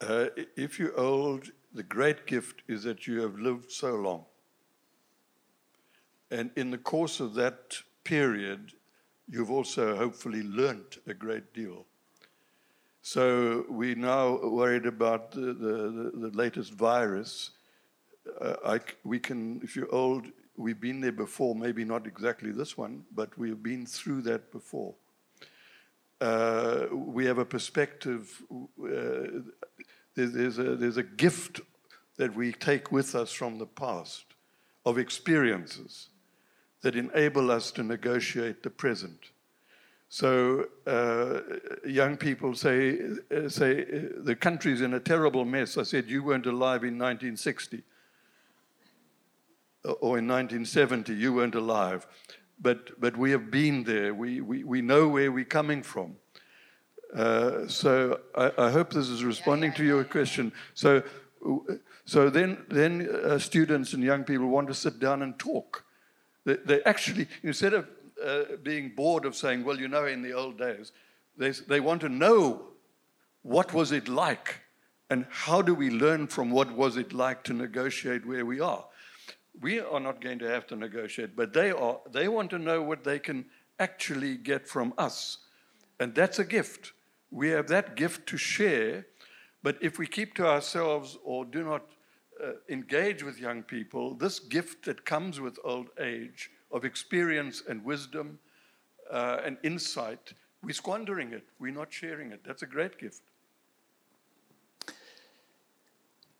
Uh, 0.02 0.26
if 0.56 0.80
you're 0.80 0.98
old, 0.98 1.52
the 1.72 1.84
great 1.84 2.26
gift 2.26 2.64
is 2.66 2.82
that 2.82 3.06
you 3.06 3.20
have 3.20 3.38
lived 3.38 3.70
so 3.70 3.94
long. 3.94 4.24
And 6.28 6.50
in 6.56 6.72
the 6.72 6.78
course 6.78 7.20
of 7.20 7.34
that 7.34 7.82
period, 8.02 8.72
you've 9.28 9.52
also 9.52 9.94
hopefully 9.96 10.42
learnt 10.42 10.98
a 11.06 11.14
great 11.14 11.54
deal. 11.54 11.86
So 13.02 13.64
we're 13.68 13.94
now 13.94 14.40
worried 14.42 14.86
about 14.86 15.30
the, 15.30 15.54
the, 15.54 16.10
the 16.14 16.30
latest 16.34 16.72
virus 16.72 17.50
uh, 17.50 17.61
I, 18.64 18.80
we 19.04 19.18
can, 19.18 19.60
if 19.62 19.76
you're 19.76 19.92
old, 19.94 20.26
we've 20.56 20.80
been 20.80 21.00
there 21.00 21.12
before, 21.12 21.54
maybe 21.54 21.84
not 21.84 22.06
exactly 22.06 22.52
this 22.52 22.76
one, 22.76 23.04
but 23.14 23.36
we've 23.38 23.62
been 23.62 23.86
through 23.86 24.22
that 24.22 24.52
before. 24.52 24.94
Uh, 26.20 26.86
we 26.92 27.24
have 27.26 27.38
a 27.38 27.44
perspective, 27.44 28.42
uh, 28.52 29.42
there's, 30.14 30.32
there's, 30.32 30.58
a, 30.58 30.76
there's 30.76 30.96
a 30.96 31.02
gift 31.02 31.60
that 32.16 32.34
we 32.36 32.52
take 32.52 32.92
with 32.92 33.14
us 33.14 33.32
from 33.32 33.58
the 33.58 33.66
past 33.66 34.24
of 34.84 34.98
experiences 34.98 36.10
that 36.82 36.94
enable 36.94 37.50
us 37.50 37.70
to 37.72 37.82
negotiate 37.82 38.62
the 38.62 38.70
present. 38.70 39.30
So 40.08 40.66
uh, 40.86 41.40
young 41.88 42.16
people 42.16 42.54
say, 42.54 42.98
uh, 43.34 43.48
say 43.48 43.82
uh, 43.82 44.08
the 44.18 44.36
country's 44.36 44.82
in 44.82 44.94
a 44.94 45.00
terrible 45.00 45.44
mess. 45.44 45.78
I 45.78 45.84
said, 45.84 46.10
you 46.10 46.22
weren't 46.22 46.46
alive 46.46 46.84
in 46.84 46.98
1960 46.98 47.82
or 49.84 50.18
in 50.18 50.28
1970, 50.28 51.14
you 51.14 51.32
weren't 51.32 51.54
alive. 51.54 52.06
But, 52.60 53.00
but 53.00 53.16
we 53.16 53.32
have 53.32 53.50
been 53.50 53.84
there. 53.84 54.14
We, 54.14 54.40
we, 54.40 54.62
we 54.62 54.82
know 54.82 55.08
where 55.08 55.32
we're 55.32 55.44
coming 55.44 55.82
from. 55.82 56.16
Uh, 57.14 57.66
so 57.66 58.20
I, 58.34 58.52
I, 58.56 58.70
hope 58.70 58.92
this 58.92 59.08
is 59.08 59.22
responding 59.22 59.72
to 59.74 59.84
your 59.84 60.02
question. 60.04 60.52
So, 60.72 61.02
so 62.06 62.30
then, 62.30 62.64
then 62.70 63.06
uh, 63.06 63.38
students 63.38 63.92
and 63.92 64.02
young 64.02 64.24
people 64.24 64.46
want 64.46 64.68
to 64.68 64.74
sit 64.74 64.98
down 64.98 65.20
and 65.20 65.38
talk. 65.38 65.84
They, 66.46 66.56
they 66.64 66.82
actually, 66.84 67.26
instead 67.42 67.74
of 67.74 67.86
uh, 68.24 68.56
being 68.62 68.92
bored 68.96 69.26
of 69.26 69.36
saying, 69.36 69.64
well, 69.64 69.78
you 69.78 69.88
know, 69.88 70.06
in 70.06 70.22
the 70.22 70.32
old 70.32 70.56
days, 70.56 70.92
they, 71.36 71.50
they 71.50 71.80
want 71.80 72.00
to 72.00 72.08
know 72.08 72.68
what 73.42 73.74
was 73.74 73.92
it 73.92 74.08
like 74.08 74.62
And 75.12 75.26
how 75.28 75.60
do 75.60 75.74
we 75.74 75.90
learn 75.90 76.26
from 76.26 76.50
what 76.50 76.72
was 76.72 76.96
it 76.96 77.12
like 77.12 77.42
to 77.44 77.52
negotiate 77.52 78.24
where 78.24 78.46
we 78.46 78.60
are? 78.60 78.86
We 79.60 79.80
are 79.80 80.00
not 80.00 80.20
going 80.20 80.38
to 80.40 80.48
have 80.48 80.66
to 80.68 80.76
negotiate, 80.76 81.36
but 81.36 81.52
they 81.52 81.70
are. 81.70 82.00
They 82.10 82.28
want 82.28 82.50
to 82.50 82.58
know 82.58 82.82
what 82.82 83.04
they 83.04 83.18
can 83.18 83.44
actually 83.78 84.36
get 84.36 84.66
from 84.66 84.94
us. 84.96 85.38
And 86.00 86.14
that's 86.14 86.38
a 86.38 86.44
gift. 86.44 86.92
We 87.30 87.50
have 87.50 87.68
that 87.68 87.96
gift 87.96 88.26
to 88.28 88.36
share, 88.36 89.06
but 89.62 89.76
if 89.80 89.98
we 89.98 90.06
keep 90.06 90.34
to 90.34 90.46
ourselves 90.46 91.18
or 91.24 91.44
do 91.44 91.62
not 91.62 91.82
uh, 92.42 92.52
engage 92.68 93.22
with 93.22 93.38
young 93.38 93.62
people, 93.62 94.14
this 94.14 94.38
gift 94.38 94.84
that 94.86 95.04
comes 95.04 95.40
with 95.40 95.58
old 95.64 95.88
age 96.00 96.50
of 96.70 96.84
experience 96.84 97.62
and 97.68 97.84
wisdom 97.84 98.38
uh, 99.10 99.38
and 99.44 99.58
insight, 99.62 100.34
we're 100.62 100.72
squandering 100.72 101.32
it. 101.32 101.44
We're 101.58 101.72
not 101.72 101.92
sharing 101.92 102.32
it. 102.32 102.40
That's 102.44 102.62
a 102.62 102.66
great 102.66 102.98
gift. 102.98 103.22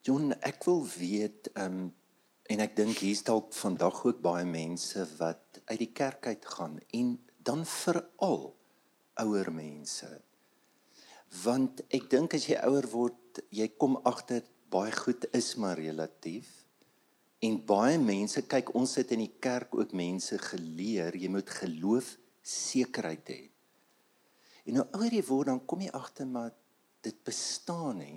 John, 0.02 0.34
ek 0.42 0.66
wil 0.66 0.88
weet 0.98 1.48
um, 1.54 1.92
en 2.50 2.62
ek 2.64 2.74
dink 2.76 3.02
hier's 3.04 3.22
dalk 3.26 3.52
vandag 3.54 4.02
ook 4.04 4.22
baie 4.24 4.46
mense 4.48 5.04
wat 5.18 5.60
uit 5.64 5.78
die 5.78 5.92
kerk 5.92 6.26
uit 6.26 6.46
gaan 6.54 6.78
en 6.90 7.14
dan 7.42 7.64
veral 7.66 8.52
ouer 9.22 9.52
mense. 9.52 10.08
Want 11.42 11.84
ek 11.94 12.10
dink 12.12 12.34
as 12.36 12.48
jy 12.48 12.58
ouer 12.66 12.88
word, 12.92 13.42
jy 13.50 13.68
kom 13.78 13.96
agter 14.08 14.42
baie 14.72 14.92
goed 14.92 15.24
is 15.36 15.54
maar 15.60 15.78
relatief. 15.80 16.48
En 17.42 17.58
baie 17.66 17.98
mense 17.98 18.44
kyk 18.46 18.74
ons 18.78 18.92
sit 18.98 19.10
in 19.14 19.24
die 19.24 19.34
kerk 19.42 19.74
ook 19.74 19.94
mense 19.96 20.38
geleer, 20.38 21.16
jy 21.18 21.30
moet 21.32 21.50
geloof 21.50 22.14
sekerheid 22.42 23.32
hê. 23.32 23.42
En 24.66 24.78
nou 24.78 24.86
ouer 24.94 25.14
jy 25.14 25.24
word 25.26 25.50
dan 25.50 25.64
kom 25.66 25.82
jy 25.82 25.90
agter 25.96 26.28
maar 26.28 26.52
dit 27.02 27.18
bestaan 27.26 28.02
hè. 28.02 28.14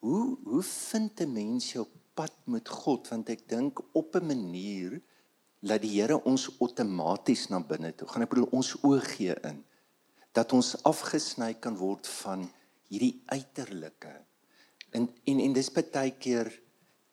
Hoe 0.00 0.38
hoe 0.44 0.62
vind 0.62 1.20
'n 1.20 1.32
mens 1.32 1.72
jou 1.72 1.86
pad 2.16 2.34
met 2.50 2.68
God 2.68 3.08
want 3.12 3.30
ek 3.30 3.46
dink 3.48 3.80
op 3.94 4.16
'n 4.16 4.26
manier 4.26 5.00
laat 5.60 5.82
die 5.82 5.94
Here 6.00 6.18
ons 6.24 6.48
outomaties 6.60 7.48
na 7.50 7.60
binne 7.60 7.92
toe. 7.92 8.08
Gaan 8.08 8.22
ek 8.22 8.30
bedoel 8.34 8.52
ons 8.52 8.74
oë 8.82 9.00
gee 9.00 9.34
in 9.48 9.64
dat 10.36 10.52
ons 10.52 10.74
afgesny 10.84 11.54
kan 11.60 11.76
word 11.76 12.06
van 12.22 12.44
hierdie 12.90 13.22
uiterlike. 13.32 14.12
En 14.92 15.08
en 15.24 15.40
en 15.40 15.52
dis 15.56 15.72
baie 15.72 16.12
keer 16.20 16.50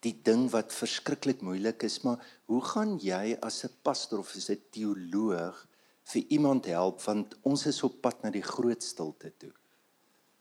die 0.04 0.16
ding 0.28 0.50
wat 0.52 0.76
verskriklik 0.76 1.42
moeilik 1.42 1.86
is, 1.88 2.02
maar 2.04 2.20
hoe 2.52 2.62
gaan 2.74 2.98
jy 3.00 3.38
as 3.42 3.64
'n 3.64 3.72
pastor 3.84 4.20
of 4.20 4.36
as 4.36 4.50
'n 4.50 4.62
teoloog 4.72 5.68
vir 6.04 6.24
iemand 6.30 6.66
help 6.66 7.02
want 7.02 7.36
ons 7.44 7.66
is 7.66 7.84
op 7.84 8.02
pad 8.02 8.24
na 8.24 8.30
die 8.30 8.44
groot 8.44 8.84
stilte 8.84 9.32
toe? 9.38 9.54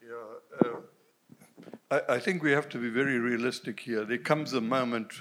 Ja, 0.00 0.22
uh, 0.64 0.82
I, 1.92 2.18
think 2.20 2.42
we 2.42 2.52
have 2.52 2.70
to 2.70 2.78
be 2.78 2.88
very 2.88 3.18
realistic 3.18 3.80
here. 3.80 4.06
There 4.06 4.16
comes 4.16 4.54
a 4.54 4.62
moment 4.62 5.12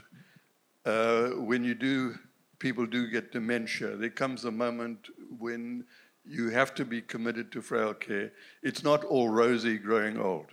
uh, 0.86 1.32
when 1.32 1.66
you 1.66 1.76
do, 1.76 2.16
people 2.60 2.86
do 2.86 3.08
get 3.08 3.34
dementia. 3.34 3.98
There 3.98 4.10
comes 4.10 4.46
a 4.46 4.52
moment 4.52 5.10
when 5.38 5.84
you 6.26 6.50
have 6.50 6.74
to 6.76 6.86
be 6.86 7.02
committed 7.02 7.52
to 7.52 7.62
frail 7.62 7.94
care. 7.94 8.32
It's 8.64 8.84
not 8.84 9.04
all 9.04 9.28
rosy 9.28 9.78
growing 9.78 10.18
old. 10.18 10.46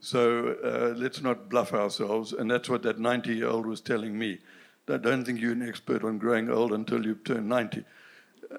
So 0.00 0.56
uh, 0.64 0.98
let's 0.98 1.20
not 1.20 1.50
bluff 1.50 1.74
ourselves. 1.74 2.32
And 2.32 2.50
that's 2.50 2.70
what 2.70 2.82
that 2.84 2.98
90 2.98 3.34
year 3.34 3.48
old 3.48 3.66
was 3.66 3.82
telling 3.82 4.18
me. 4.18 4.38
I 4.88 4.96
don't 4.96 5.22
think 5.22 5.38
you're 5.38 5.52
an 5.52 5.68
expert 5.68 6.02
on 6.02 6.16
growing 6.16 6.48
old 6.48 6.72
until 6.72 7.04
you've 7.04 7.24
turned 7.24 7.48
90. 7.48 7.84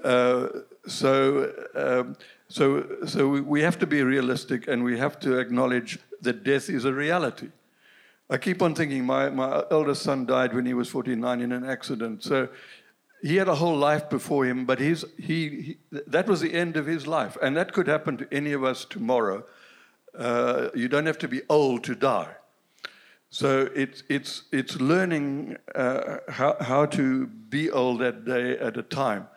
Uh, 0.03 0.47
so, 0.85 1.51
um, 1.73 2.15
so, 2.49 2.85
so 3.07 3.27
we 3.27 3.61
have 3.61 3.79
to 3.79 3.87
be 3.87 4.03
realistic 4.03 4.67
and 4.67 4.83
we 4.83 4.99
have 4.99 5.19
to 5.21 5.39
acknowledge 5.39 5.97
that 6.24 6.43
death 6.43 6.69
is 6.69 6.86
a 6.86 6.93
reality. 6.93 7.49
I 8.30 8.38
keep 8.38 8.61
on 8.61 8.74
thinking 8.74 9.05
my, 9.05 9.30
my 9.30 9.63
eldest 9.69 10.03
son 10.03 10.26
died 10.26 10.53
when 10.53 10.65
he 10.65 10.74
was 10.74 10.89
49 10.89 11.41
in 11.41 11.51
an 11.51 11.65
accident. 11.65 12.24
So 12.24 12.49
he 13.21 13.36
had 13.36 13.47
a 13.47 13.55
whole 13.55 13.78
life 13.78 14.09
before 14.09 14.45
him, 14.45 14.65
but 14.65 14.80
his, 14.80 15.05
he, 15.17 15.49
he, 15.49 15.78
that 16.07 16.28
was 16.28 16.41
the 16.41 16.53
end 16.53 16.78
of 16.78 16.86
his 16.86 17.05
life. 17.05 17.38
And 17.41 17.55
that 17.57 17.74
could 17.74 17.88
happen 17.88 18.17
to 18.17 18.28
any 18.32 18.53
of 18.53 18.63
us 18.63 18.86
tomorrow. 18.86 19.45
Uh, 20.17 20.69
you 20.74 20.88
don't 20.88 21.05
have 21.05 21.17
to 21.19 21.28
be 21.28 21.41
old 21.49 21.84
to 21.86 21.95
die. 21.95 22.36
So 23.30 23.69
it's, 23.76 24.03
it's, 24.09 24.43
it's 24.51 24.80
learning 24.80 25.57
uh, 25.74 26.17
how, 26.30 26.55
how 26.59 26.86
to 26.88 27.28
be 27.28 27.71
old 27.71 27.99
that 28.01 28.26
day 28.26 28.57
at 28.57 28.78
a 28.78 28.84
time. 28.84 29.28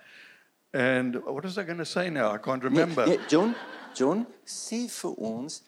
And 0.74 1.24
what 1.24 1.44
was 1.44 1.56
I 1.56 1.62
going 1.62 1.78
to 1.78 1.86
say 1.86 2.10
now? 2.10 2.32
I 2.32 2.38
can't 2.38 2.62
remember. 2.62 3.06
Nee, 3.06 3.16
nee, 3.16 3.22
John, 3.28 3.54
John, 3.94 4.26
sê 4.44 4.86
vir 4.88 5.14
ons 5.16 5.62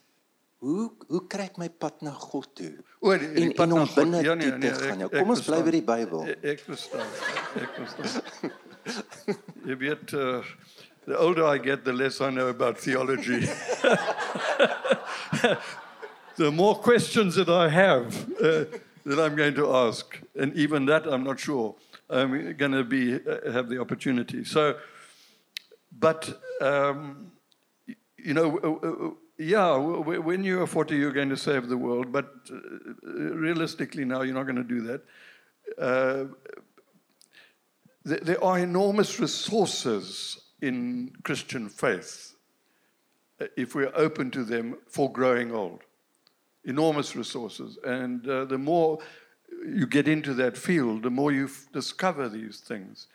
hoe 0.61 0.89
hoe 1.09 1.21
kry 1.31 1.45
ek 1.49 1.59
my 1.59 1.69
pad 1.69 2.01
na 2.03 2.11
God 2.13 2.49
toe? 2.59 2.73
O, 3.01 3.13
die, 3.17 3.29
die 3.35 3.45
en, 3.49 3.53
pad 3.55 3.69
en 3.69 3.73
om 3.79 3.89
binne 3.95 4.23
Ja, 4.27 4.35
nee, 4.35 4.51
nee, 4.51 4.71
te 4.71 4.75
gaan. 4.75 4.91
ek- 4.91 4.99
Nou, 4.99 5.09
ek 5.13 5.19
kom 5.23 5.31
ons 5.35 5.45
bly 5.47 5.61
by 5.63 5.71
die 5.77 5.83
Bybel. 5.87 6.25
Ek, 6.43 6.61
verstaan. 6.67 7.07
Ek 7.63 7.77
verstaan. 7.79 8.53
Jy 9.69 9.77
weet 9.77 10.15
uh, 10.17 10.41
the 11.07 11.17
older 11.19 11.45
I 11.45 11.59
get 11.59 11.85
the 11.85 11.93
less 11.93 12.21
I 12.21 12.31
know 12.31 12.49
about 12.49 12.79
theology. 12.79 13.41
the 16.37 16.51
more 16.51 16.75
questions 16.77 17.35
that 17.35 17.49
I 17.49 17.69
have 17.69 18.15
uh, 18.41 18.65
that 19.05 19.19
I'm 19.19 19.37
going 19.37 19.55
to 19.55 19.75
ask 19.75 20.19
and 20.37 20.55
even 20.55 20.87
that 20.87 21.07
I'm 21.07 21.25
not 21.25 21.39
sure 21.41 21.75
I'm 22.11 22.55
going 22.57 22.73
to 22.73 22.85
be 22.85 23.15
uh, 23.15 23.53
have 23.53 23.69
the 23.69 23.79
opportunity. 23.81 24.45
So 24.45 24.77
but 25.93 26.29
um, 26.61 27.31
you 28.17 28.35
know 28.35 28.59
uh, 28.59 28.87
uh, 28.89 29.11
yeah, 29.39 29.77
when 29.77 30.43
you 30.43 30.63
are 30.63 30.67
40, 30.67 30.97
you're 30.97 31.13
going 31.13 31.29
to 31.29 31.37
save 31.37 31.69
the 31.69 31.77
world, 31.77 32.11
but 32.11 32.35
uh, 32.51 32.57
realistically, 33.07 34.05
now 34.05 34.23
you're 34.23 34.35
not 34.35 34.45
going 34.45 34.57
to 34.57 34.65
do 34.65 34.81
that. 34.83 35.03
Uh, 35.79 36.25
there, 38.05 38.43
are 38.43 38.59
enormous 38.59 39.21
resources 39.21 40.41
in 40.61 41.13
Christian 41.23 41.69
faith 41.69 42.35
uh, 43.41 43.47
if 43.57 43.75
we're 43.75 43.93
open 43.95 44.31
to 44.33 44.43
them 44.43 44.77
for 44.89 45.13
growing 45.13 45.53
old. 45.53 45.83
Enormous 46.65 47.15
resources. 47.15 47.79
And 47.85 48.29
uh, 48.29 48.45
the 48.47 48.59
more 48.59 48.99
you 49.65 49.87
get 49.87 50.09
into 50.09 50.35
that 50.35 50.57
field, 50.57 51.05
the 51.05 51.11
more 51.11 51.31
you 51.31 51.49
discover 51.73 52.29
these 52.29 52.59
things. 52.59 53.07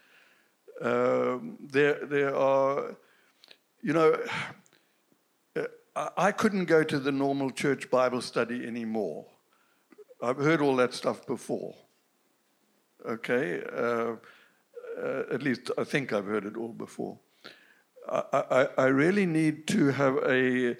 Um, 0.81 1.57
there, 1.59 2.05
there 2.05 2.35
are, 2.35 2.95
you 3.81 3.93
know, 3.93 4.17
I 5.95 6.31
couldn't 6.31 6.65
go 6.65 6.83
to 6.83 6.99
the 6.99 7.11
normal 7.11 7.51
church 7.51 7.91
Bible 7.91 8.21
study 8.21 8.65
anymore. 8.65 9.25
I've 10.21 10.37
heard 10.37 10.59
all 10.59 10.75
that 10.77 10.93
stuff 10.93 11.25
before. 11.27 11.75
Okay? 13.05 13.61
Uh, 13.71 14.15
uh, 14.99 15.23
at 15.31 15.43
least 15.43 15.69
I 15.77 15.83
think 15.83 16.11
I've 16.11 16.25
heard 16.25 16.45
it 16.45 16.57
all 16.57 16.73
before. 16.73 17.19
I, 18.09 18.23
I, 18.31 18.67
I 18.77 18.85
really 18.85 19.25
need 19.25 19.67
to 19.67 19.89
have 19.89 20.17
a, 20.25 20.77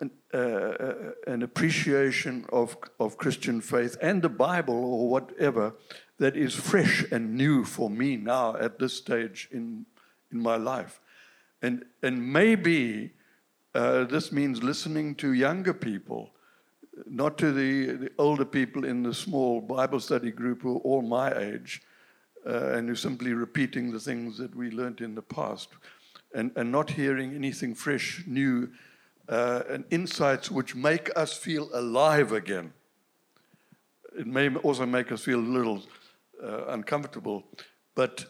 an, 0.00 0.10
uh, 0.32 1.12
an 1.26 1.42
appreciation 1.42 2.46
of, 2.52 2.76
of 3.00 3.16
Christian 3.16 3.60
faith 3.60 3.96
and 4.00 4.22
the 4.22 4.28
Bible 4.28 4.74
or 4.74 5.08
whatever 5.08 5.74
that 6.18 6.36
is 6.36 6.54
fresh 6.54 7.04
and 7.10 7.34
new 7.34 7.64
for 7.64 7.90
me 7.90 8.16
now 8.16 8.56
at 8.56 8.78
this 8.78 8.96
stage 8.96 9.48
in, 9.50 9.86
in 10.30 10.40
my 10.40 10.56
life. 10.56 11.00
And, 11.62 11.84
and 12.02 12.32
maybe 12.32 13.12
uh, 13.74 14.04
this 14.04 14.30
means 14.30 14.62
listening 14.62 15.14
to 15.16 15.32
younger 15.32 15.74
people, 15.74 16.30
not 17.06 17.36
to 17.38 17.52
the, 17.52 17.96
the 17.96 18.12
older 18.18 18.44
people 18.44 18.84
in 18.84 19.02
the 19.02 19.12
small 19.12 19.60
Bible 19.60 19.98
study 19.98 20.30
group 20.30 20.62
who 20.62 20.76
are 20.76 20.80
all 20.80 21.02
my 21.02 21.36
age 21.36 21.82
uh, 22.46 22.72
and 22.74 22.88
who 22.88 22.94
simply 22.94 23.32
repeating 23.32 23.90
the 23.90 23.98
things 23.98 24.38
that 24.38 24.54
we 24.54 24.70
learned 24.70 25.00
in 25.00 25.14
the 25.14 25.22
past 25.22 25.70
and, 26.34 26.52
and 26.56 26.70
not 26.70 26.90
hearing 26.90 27.34
anything 27.34 27.74
fresh, 27.74 28.22
new, 28.26 28.70
uh, 29.28 29.62
and 29.68 29.84
insights 29.90 30.50
which 30.50 30.74
make 30.76 31.10
us 31.16 31.36
feel 31.36 31.68
alive 31.74 32.32
again. 32.32 32.72
It 34.16 34.26
may 34.26 34.54
also 34.56 34.86
make 34.86 35.10
us 35.10 35.22
feel 35.22 35.40
a 35.40 35.40
little 35.40 35.82
uh, 36.42 36.66
uncomfortable, 36.66 37.44
but 37.96 38.26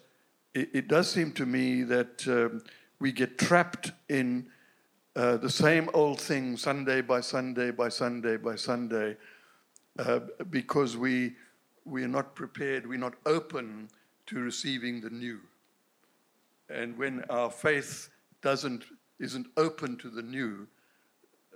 it, 0.55 0.71
it 0.73 0.89
does 0.89 1.11
seem 1.11 1.33
to 1.33 1.45
me 1.45 1.83
that 1.83 2.27
um, 2.29 2.63
we 2.99 3.13
get 3.13 3.37
trapped 3.37 3.93
in 4.09 4.47
uh, 5.17 5.37
the 5.37 5.51
same 5.51 5.89
old 5.95 6.21
thing 6.21 6.57
Sunday 6.57 7.01
by 7.01 7.21
Sunday 7.21 7.71
by 7.71 7.89
Sunday 7.89 8.37
by 8.37 8.57
Sunday 8.57 9.17
uh, 9.99 10.21
because 10.51 10.97
we, 10.97 11.35
we 11.85 12.03
are 12.03 12.09
not 12.09 12.35
prepared, 12.35 12.87
we're 12.87 12.99
not 12.99 13.15
open 13.27 13.89
to 14.27 14.41
receiving 14.41 15.01
the 15.01 15.11
new. 15.11 15.39
And 16.69 16.99
when 16.99 17.25
our 17.31 17.51
faith 17.51 18.09
doesn't, 18.43 18.85
isn't 19.21 19.47
open 19.57 19.97
to 19.99 20.11
the 20.11 20.23
new, 20.23 20.67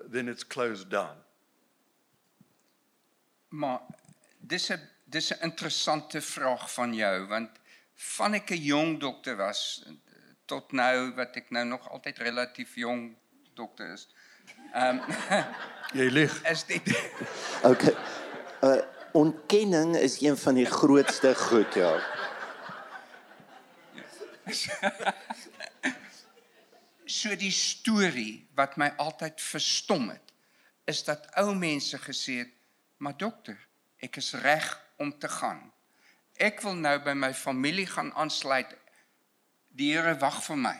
then 0.09 0.29
it's 0.29 0.45
closed 0.45 0.91
down. 0.91 1.17
Maar 3.51 3.81
dis 4.47 4.71
'n 4.71 4.81
dis 5.05 5.33
'n 5.33 5.43
interessante 5.43 6.21
vraag 6.21 6.73
van 6.73 6.95
jou 6.95 7.27
want 7.27 7.51
van 7.95 8.35
ek 8.35 8.51
'n 8.51 8.63
jong 8.63 9.01
dokter 9.01 9.37
was 9.37 9.85
tot 10.47 10.73
nou 10.73 11.15
wat 11.17 11.37
ek 11.37 11.51
nou 11.51 11.65
nog 11.65 11.89
altyd 11.91 12.19
relatief 12.19 12.75
jong 12.77 13.17
dokter 13.59 13.93
is, 13.93 14.07
Jy 15.99 16.09
lieg. 16.13 16.35
is 16.51 16.65
dit 16.69 16.95
Okay. 17.65 17.97
Uh 18.63 18.79
ontkenning 19.17 19.97
is 19.97 20.21
een 20.21 20.37
van 20.37 20.55
die 20.55 20.67
grootste 20.69 21.35
goed, 21.35 21.75
ja. 21.75 21.95
so 27.19 27.35
die 27.41 27.53
storie 27.53 28.47
wat 28.57 28.77
my 28.81 28.91
altyd 29.01 29.41
verstom 29.41 30.11
het 30.13 30.33
is 30.89 31.03
dat 31.09 31.27
ou 31.41 31.55
mense 31.57 31.99
gesê 32.05 32.39
het 32.45 32.53
maar 33.03 33.17
dokter 33.17 33.57
ek 34.05 34.21
is 34.21 34.35
reg 34.45 34.69
om 35.01 35.13
te 35.19 35.29
gaan 35.29 35.65
ek 36.37 36.63
wil 36.65 36.77
nou 36.77 36.97
by 37.05 37.17
my 37.17 37.33
familie 37.35 37.89
gaan 37.89 38.13
aansluit 38.15 38.77
die 39.79 39.93
Here 39.95 40.17
wag 40.21 40.41
vir 40.47 40.61
my 40.69 40.77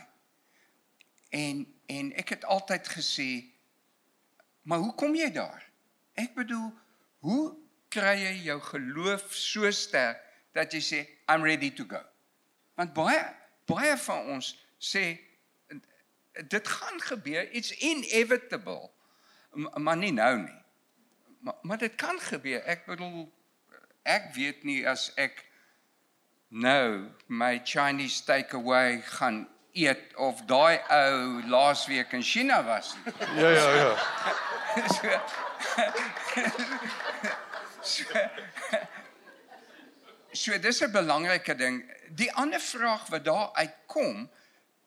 en 1.35 1.67
en 1.89 2.13
ek 2.21 2.37
het 2.37 2.45
altyd 2.45 2.89
gesê 2.93 3.31
maar 4.69 4.79
hoe 4.79 4.93
kom 4.95 5.15
jy 5.17 5.31
daar? 5.33 5.65
Ek 6.21 6.35
bedoel 6.37 6.69
hoe 7.25 7.57
kry 7.89 8.19
jy 8.21 8.35
jou 8.51 8.59
geloof 8.61 9.33
so 9.33 9.71
sterk 9.73 10.21
dat 10.57 10.75
jy 10.77 10.83
sê 10.85 11.01
i'm 11.33 11.45
ready 11.47 11.71
to 11.73 11.87
go? 11.89 12.01
Want 12.77 12.93
baie 12.97 13.23
baie 13.69 13.97
van 14.05 14.35
ons 14.37 14.53
sê 14.77 15.17
dit 16.53 16.69
gaan 16.69 17.01
gebeur 17.09 17.49
it's 17.53 17.73
inevitable. 17.81 18.91
Maar 19.57 19.97
nie 19.97 20.13
nou 20.13 20.35
nie. 20.45 20.63
Maar 21.41 21.59
maar 21.63 21.79
dit 21.79 21.95
kan 21.95 22.21
gebeur. 22.21 22.61
Ek 22.69 22.85
bedoel 22.87 23.27
ek 24.03 24.33
weet 24.37 24.65
nie 24.69 24.83
as 24.89 25.09
ek 25.17 25.45
nou 26.49 27.09
my 27.27 27.61
Chinese 27.65 28.25
takeaway 28.25 29.01
gaan 29.17 29.47
eet 29.85 30.17
of 30.17 30.43
daai 30.51 30.79
ou 30.91 31.43
laasweek 31.51 32.13
in 32.13 32.23
China 32.23 32.63
was 32.65 32.95
nie. 33.05 33.13
Ja 33.43 33.51
ja 33.51 33.69
ja. 33.75 33.93
So 40.33 40.59
dis 40.59 40.81
'n 40.83 40.91
belangrike 40.93 41.55
ding. 41.55 41.83
Die 42.11 42.33
ander 42.33 42.61
vraag 42.61 43.07
wat 43.09 43.25
daar 43.25 43.53
uitkom, 43.53 44.31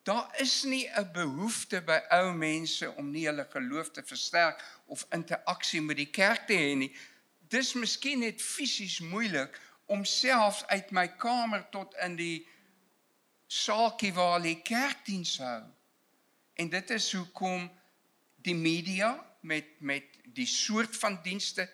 daar 0.04 0.28
is 0.38 0.64
nie 0.64 0.90
'n 0.96 1.12
behoefte 1.14 1.82
by 1.82 2.00
ou 2.10 2.34
mense 2.34 2.92
om 2.96 3.12
nie 3.12 3.26
hulle 3.26 3.48
geloof 3.50 3.92
te 3.92 4.04
versterk 4.04 4.64
of 4.86 5.06
interaksie 5.10 5.82
met 5.82 5.98
die 5.98 6.10
kerk 6.10 6.48
te 6.48 6.54
hê 6.54 6.76
nie. 6.76 6.96
Dis 7.50 7.74
miskien 7.74 8.20
net 8.20 8.42
fisies 8.42 9.00
moeilik 9.00 9.60
om 9.86 10.06
selfs 10.06 10.66
uit 10.68 10.92
my 10.92 11.08
kamer 11.08 11.66
tot 11.70 11.96
in 12.00 12.16
die 12.16 12.48
saakie 13.52 14.14
waar 14.16 14.38
hulle 14.38 14.56
kerkdiens 14.64 15.36
hou. 15.44 15.64
En 16.56 16.70
dit 16.72 16.94
is 16.96 17.12
hoekom 17.12 17.68
die 18.46 18.56
media 18.56 19.12
met 19.42 19.68
met 19.80 20.20
die 20.38 20.48
soort 20.48 20.96
van 20.98 21.20
dienste 21.24 21.68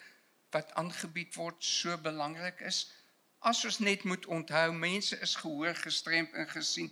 wat 0.56 0.74
aangebied 0.80 1.36
word 1.36 1.64
so 1.64 1.98
belangrik 2.02 2.64
is. 2.66 2.88
As 3.40 3.62
ons 3.66 3.80
net 3.80 4.04
moet 4.04 4.26
onthou, 4.26 4.72
mense 4.74 5.20
is 5.22 5.36
gehoor 5.36 5.76
gestremd 5.76 6.34
en 6.34 6.50
gesien. 6.50 6.90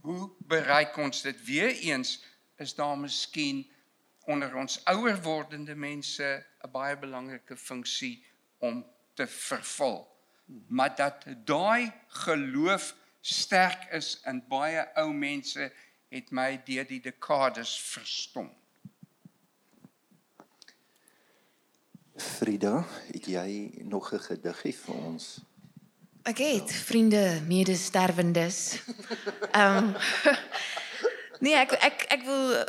Hoe 0.00 0.30
bereik 0.38 0.96
ons 0.96 1.22
dit 1.22 1.44
weer 1.44 1.70
eens? 1.70 2.18
Is 2.58 2.74
daar 2.74 2.98
miskien 2.98 3.62
onder 4.26 4.56
ons 4.56 4.80
ouer 4.90 5.22
wordende 5.22 5.74
mense 5.74 6.26
'n 6.64 6.70
baie 6.70 6.98
belangrike 6.98 7.56
funksie 7.56 8.24
om 8.58 8.84
te 9.14 9.26
vervul. 9.26 10.02
Maar 10.68 10.96
dat 10.96 11.24
daai 11.44 11.92
geloof 12.08 12.94
sterk 13.26 13.88
is 13.96 14.20
in 14.26 14.42
baie 14.48 14.84
ou 15.00 15.10
mense 15.12 15.70
het 16.14 16.30
my 16.30 16.60
deur 16.66 16.86
die 16.86 17.00
dekades 17.02 17.74
verstom. 17.90 18.50
Frida, 22.16 22.86
het 23.12 23.26
jy 23.28 23.82
nog 23.84 24.12
'n 24.12 24.22
gediggie 24.30 24.74
vir 24.74 24.94
ons? 24.94 25.40
Ek 26.22 26.38
het 26.38 26.72
vriende 26.72 27.40
medesterwendes. 27.46 28.80
Ehm 29.52 29.76
um, 29.76 29.94
Nee, 31.44 31.54
ek 31.54 31.72
ek 31.72 32.04
ek 32.08 32.22
wil 32.24 32.64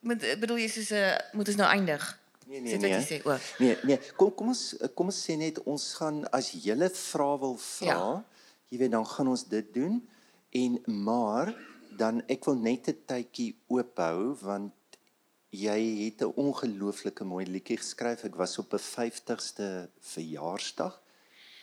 met 0.00 0.24
bedoel 0.40 0.64
jy 0.64 0.68
soos 0.68 0.90
'n 0.90 1.36
moet 1.36 1.48
ons 1.48 1.56
nou 1.60 1.68
eindig? 1.70 2.02
Nee 2.48 2.60
Sê 2.64 2.80
wat 2.80 2.90
jy 2.90 3.04
sê. 3.04 3.18
O. 3.24 3.36
Nee, 3.58 3.76
nee, 3.84 3.98
kom 4.16 4.34
kom 4.34 4.48
ons 4.48 4.74
kom 4.94 5.12
ons 5.12 5.20
sê 5.24 5.36
net 5.36 5.62
ons 5.62 5.84
gaan 6.00 6.24
as 6.32 6.50
julle 6.50 6.88
vra 6.90 7.30
wil 7.38 7.56
vra, 7.56 7.86
ja. 7.86 8.24
Jy 8.70 8.78
weet 8.78 8.90
dan 8.92 9.06
gaan 9.06 9.28
ons 9.28 9.44
dit 9.48 9.74
doen 9.74 10.08
en 10.50 10.78
maar 11.04 11.54
dan 11.98 12.22
ek 12.28 12.44
wil 12.44 12.54
net 12.56 12.88
'n 12.88 12.98
tydjie 13.06 13.54
oop 13.68 13.96
hou 13.96 14.34
want 14.42 14.72
jy 15.50 16.04
het 16.04 16.22
'n 16.22 16.32
ongelooflike 16.36 17.24
mooi 17.24 17.46
liedjie 17.46 17.76
geskryf. 17.78 18.24
Ek 18.24 18.36
was 18.36 18.58
op 18.58 18.72
'n 18.74 18.78
50ste 18.78 19.88
verjaarsdag. 20.00 21.00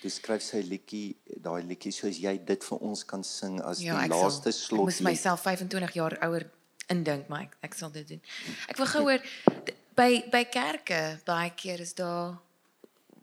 Toe 0.02 0.10
skryf 0.10 0.42
sy 0.42 0.62
liedjie, 0.62 1.16
daai 1.42 1.64
liedjie 1.64 1.92
soos 1.92 2.18
jy 2.18 2.38
dit 2.46 2.64
vir 2.64 2.78
ons 2.80 3.06
kan 3.06 3.24
sing 3.24 3.62
as 3.62 3.80
Ja, 3.82 3.96
die 3.98 4.04
ek 4.06 4.10
laaste 4.12 4.52
sal, 4.52 4.62
ek 4.62 4.66
slot. 4.68 4.84
moes 4.84 5.00
myself 5.02 5.42
25 5.42 5.94
jaar 5.94 6.18
ouer 6.28 6.50
indink, 6.90 7.28
maar 7.28 7.42
ek, 7.42 7.58
ek 7.64 7.74
sal 7.74 7.92
dit 7.92 8.08
doen. 8.08 8.22
Ek 8.70 8.78
wil 8.78 8.86
gou 8.86 9.02
hoor 9.10 9.22
by 9.96 10.24
by 10.32 10.44
kerke 10.46 11.20
baie 11.26 11.50
keer 11.56 11.80
is 11.80 11.94
daar 11.94 12.38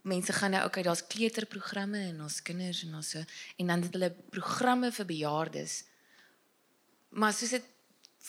mense 0.03 0.33
gaan 0.33 0.51
nou 0.51 0.65
okay, 0.67 0.83
daar's 0.83 1.07
kleuterprogramme 1.07 2.01
en 2.11 2.23
ons 2.27 2.43
kinders 2.43 2.83
en 2.87 2.95
ons 2.99 3.11
so 3.15 3.23
en 3.57 3.67
dan 3.67 3.85
het 3.85 3.95
hulle 3.95 4.11
programme 4.35 4.91
vir 4.93 5.07
bejaardes. 5.07 5.83
Maar 7.09 7.35
soos 7.37 7.55
dit 7.55 7.69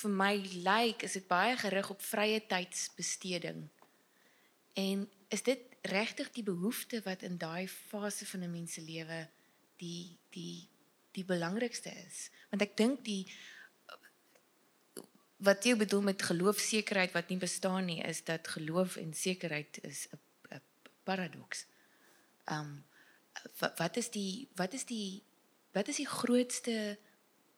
vir 0.02 0.14
my 0.14 0.34
lyk, 0.66 1.06
is 1.06 1.18
dit 1.20 1.26
baie 1.30 1.56
gerig 1.58 1.90
op 1.94 2.02
vrye 2.02 2.42
tydsbesteding. 2.50 3.66
En 4.74 5.06
is 5.34 5.46
dit 5.46 5.62
regtig 5.90 6.32
die 6.34 6.46
behoefte 6.46 7.02
wat 7.06 7.26
in 7.26 7.38
daai 7.38 7.68
fase 7.68 8.26
van 8.26 8.44
'n 8.44 8.52
mens 8.52 8.74
se 8.74 8.82
lewe 8.82 9.28
die 9.78 10.18
die 10.30 10.70
die 11.12 11.26
belangrikste 11.26 11.90
is? 12.08 12.30
Want 12.50 12.62
ek 12.62 12.78
dink 12.78 13.06
die 13.06 13.28
wat 15.38 15.66
jy 15.66 15.76
bedoel 15.76 16.02
met 16.02 16.22
geloofsekerheid 16.22 17.12
wat 17.12 17.30
nie 17.30 17.38
bestaan 17.38 17.86
nie, 17.86 18.02
is 18.02 18.24
dat 18.24 18.48
geloof 18.48 18.96
en 18.96 19.14
sekerheid 19.14 19.84
is 19.84 20.08
'n 20.12 20.20
paradoks. 21.04 21.66
Ehm 22.46 22.60
um, 22.60 22.84
wat, 23.78 23.98
is 23.98 24.10
die 24.14 24.48
wat 24.56 24.74
is 24.74 24.86
die 24.86 25.24
wat 25.74 25.88
is 25.88 25.96
die 25.96 26.08
grootste 26.08 27.00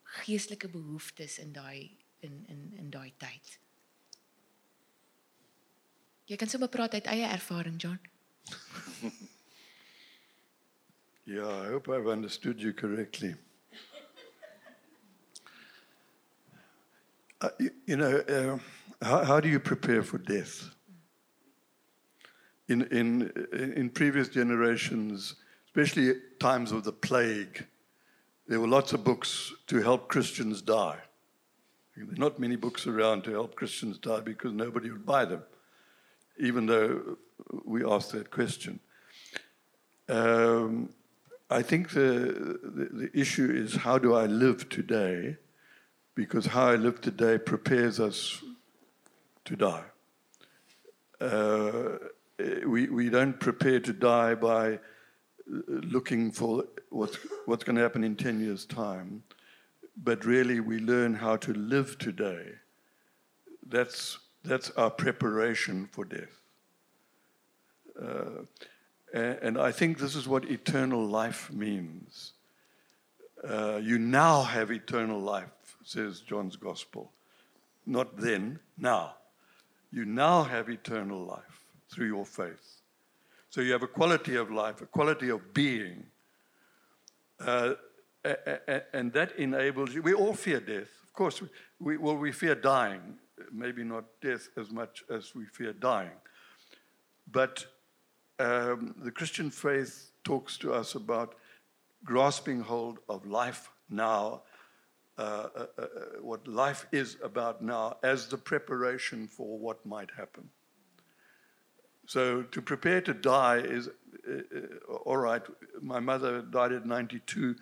geestelike 0.04 0.70
behoeftes 0.70 1.38
in 1.40 1.52
daai 1.54 1.98
in 2.20 2.44
in 2.48 2.74
in 2.78 2.90
daai 2.90 3.14
tyd? 3.18 3.60
Jy 6.26 6.36
kan 6.36 6.50
sommer 6.50 6.70
praat 6.70 6.94
uit 6.94 7.06
eie 7.06 7.28
ervaring, 7.28 7.82
John. 7.82 8.00
Yeah, 11.24 11.62
I 11.66 11.68
hope 11.68 11.90
I've 11.90 12.08
understood 12.08 12.62
you 12.62 12.74
correctly. 12.74 13.36
Uh, 17.42 17.50
you, 17.60 17.72
you 17.86 17.98
know, 17.98 18.18
uh, 18.18 18.58
how, 19.06 19.24
how 19.24 19.40
do 19.40 19.50
you 19.50 19.60
prepare 19.60 20.02
for 20.02 20.18
death? 20.18 20.72
In, 22.68 22.82
in, 22.84 23.74
in 23.76 23.90
previous 23.90 24.28
generations, 24.28 25.36
especially 25.68 26.14
times 26.40 26.72
of 26.72 26.84
the 26.84 26.92
plague, 26.92 27.66
there 28.48 28.60
were 28.60 28.68
lots 28.68 28.94
of 28.94 29.04
books 29.04 29.54
to 29.68 29.82
help 29.82 30.08
Christians 30.08 30.62
die. 30.62 30.98
There 31.96 32.06
are 32.06 32.18
not 32.18 32.40
many 32.40 32.56
books 32.56 32.88
around 32.88 33.24
to 33.24 33.32
help 33.32 33.56
Christians 33.56 33.98
die 33.98 34.20
because 34.20 34.52
nobody 34.52 34.90
would 34.90 35.06
buy 35.06 35.26
them, 35.26 35.44
even 36.38 36.66
though 36.66 37.18
we 37.64 37.86
asked 37.86 38.12
that 38.12 38.32
question. 38.32 38.80
Um, 40.10 40.90
I 41.50 41.62
think 41.62 41.92
the, 41.92 42.60
the, 42.64 42.90
the 42.92 43.10
issue 43.14 43.50
is 43.52 43.76
how 43.76 43.98
do 43.98 44.16
I 44.16 44.26
live 44.26 44.70
today? 44.70 45.38
Because 46.16 46.48
how 46.48 46.68
I 46.68 46.76
live 46.76 47.02
today 47.02 47.38
prepares 47.38 48.00
us 48.00 48.42
to 49.46 49.56
die. 49.56 49.84
Uh, 51.22 51.98
we, 52.40 52.88
we 52.88 53.10
don't 53.10 53.40
prepare 53.40 53.80
to 53.80 53.94
die 53.94 54.36
by 54.36 54.74
uh, 54.74 54.78
looking 55.68 56.32
for 56.32 56.66
what's, 56.90 57.18
what's 57.46 57.64
going 57.64 57.76
to 57.76 57.82
happen 57.82 58.04
in 58.04 58.16
10 58.16 58.42
years' 58.42 58.66
time, 58.66 59.24
but 60.04 60.26
really 60.26 60.60
we 60.60 60.80
learn 60.80 61.14
how 61.14 61.38
to 61.38 61.54
live 61.54 61.98
today. 61.98 62.48
That's, 63.66 64.20
that's 64.44 64.72
our 64.72 64.92
preparation 64.92 65.88
for 65.92 66.06
death. 66.06 66.42
Uh, 68.02 68.44
a- 69.14 69.44
and 69.44 69.58
I 69.58 69.72
think 69.72 69.98
this 69.98 70.16
is 70.16 70.28
what 70.28 70.46
eternal 70.46 71.06
life 71.06 71.52
means. 71.52 72.34
Uh, 73.48 73.80
you 73.82 73.98
now 73.98 74.42
have 74.42 74.72
eternal 74.72 75.20
life, 75.20 75.78
says 75.84 76.20
John's 76.20 76.56
Gospel. 76.56 77.12
Not 77.86 78.18
then, 78.18 78.60
now. 78.78 79.16
You 79.92 80.04
now 80.04 80.44
have 80.44 80.70
eternal 80.70 81.24
life 81.24 81.55
through 81.92 82.08
your 82.08 82.26
faith. 82.26 82.82
So 83.50 83.62
you 83.62 83.72
have 83.72 83.84
a 83.84 83.88
quality 83.88 84.36
of 84.36 84.52
life, 84.52 84.82
a 84.82 84.86
quality 84.86 85.30
of 85.30 85.54
being. 85.54 86.06
Uh, 87.40 87.74
and 88.94 89.14
that 89.14 89.38
enables 89.38 89.94
you. 89.94 90.02
We 90.02 90.14
all 90.14 90.34
fear 90.34 90.60
death. 90.60 90.90
Of 91.04 91.14
course, 91.14 91.42
we, 91.80 91.98
well, 91.98 92.18
we 92.18 92.32
fear 92.32 92.56
dying. 92.56 93.20
maybe 93.52 93.84
not 93.84 94.06
death 94.22 94.50
as 94.58 94.72
much 94.72 95.04
as 95.10 95.36
we 95.36 95.46
fear 95.46 95.74
dying. 95.74 96.18
But 97.32 97.66
um, 98.40 98.96
the 99.04 99.12
Christian 99.12 99.50
faith 99.50 100.12
talks 100.24 100.58
to 100.58 100.74
us 100.74 100.96
about 100.96 101.36
grasping 102.04 102.62
hold 102.62 103.00
of 103.10 103.26
life 103.26 103.70
now, 103.90 104.44
uh, 105.18 105.48
uh, 105.56 105.66
uh, 105.78 105.88
what 106.22 106.48
life 106.48 106.86
is 106.92 107.18
about 107.24 107.62
now, 107.62 107.98
as 108.04 108.28
the 108.28 108.38
preparation 108.38 109.28
for 109.28 109.58
what 109.58 109.86
might 109.86 110.12
happen. 110.18 110.50
So 112.06 112.44
to 112.44 112.62
prepare 112.62 113.02
to 113.02 113.14
die 113.14 113.58
is 113.58 113.90
uh, 114.28 114.32
uh, 114.34 114.94
all 115.06 115.18
right. 115.18 115.42
My 115.82 116.00
mother 116.00 116.42
died 116.42 116.72
at 116.72 116.86
92. 116.86 117.56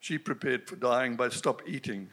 She 0.00 0.18
prepared 0.18 0.68
for 0.68 0.76
dying 0.76 1.16
by 1.16 1.28
stop 1.28 1.62
eating. 1.66 2.08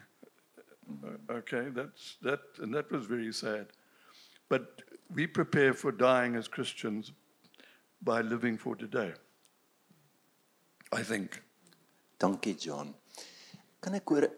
Okay, 1.30 1.70
that's 1.74 2.18
that, 2.22 2.42
and 2.60 2.74
that 2.74 2.92
was 2.92 3.06
very 3.06 3.34
sad. 3.34 3.68
But 4.50 4.82
we 5.14 5.28
prepare 5.28 5.74
for 5.74 5.92
dying 5.92 6.36
as 6.36 6.48
Christians 6.48 7.12
by 8.02 8.22
living 8.22 8.58
for 8.58 8.76
today. 8.76 9.14
I 10.92 11.04
think. 11.04 11.42
Dankie 12.20 12.60
John. 12.60 12.94
Kan 13.82 13.96
ek 13.96 14.10
hoor 14.10 14.30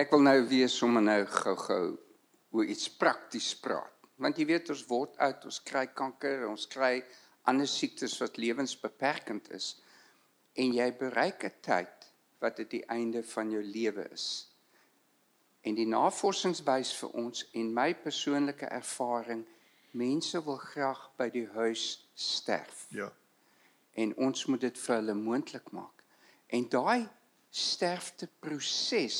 Ek 0.00 0.12
wil 0.14 0.22
nou 0.24 0.38
weer 0.48 0.68
sommer 0.72 1.04
nou 1.04 1.26
gou-gou 1.28 1.90
oor 2.56 2.64
iets 2.72 2.88
prakties 2.88 3.52
praat. 3.60 3.99
Want 4.20 4.36
jy 4.36 4.44
weet 4.50 4.68
ons 4.72 4.84
word 4.88 5.16
oud, 5.24 5.44
ons 5.48 5.60
kry 5.64 5.86
kanker, 5.96 6.44
ons 6.48 6.66
kry 6.68 7.00
ander 7.48 7.68
siektes 7.68 8.18
wat 8.20 8.36
lewensbeperkend 8.36 9.48
is 9.56 9.72
en 10.60 10.74
jy 10.76 10.88
bereik 10.98 11.44
'n 11.48 11.62
tyd 11.64 12.08
wat 12.40 12.56
dit 12.56 12.70
die 12.70 12.86
einde 12.92 13.22
van 13.22 13.50
jou 13.50 13.62
lewe 13.62 14.04
is. 14.12 14.26
En 15.62 15.74
die 15.74 15.86
navorsings 15.86 16.62
wys 16.64 16.92
vir 17.00 17.16
ons 17.22 17.46
en 17.52 17.72
my 17.74 17.94
persoonlike 17.94 18.66
ervaring, 18.66 19.46
mense 19.92 20.44
wil 20.44 20.56
graag 20.56 21.00
by 21.16 21.28
die 21.30 21.46
huis 21.46 22.06
sterf. 22.14 22.86
Ja. 22.90 23.12
En 23.96 24.16
ons 24.16 24.46
moet 24.46 24.60
dit 24.60 24.78
vir 24.78 24.96
hulle 24.96 25.14
moontlik 25.14 25.72
maak. 25.72 26.04
En 26.48 26.68
daai 26.68 27.08
sterfteproses 27.50 29.18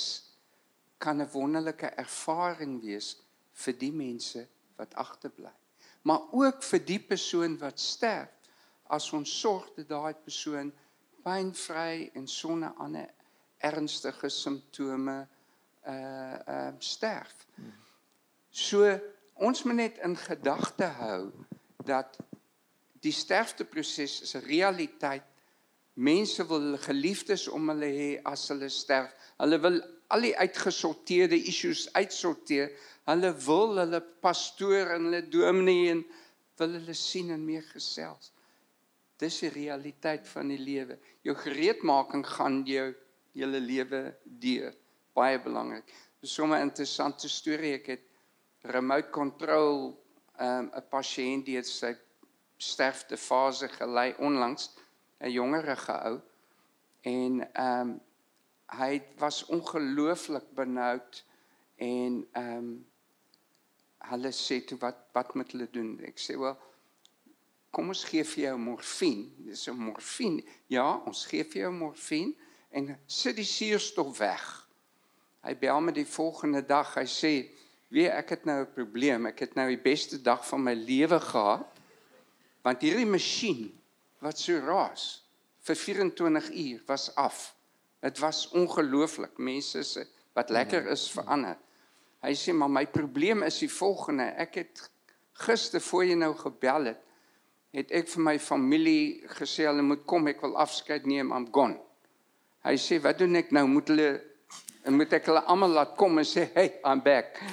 kan 0.99 1.21
'n 1.21 1.31
wonderlike 1.33 1.87
ervaring 1.97 2.81
wees 2.83 3.17
vir 3.53 3.75
die 3.79 3.93
mense 3.93 4.49
wat 4.81 4.95
agterbly. 4.95 5.53
Maar 6.03 6.33
ook 6.33 6.63
vir 6.65 6.85
die 6.85 7.01
persoon 7.13 7.59
wat 7.61 7.81
sterf 7.81 8.33
as 8.91 9.11
ons 9.15 9.33
sorg 9.41 9.69
dat 9.77 9.89
daai 9.89 10.15
persoon 10.25 10.73
pynvry 11.25 12.11
en 12.17 12.27
sonder 12.29 12.73
ander 12.81 13.11
ernstige 13.61 14.29
simptome 14.33 15.21
uh 15.89 16.37
uh 16.49 16.73
sterf. 16.79 17.47
So 18.51 18.89
ons 19.35 19.63
moet 19.63 19.75
net 19.75 20.01
in 20.05 20.17
gedagte 20.17 20.89
hou 21.01 21.31
dat 21.85 22.19
die 23.01 23.13
sterfteproses 23.13 24.35
'n 24.35 24.45
realiteit. 24.45 25.25
Mense 25.95 26.47
wil 26.47 26.61
hulle 26.61 26.79
geliefdes 26.79 27.49
om 27.49 27.69
hulle 27.69 27.91
hê 28.01 28.11
as 28.25 28.49
hulle 28.49 28.69
sterf. 28.69 29.13
Hulle 29.37 29.61
wil 29.61 29.81
al 30.09 30.21
die 30.21 30.37
uitgesorteerde 30.37 31.39
issues 31.45 31.93
uitsorteer. 31.93 32.71
Hulle 33.09 33.31
wil 33.47 33.79
hulle 33.81 34.01
pastoor 34.21 34.95
en 34.97 35.09
hulle 35.09 35.23
dominee 35.29 35.91
en 35.95 36.05
wil 36.61 36.77
hulle 36.79 36.95
sien 36.95 37.31
en 37.31 37.45
meer 37.45 37.65
gesels. 37.73 38.33
Dis 39.21 39.41
die 39.45 39.53
realiteit 39.53 40.29
van 40.29 40.49
die 40.49 40.61
lewe. 40.61 40.99
Jou 41.23 41.35
gereedmaking 41.37 42.25
gaan 42.27 42.63
jou 42.69 42.91
hele 43.37 43.61
lewe 43.61 44.03
deur. 44.25 44.77
Baie 45.17 45.41
belangrik. 45.43 45.89
Dis 46.21 46.35
sommer 46.35 46.59
'n 46.59 46.69
interessante 46.69 47.29
storie. 47.29 47.75
Ek 47.75 47.87
het 47.87 48.07
remote 48.63 49.11
control 49.11 49.97
ehm, 50.39 50.65
'n 50.65 50.77
um, 50.77 50.89
pasiënt 50.91 51.47
het 51.49 51.67
sy 51.67 51.95
sterfte 52.57 53.17
fase 53.17 53.69
gelei 53.69 54.15
onlangs 54.19 54.71
'n 55.21 55.31
jongerige 55.31 55.97
ou 56.05 56.21
en 57.01 57.41
ehm 57.53 57.81
um, 57.81 58.01
hy 58.71 59.03
was 59.19 59.45
ongelooflik 59.47 60.55
benoud 60.55 61.25
en 61.77 62.29
ehm 62.33 62.57
um, 62.57 62.90
hulle 64.09 64.33
sê 64.33 64.61
toe 64.67 64.79
wat 64.81 64.97
wat 65.15 65.35
moet 65.35 65.53
hulle 65.53 65.69
doen? 65.73 65.95
Ek 66.07 66.19
sê 66.19 66.39
wel 66.41 66.57
kom 67.71 67.93
ons 67.93 68.03
gee 68.05 68.25
vir 68.27 68.45
jou 68.49 68.57
morfine. 68.59 69.29
Dis 69.47 69.69
'n 69.69 69.77
morfine. 69.77 70.43
Ja 70.69 71.03
ons 71.07 71.27
gee 71.27 71.45
vir 71.45 71.63
jou 71.63 71.73
morfine 71.73 72.35
en 72.71 72.99
sit 73.07 73.37
die 73.37 73.45
suurstof 73.45 74.19
weg. 74.19 74.47
Hy 75.43 75.55
bel 75.55 75.81
my 75.81 75.93
die 75.93 76.07
volgende 76.07 76.63
dag. 76.67 76.95
Hy 76.95 77.07
sê 77.07 77.33
wie 77.89 78.09
ek 78.09 78.31
het 78.31 78.45
nou 78.45 78.61
'n 78.63 78.73
probleem. 78.75 79.27
Ek 79.27 79.39
het 79.39 79.55
nou 79.55 79.69
die 79.69 79.83
beste 79.83 80.23
dag 80.23 80.47
van 80.47 80.63
my 80.63 80.75
lewe 80.75 81.21
gehad 81.21 81.67
want 82.63 82.83
hierdie 82.83 83.07
masjien 83.07 83.81
wat 84.21 84.39
so 84.39 84.59
raas 84.59 85.23
vir 85.65 85.77
24 85.77 86.51
uur 86.51 86.83
was 86.87 87.15
af. 87.15 87.55
Dit 88.01 88.19
was 88.19 88.49
ongelooflik. 88.51 89.39
Mense 89.39 89.83
se 89.83 90.07
wat 90.33 90.51
lekker 90.51 90.87
is 90.87 91.11
verander. 91.11 91.57
Hy 92.21 92.35
sê 92.37 92.53
maar 92.53 92.73
my 92.73 92.85
probleem 92.93 93.45
is 93.47 93.63
die 93.63 93.71
volgende. 93.73 94.27
Ek 94.37 94.59
het 94.61 94.83
gister 95.41 95.81
voor 95.81 96.05
jy 96.05 96.19
nou 96.21 96.35
gebel 96.37 96.93
het, 96.93 97.05
het 97.77 97.93
ek 97.95 98.11
vir 98.13 98.25
my 98.27 98.37
familie 98.43 99.29
gesê 99.39 99.65
hulle 99.69 99.85
moet 99.87 100.03
kom, 100.11 100.29
ek 100.29 100.43
wil 100.45 100.59
afskeid 100.61 101.07
neem, 101.09 101.33
I'm 101.33 101.47
gone. 101.55 101.79
Hy 102.67 102.77
sê 102.77 102.99
wat 103.01 103.23
doen 103.23 103.41
ek 103.41 103.55
nou? 103.57 103.65
Moet 103.71 103.95
hulle 103.95 104.11
en 104.85 104.97
moet 104.97 105.13
ek 105.17 105.27
hulle 105.29 105.43
almal 105.49 105.73
laat 105.77 105.97
kom 106.01 106.19
en 106.21 106.27
sê 106.29 106.43
hey, 106.55 106.69
I'm 106.85 107.01
back. 107.05 107.41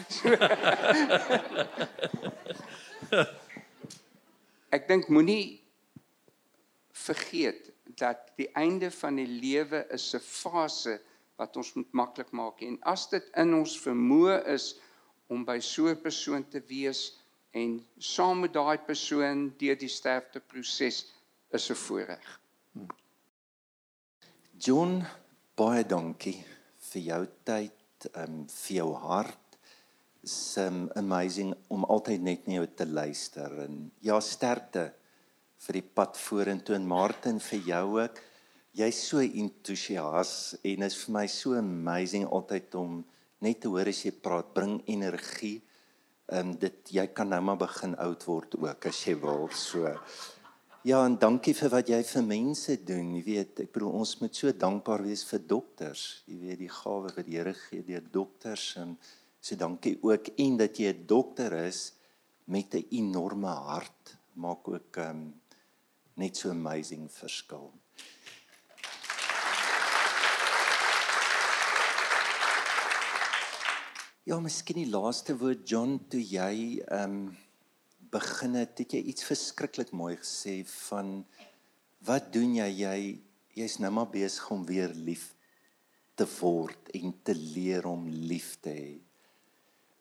ek 4.75 4.87
dink 4.89 5.07
moenie 5.11 5.61
vergeet 7.07 7.71
dat 7.99 8.19
die 8.39 8.49
einde 8.57 8.89
van 8.91 9.15
die 9.19 9.27
lewe 9.27 9.85
is 9.95 10.15
'n 10.15 10.23
fase 10.23 10.99
wat 11.37 11.57
ons 11.57 11.73
moet 11.77 11.93
maklik 11.93 12.31
maak 12.31 12.61
en 12.65 12.77
as 12.81 13.07
dit 13.09 13.23
in 13.37 13.53
ons 13.53 13.77
vermoë 13.83 14.41
is 14.53 14.73
om 15.29 15.45
by 15.45 15.59
so 15.59 15.87
'n 15.87 16.01
persoon 16.01 16.43
te 16.49 16.61
wees 16.67 17.19
en 17.53 17.79
saam 17.99 18.41
met 18.41 18.53
daai 18.53 18.77
persoon 18.77 19.53
deur 19.59 19.75
die 19.75 19.89
sterfteproses 19.89 21.05
is 21.51 21.69
'n 21.69 21.75
voorreg. 21.75 22.39
John, 24.57 25.05
baie 25.55 25.83
dankie 25.83 26.43
vir 26.91 27.01
jou 27.01 27.27
tyd, 27.43 28.07
um 28.15 28.47
vir 28.47 28.75
jou 28.77 28.93
hart. 28.93 29.57
It's 30.23 30.57
um, 30.57 30.89
amazing 30.95 31.55
om 31.67 31.85
altyd 31.85 32.21
net 32.21 32.47
na 32.47 32.53
jou 32.53 32.67
te 32.75 32.85
luister 32.85 33.53
en 33.63 33.91
ja, 33.99 34.19
sterkte 34.19 34.93
vir 35.65 35.73
die 35.73 35.85
pad 35.99 36.17
vorentoe 36.17 36.75
en 36.75 36.87
Martin 36.87 37.39
vir 37.39 37.59
jou 37.59 37.83
ook. 38.01 38.19
Jy's 38.77 38.97
so 39.09 39.23
entoesias 39.25 40.31
en 40.61 40.83
is 40.85 40.95
vir 41.01 41.13
my 41.15 41.23
so 41.33 41.55
amazing 41.57 42.27
altyd 42.29 42.75
om 42.77 42.99
net 43.41 43.63
te 43.63 43.71
hoor 43.73 43.89
as 43.89 44.03
jy 44.05 44.11
praat, 44.21 44.51
bring 44.53 44.75
energie. 44.93 45.63
Ehm 46.29 46.51
dit 46.61 46.91
jy 46.99 47.07
kan 47.17 47.31
nou 47.31 47.39
maar 47.41 47.57
begin 47.57 47.95
oud 48.03 48.25
word 48.27 48.53
ook 48.59 48.85
as 48.91 48.99
jy 49.07 49.15
wil. 49.23 49.47
So 49.49 49.95
Ja, 50.85 50.99
en 51.03 51.17
dankie 51.19 51.55
vir 51.57 51.71
wat 51.73 51.89
jy 51.89 51.97
vir 52.05 52.23
mense 52.23 52.75
doen. 52.85 53.09
Jy 53.17 53.23
weet, 53.25 53.63
ek 53.65 53.73
bedoel 53.75 53.97
ons 53.97 54.13
moet 54.21 54.37
so 54.37 54.53
dankbaar 54.55 55.01
wees 55.03 55.25
vir 55.27 55.41
dokters. 55.43 56.03
Jy 56.29 56.37
weet 56.43 56.61
die 56.61 56.69
gawe 56.71 57.09
wat 57.09 57.25
die 57.25 57.35
Here 57.35 57.55
gee 57.57 57.81
deur 57.89 58.05
dokters 58.13 58.67
en 58.79 58.93
so 59.41 59.57
dankie 59.57 59.97
ook 60.05 60.29
en 60.37 60.61
dat 60.61 60.77
jy 60.77 60.93
'n 60.93 61.07
dokter 61.09 61.57
is 61.65 61.93
met 62.45 62.75
'n 62.75 62.85
enorme 62.91 63.49
hart. 63.49 64.17
Maak 64.35 64.67
ook 64.67 64.97
ehm 64.97 65.09
um, 65.09 65.33
net 66.13 66.37
so 66.37 66.49
amazing 66.49 67.09
verskil. 67.11 67.73
Ja, 74.27 74.41
miskien 74.43 74.75
die 74.81 74.89
laaste 74.91 75.37
woord 75.39 75.61
John 75.71 75.93
toe 76.11 76.19
jy 76.19 76.81
ehm 76.83 77.13
um, 77.13 77.19
begin 78.11 78.57
het, 78.59 78.73
het 78.81 78.95
jy 78.97 78.99
iets 79.13 79.23
verskriklik 79.23 79.93
mooi 79.95 80.17
gesê 80.19 80.55
van 80.67 81.13
wat 82.09 82.27
doen 82.33 82.57
jy 82.57 82.65
jy 82.81 82.97
jy's 83.61 83.77
nou 83.79 83.93
maar 83.95 84.09
besig 84.11 84.49
om 84.51 84.65
weer 84.67 84.91
lief 85.07 85.29
te 86.19 86.27
word 86.33 86.91
en 86.99 87.13
te 87.23 87.35
leer 87.39 87.87
om 87.87 88.03
lief 88.11 88.57
te 88.59 88.73
hê. 88.75 88.97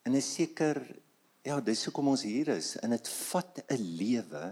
En 0.03 0.19
is 0.19 0.33
seker 0.41 0.83
ja, 1.47 1.61
dis 1.61 1.85
hoekom 1.87 2.11
ons 2.17 2.27
hier 2.27 2.51
is 2.57 2.73
en 2.83 2.97
dit 2.97 3.13
vat 3.31 3.63
'n 3.63 3.87
lewe 4.01 4.45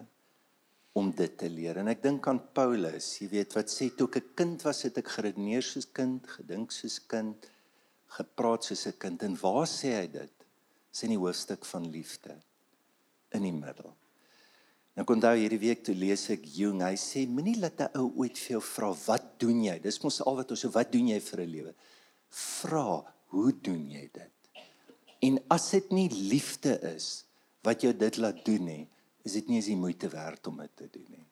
om 0.94 1.10
dit 1.10 1.34
te 1.38 1.50
leer. 1.50 1.82
En 1.82 1.90
ek 1.90 2.02
dink 2.02 2.28
aan 2.30 2.44
Paulus, 2.54 3.18
jy 3.18 3.28
weet 3.28 3.58
wat 3.58 3.74
sê 3.74 3.90
toe 3.90 4.06
ek 4.06 4.22
'n 4.22 4.34
kind 4.36 4.62
was, 4.62 4.84
het 4.86 5.02
ek 5.02 5.16
geredeneer 5.18 5.66
soos 5.66 5.90
kind, 5.90 6.22
gedink 6.38 6.70
soos 6.70 7.00
kind, 7.08 7.50
gepraat 8.14 8.64
soos 8.64 8.86
'n 8.86 8.98
kind. 8.98 9.22
En 9.22 9.36
waar 9.40 9.66
sê 9.66 9.90
hy 10.00 10.06
dit? 10.06 10.32
Dis 10.90 11.02
in 11.02 11.14
die 11.14 11.18
hoofstuk 11.18 11.64
van 11.64 11.90
liefde 11.90 12.36
in 13.34 13.42
die 13.42 13.52
middel. 13.52 13.94
Nou 14.94 15.04
kon 15.06 15.18
onthou 15.18 15.34
hierdie 15.34 15.58
week 15.58 15.82
toe 15.82 15.94
lees 15.94 16.28
ek 16.30 16.44
Jung, 16.54 16.82
hy 16.86 16.94
sê 16.94 17.24
moenie 17.26 17.56
laat 17.58 17.80
'n 17.80 17.98
ou 17.98 18.22
ooit 18.22 18.38
vir 18.38 18.54
jou 18.56 18.62
vra 18.62 18.92
wat 19.06 19.40
doen 19.40 19.64
jy? 19.64 19.78
Dis 19.82 20.02
mos 20.02 20.20
al 20.20 20.36
wat 20.36 20.50
ons 20.50 20.60
so 20.60 20.70
wat 20.70 20.92
doen 20.92 21.08
jy 21.08 21.20
vir 21.20 21.40
'n 21.40 21.50
lewe? 21.50 21.74
Vra, 22.30 23.14
hoe 23.26 23.52
doen 23.52 23.90
jy 23.90 24.08
dit? 24.12 24.30
En 25.22 25.38
as 25.50 25.70
dit 25.70 25.90
nie 25.90 26.08
liefde 26.08 26.78
is 26.94 27.24
wat 27.62 27.82
jou 27.82 27.92
dit 27.92 28.16
laat 28.16 28.44
doen 28.44 28.64
nie, 28.64 28.88
is 29.24 29.32
dit 29.32 29.48
nie 29.48 29.56
eens 29.56 29.72
die 29.72 29.76
moeite 29.76 30.08
werd 30.08 30.46
om 30.46 30.56
dit 30.56 30.76
te 30.76 30.88
doen 30.92 31.06
nie. 31.08 31.26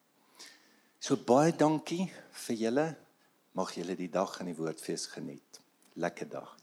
So 0.99 1.15
baie 1.15 1.51
dankie 1.51 2.11
vir 2.31 2.55
julle. 2.55 2.97
Mag 3.53 3.75
julle 3.75 3.95
die 3.95 4.09
dag 4.09 4.39
in 4.39 4.47
die 4.47 4.57
Woordfees 4.57 5.05
geniet. 5.05 5.59
Lekker 5.95 6.29
dag. 6.29 6.62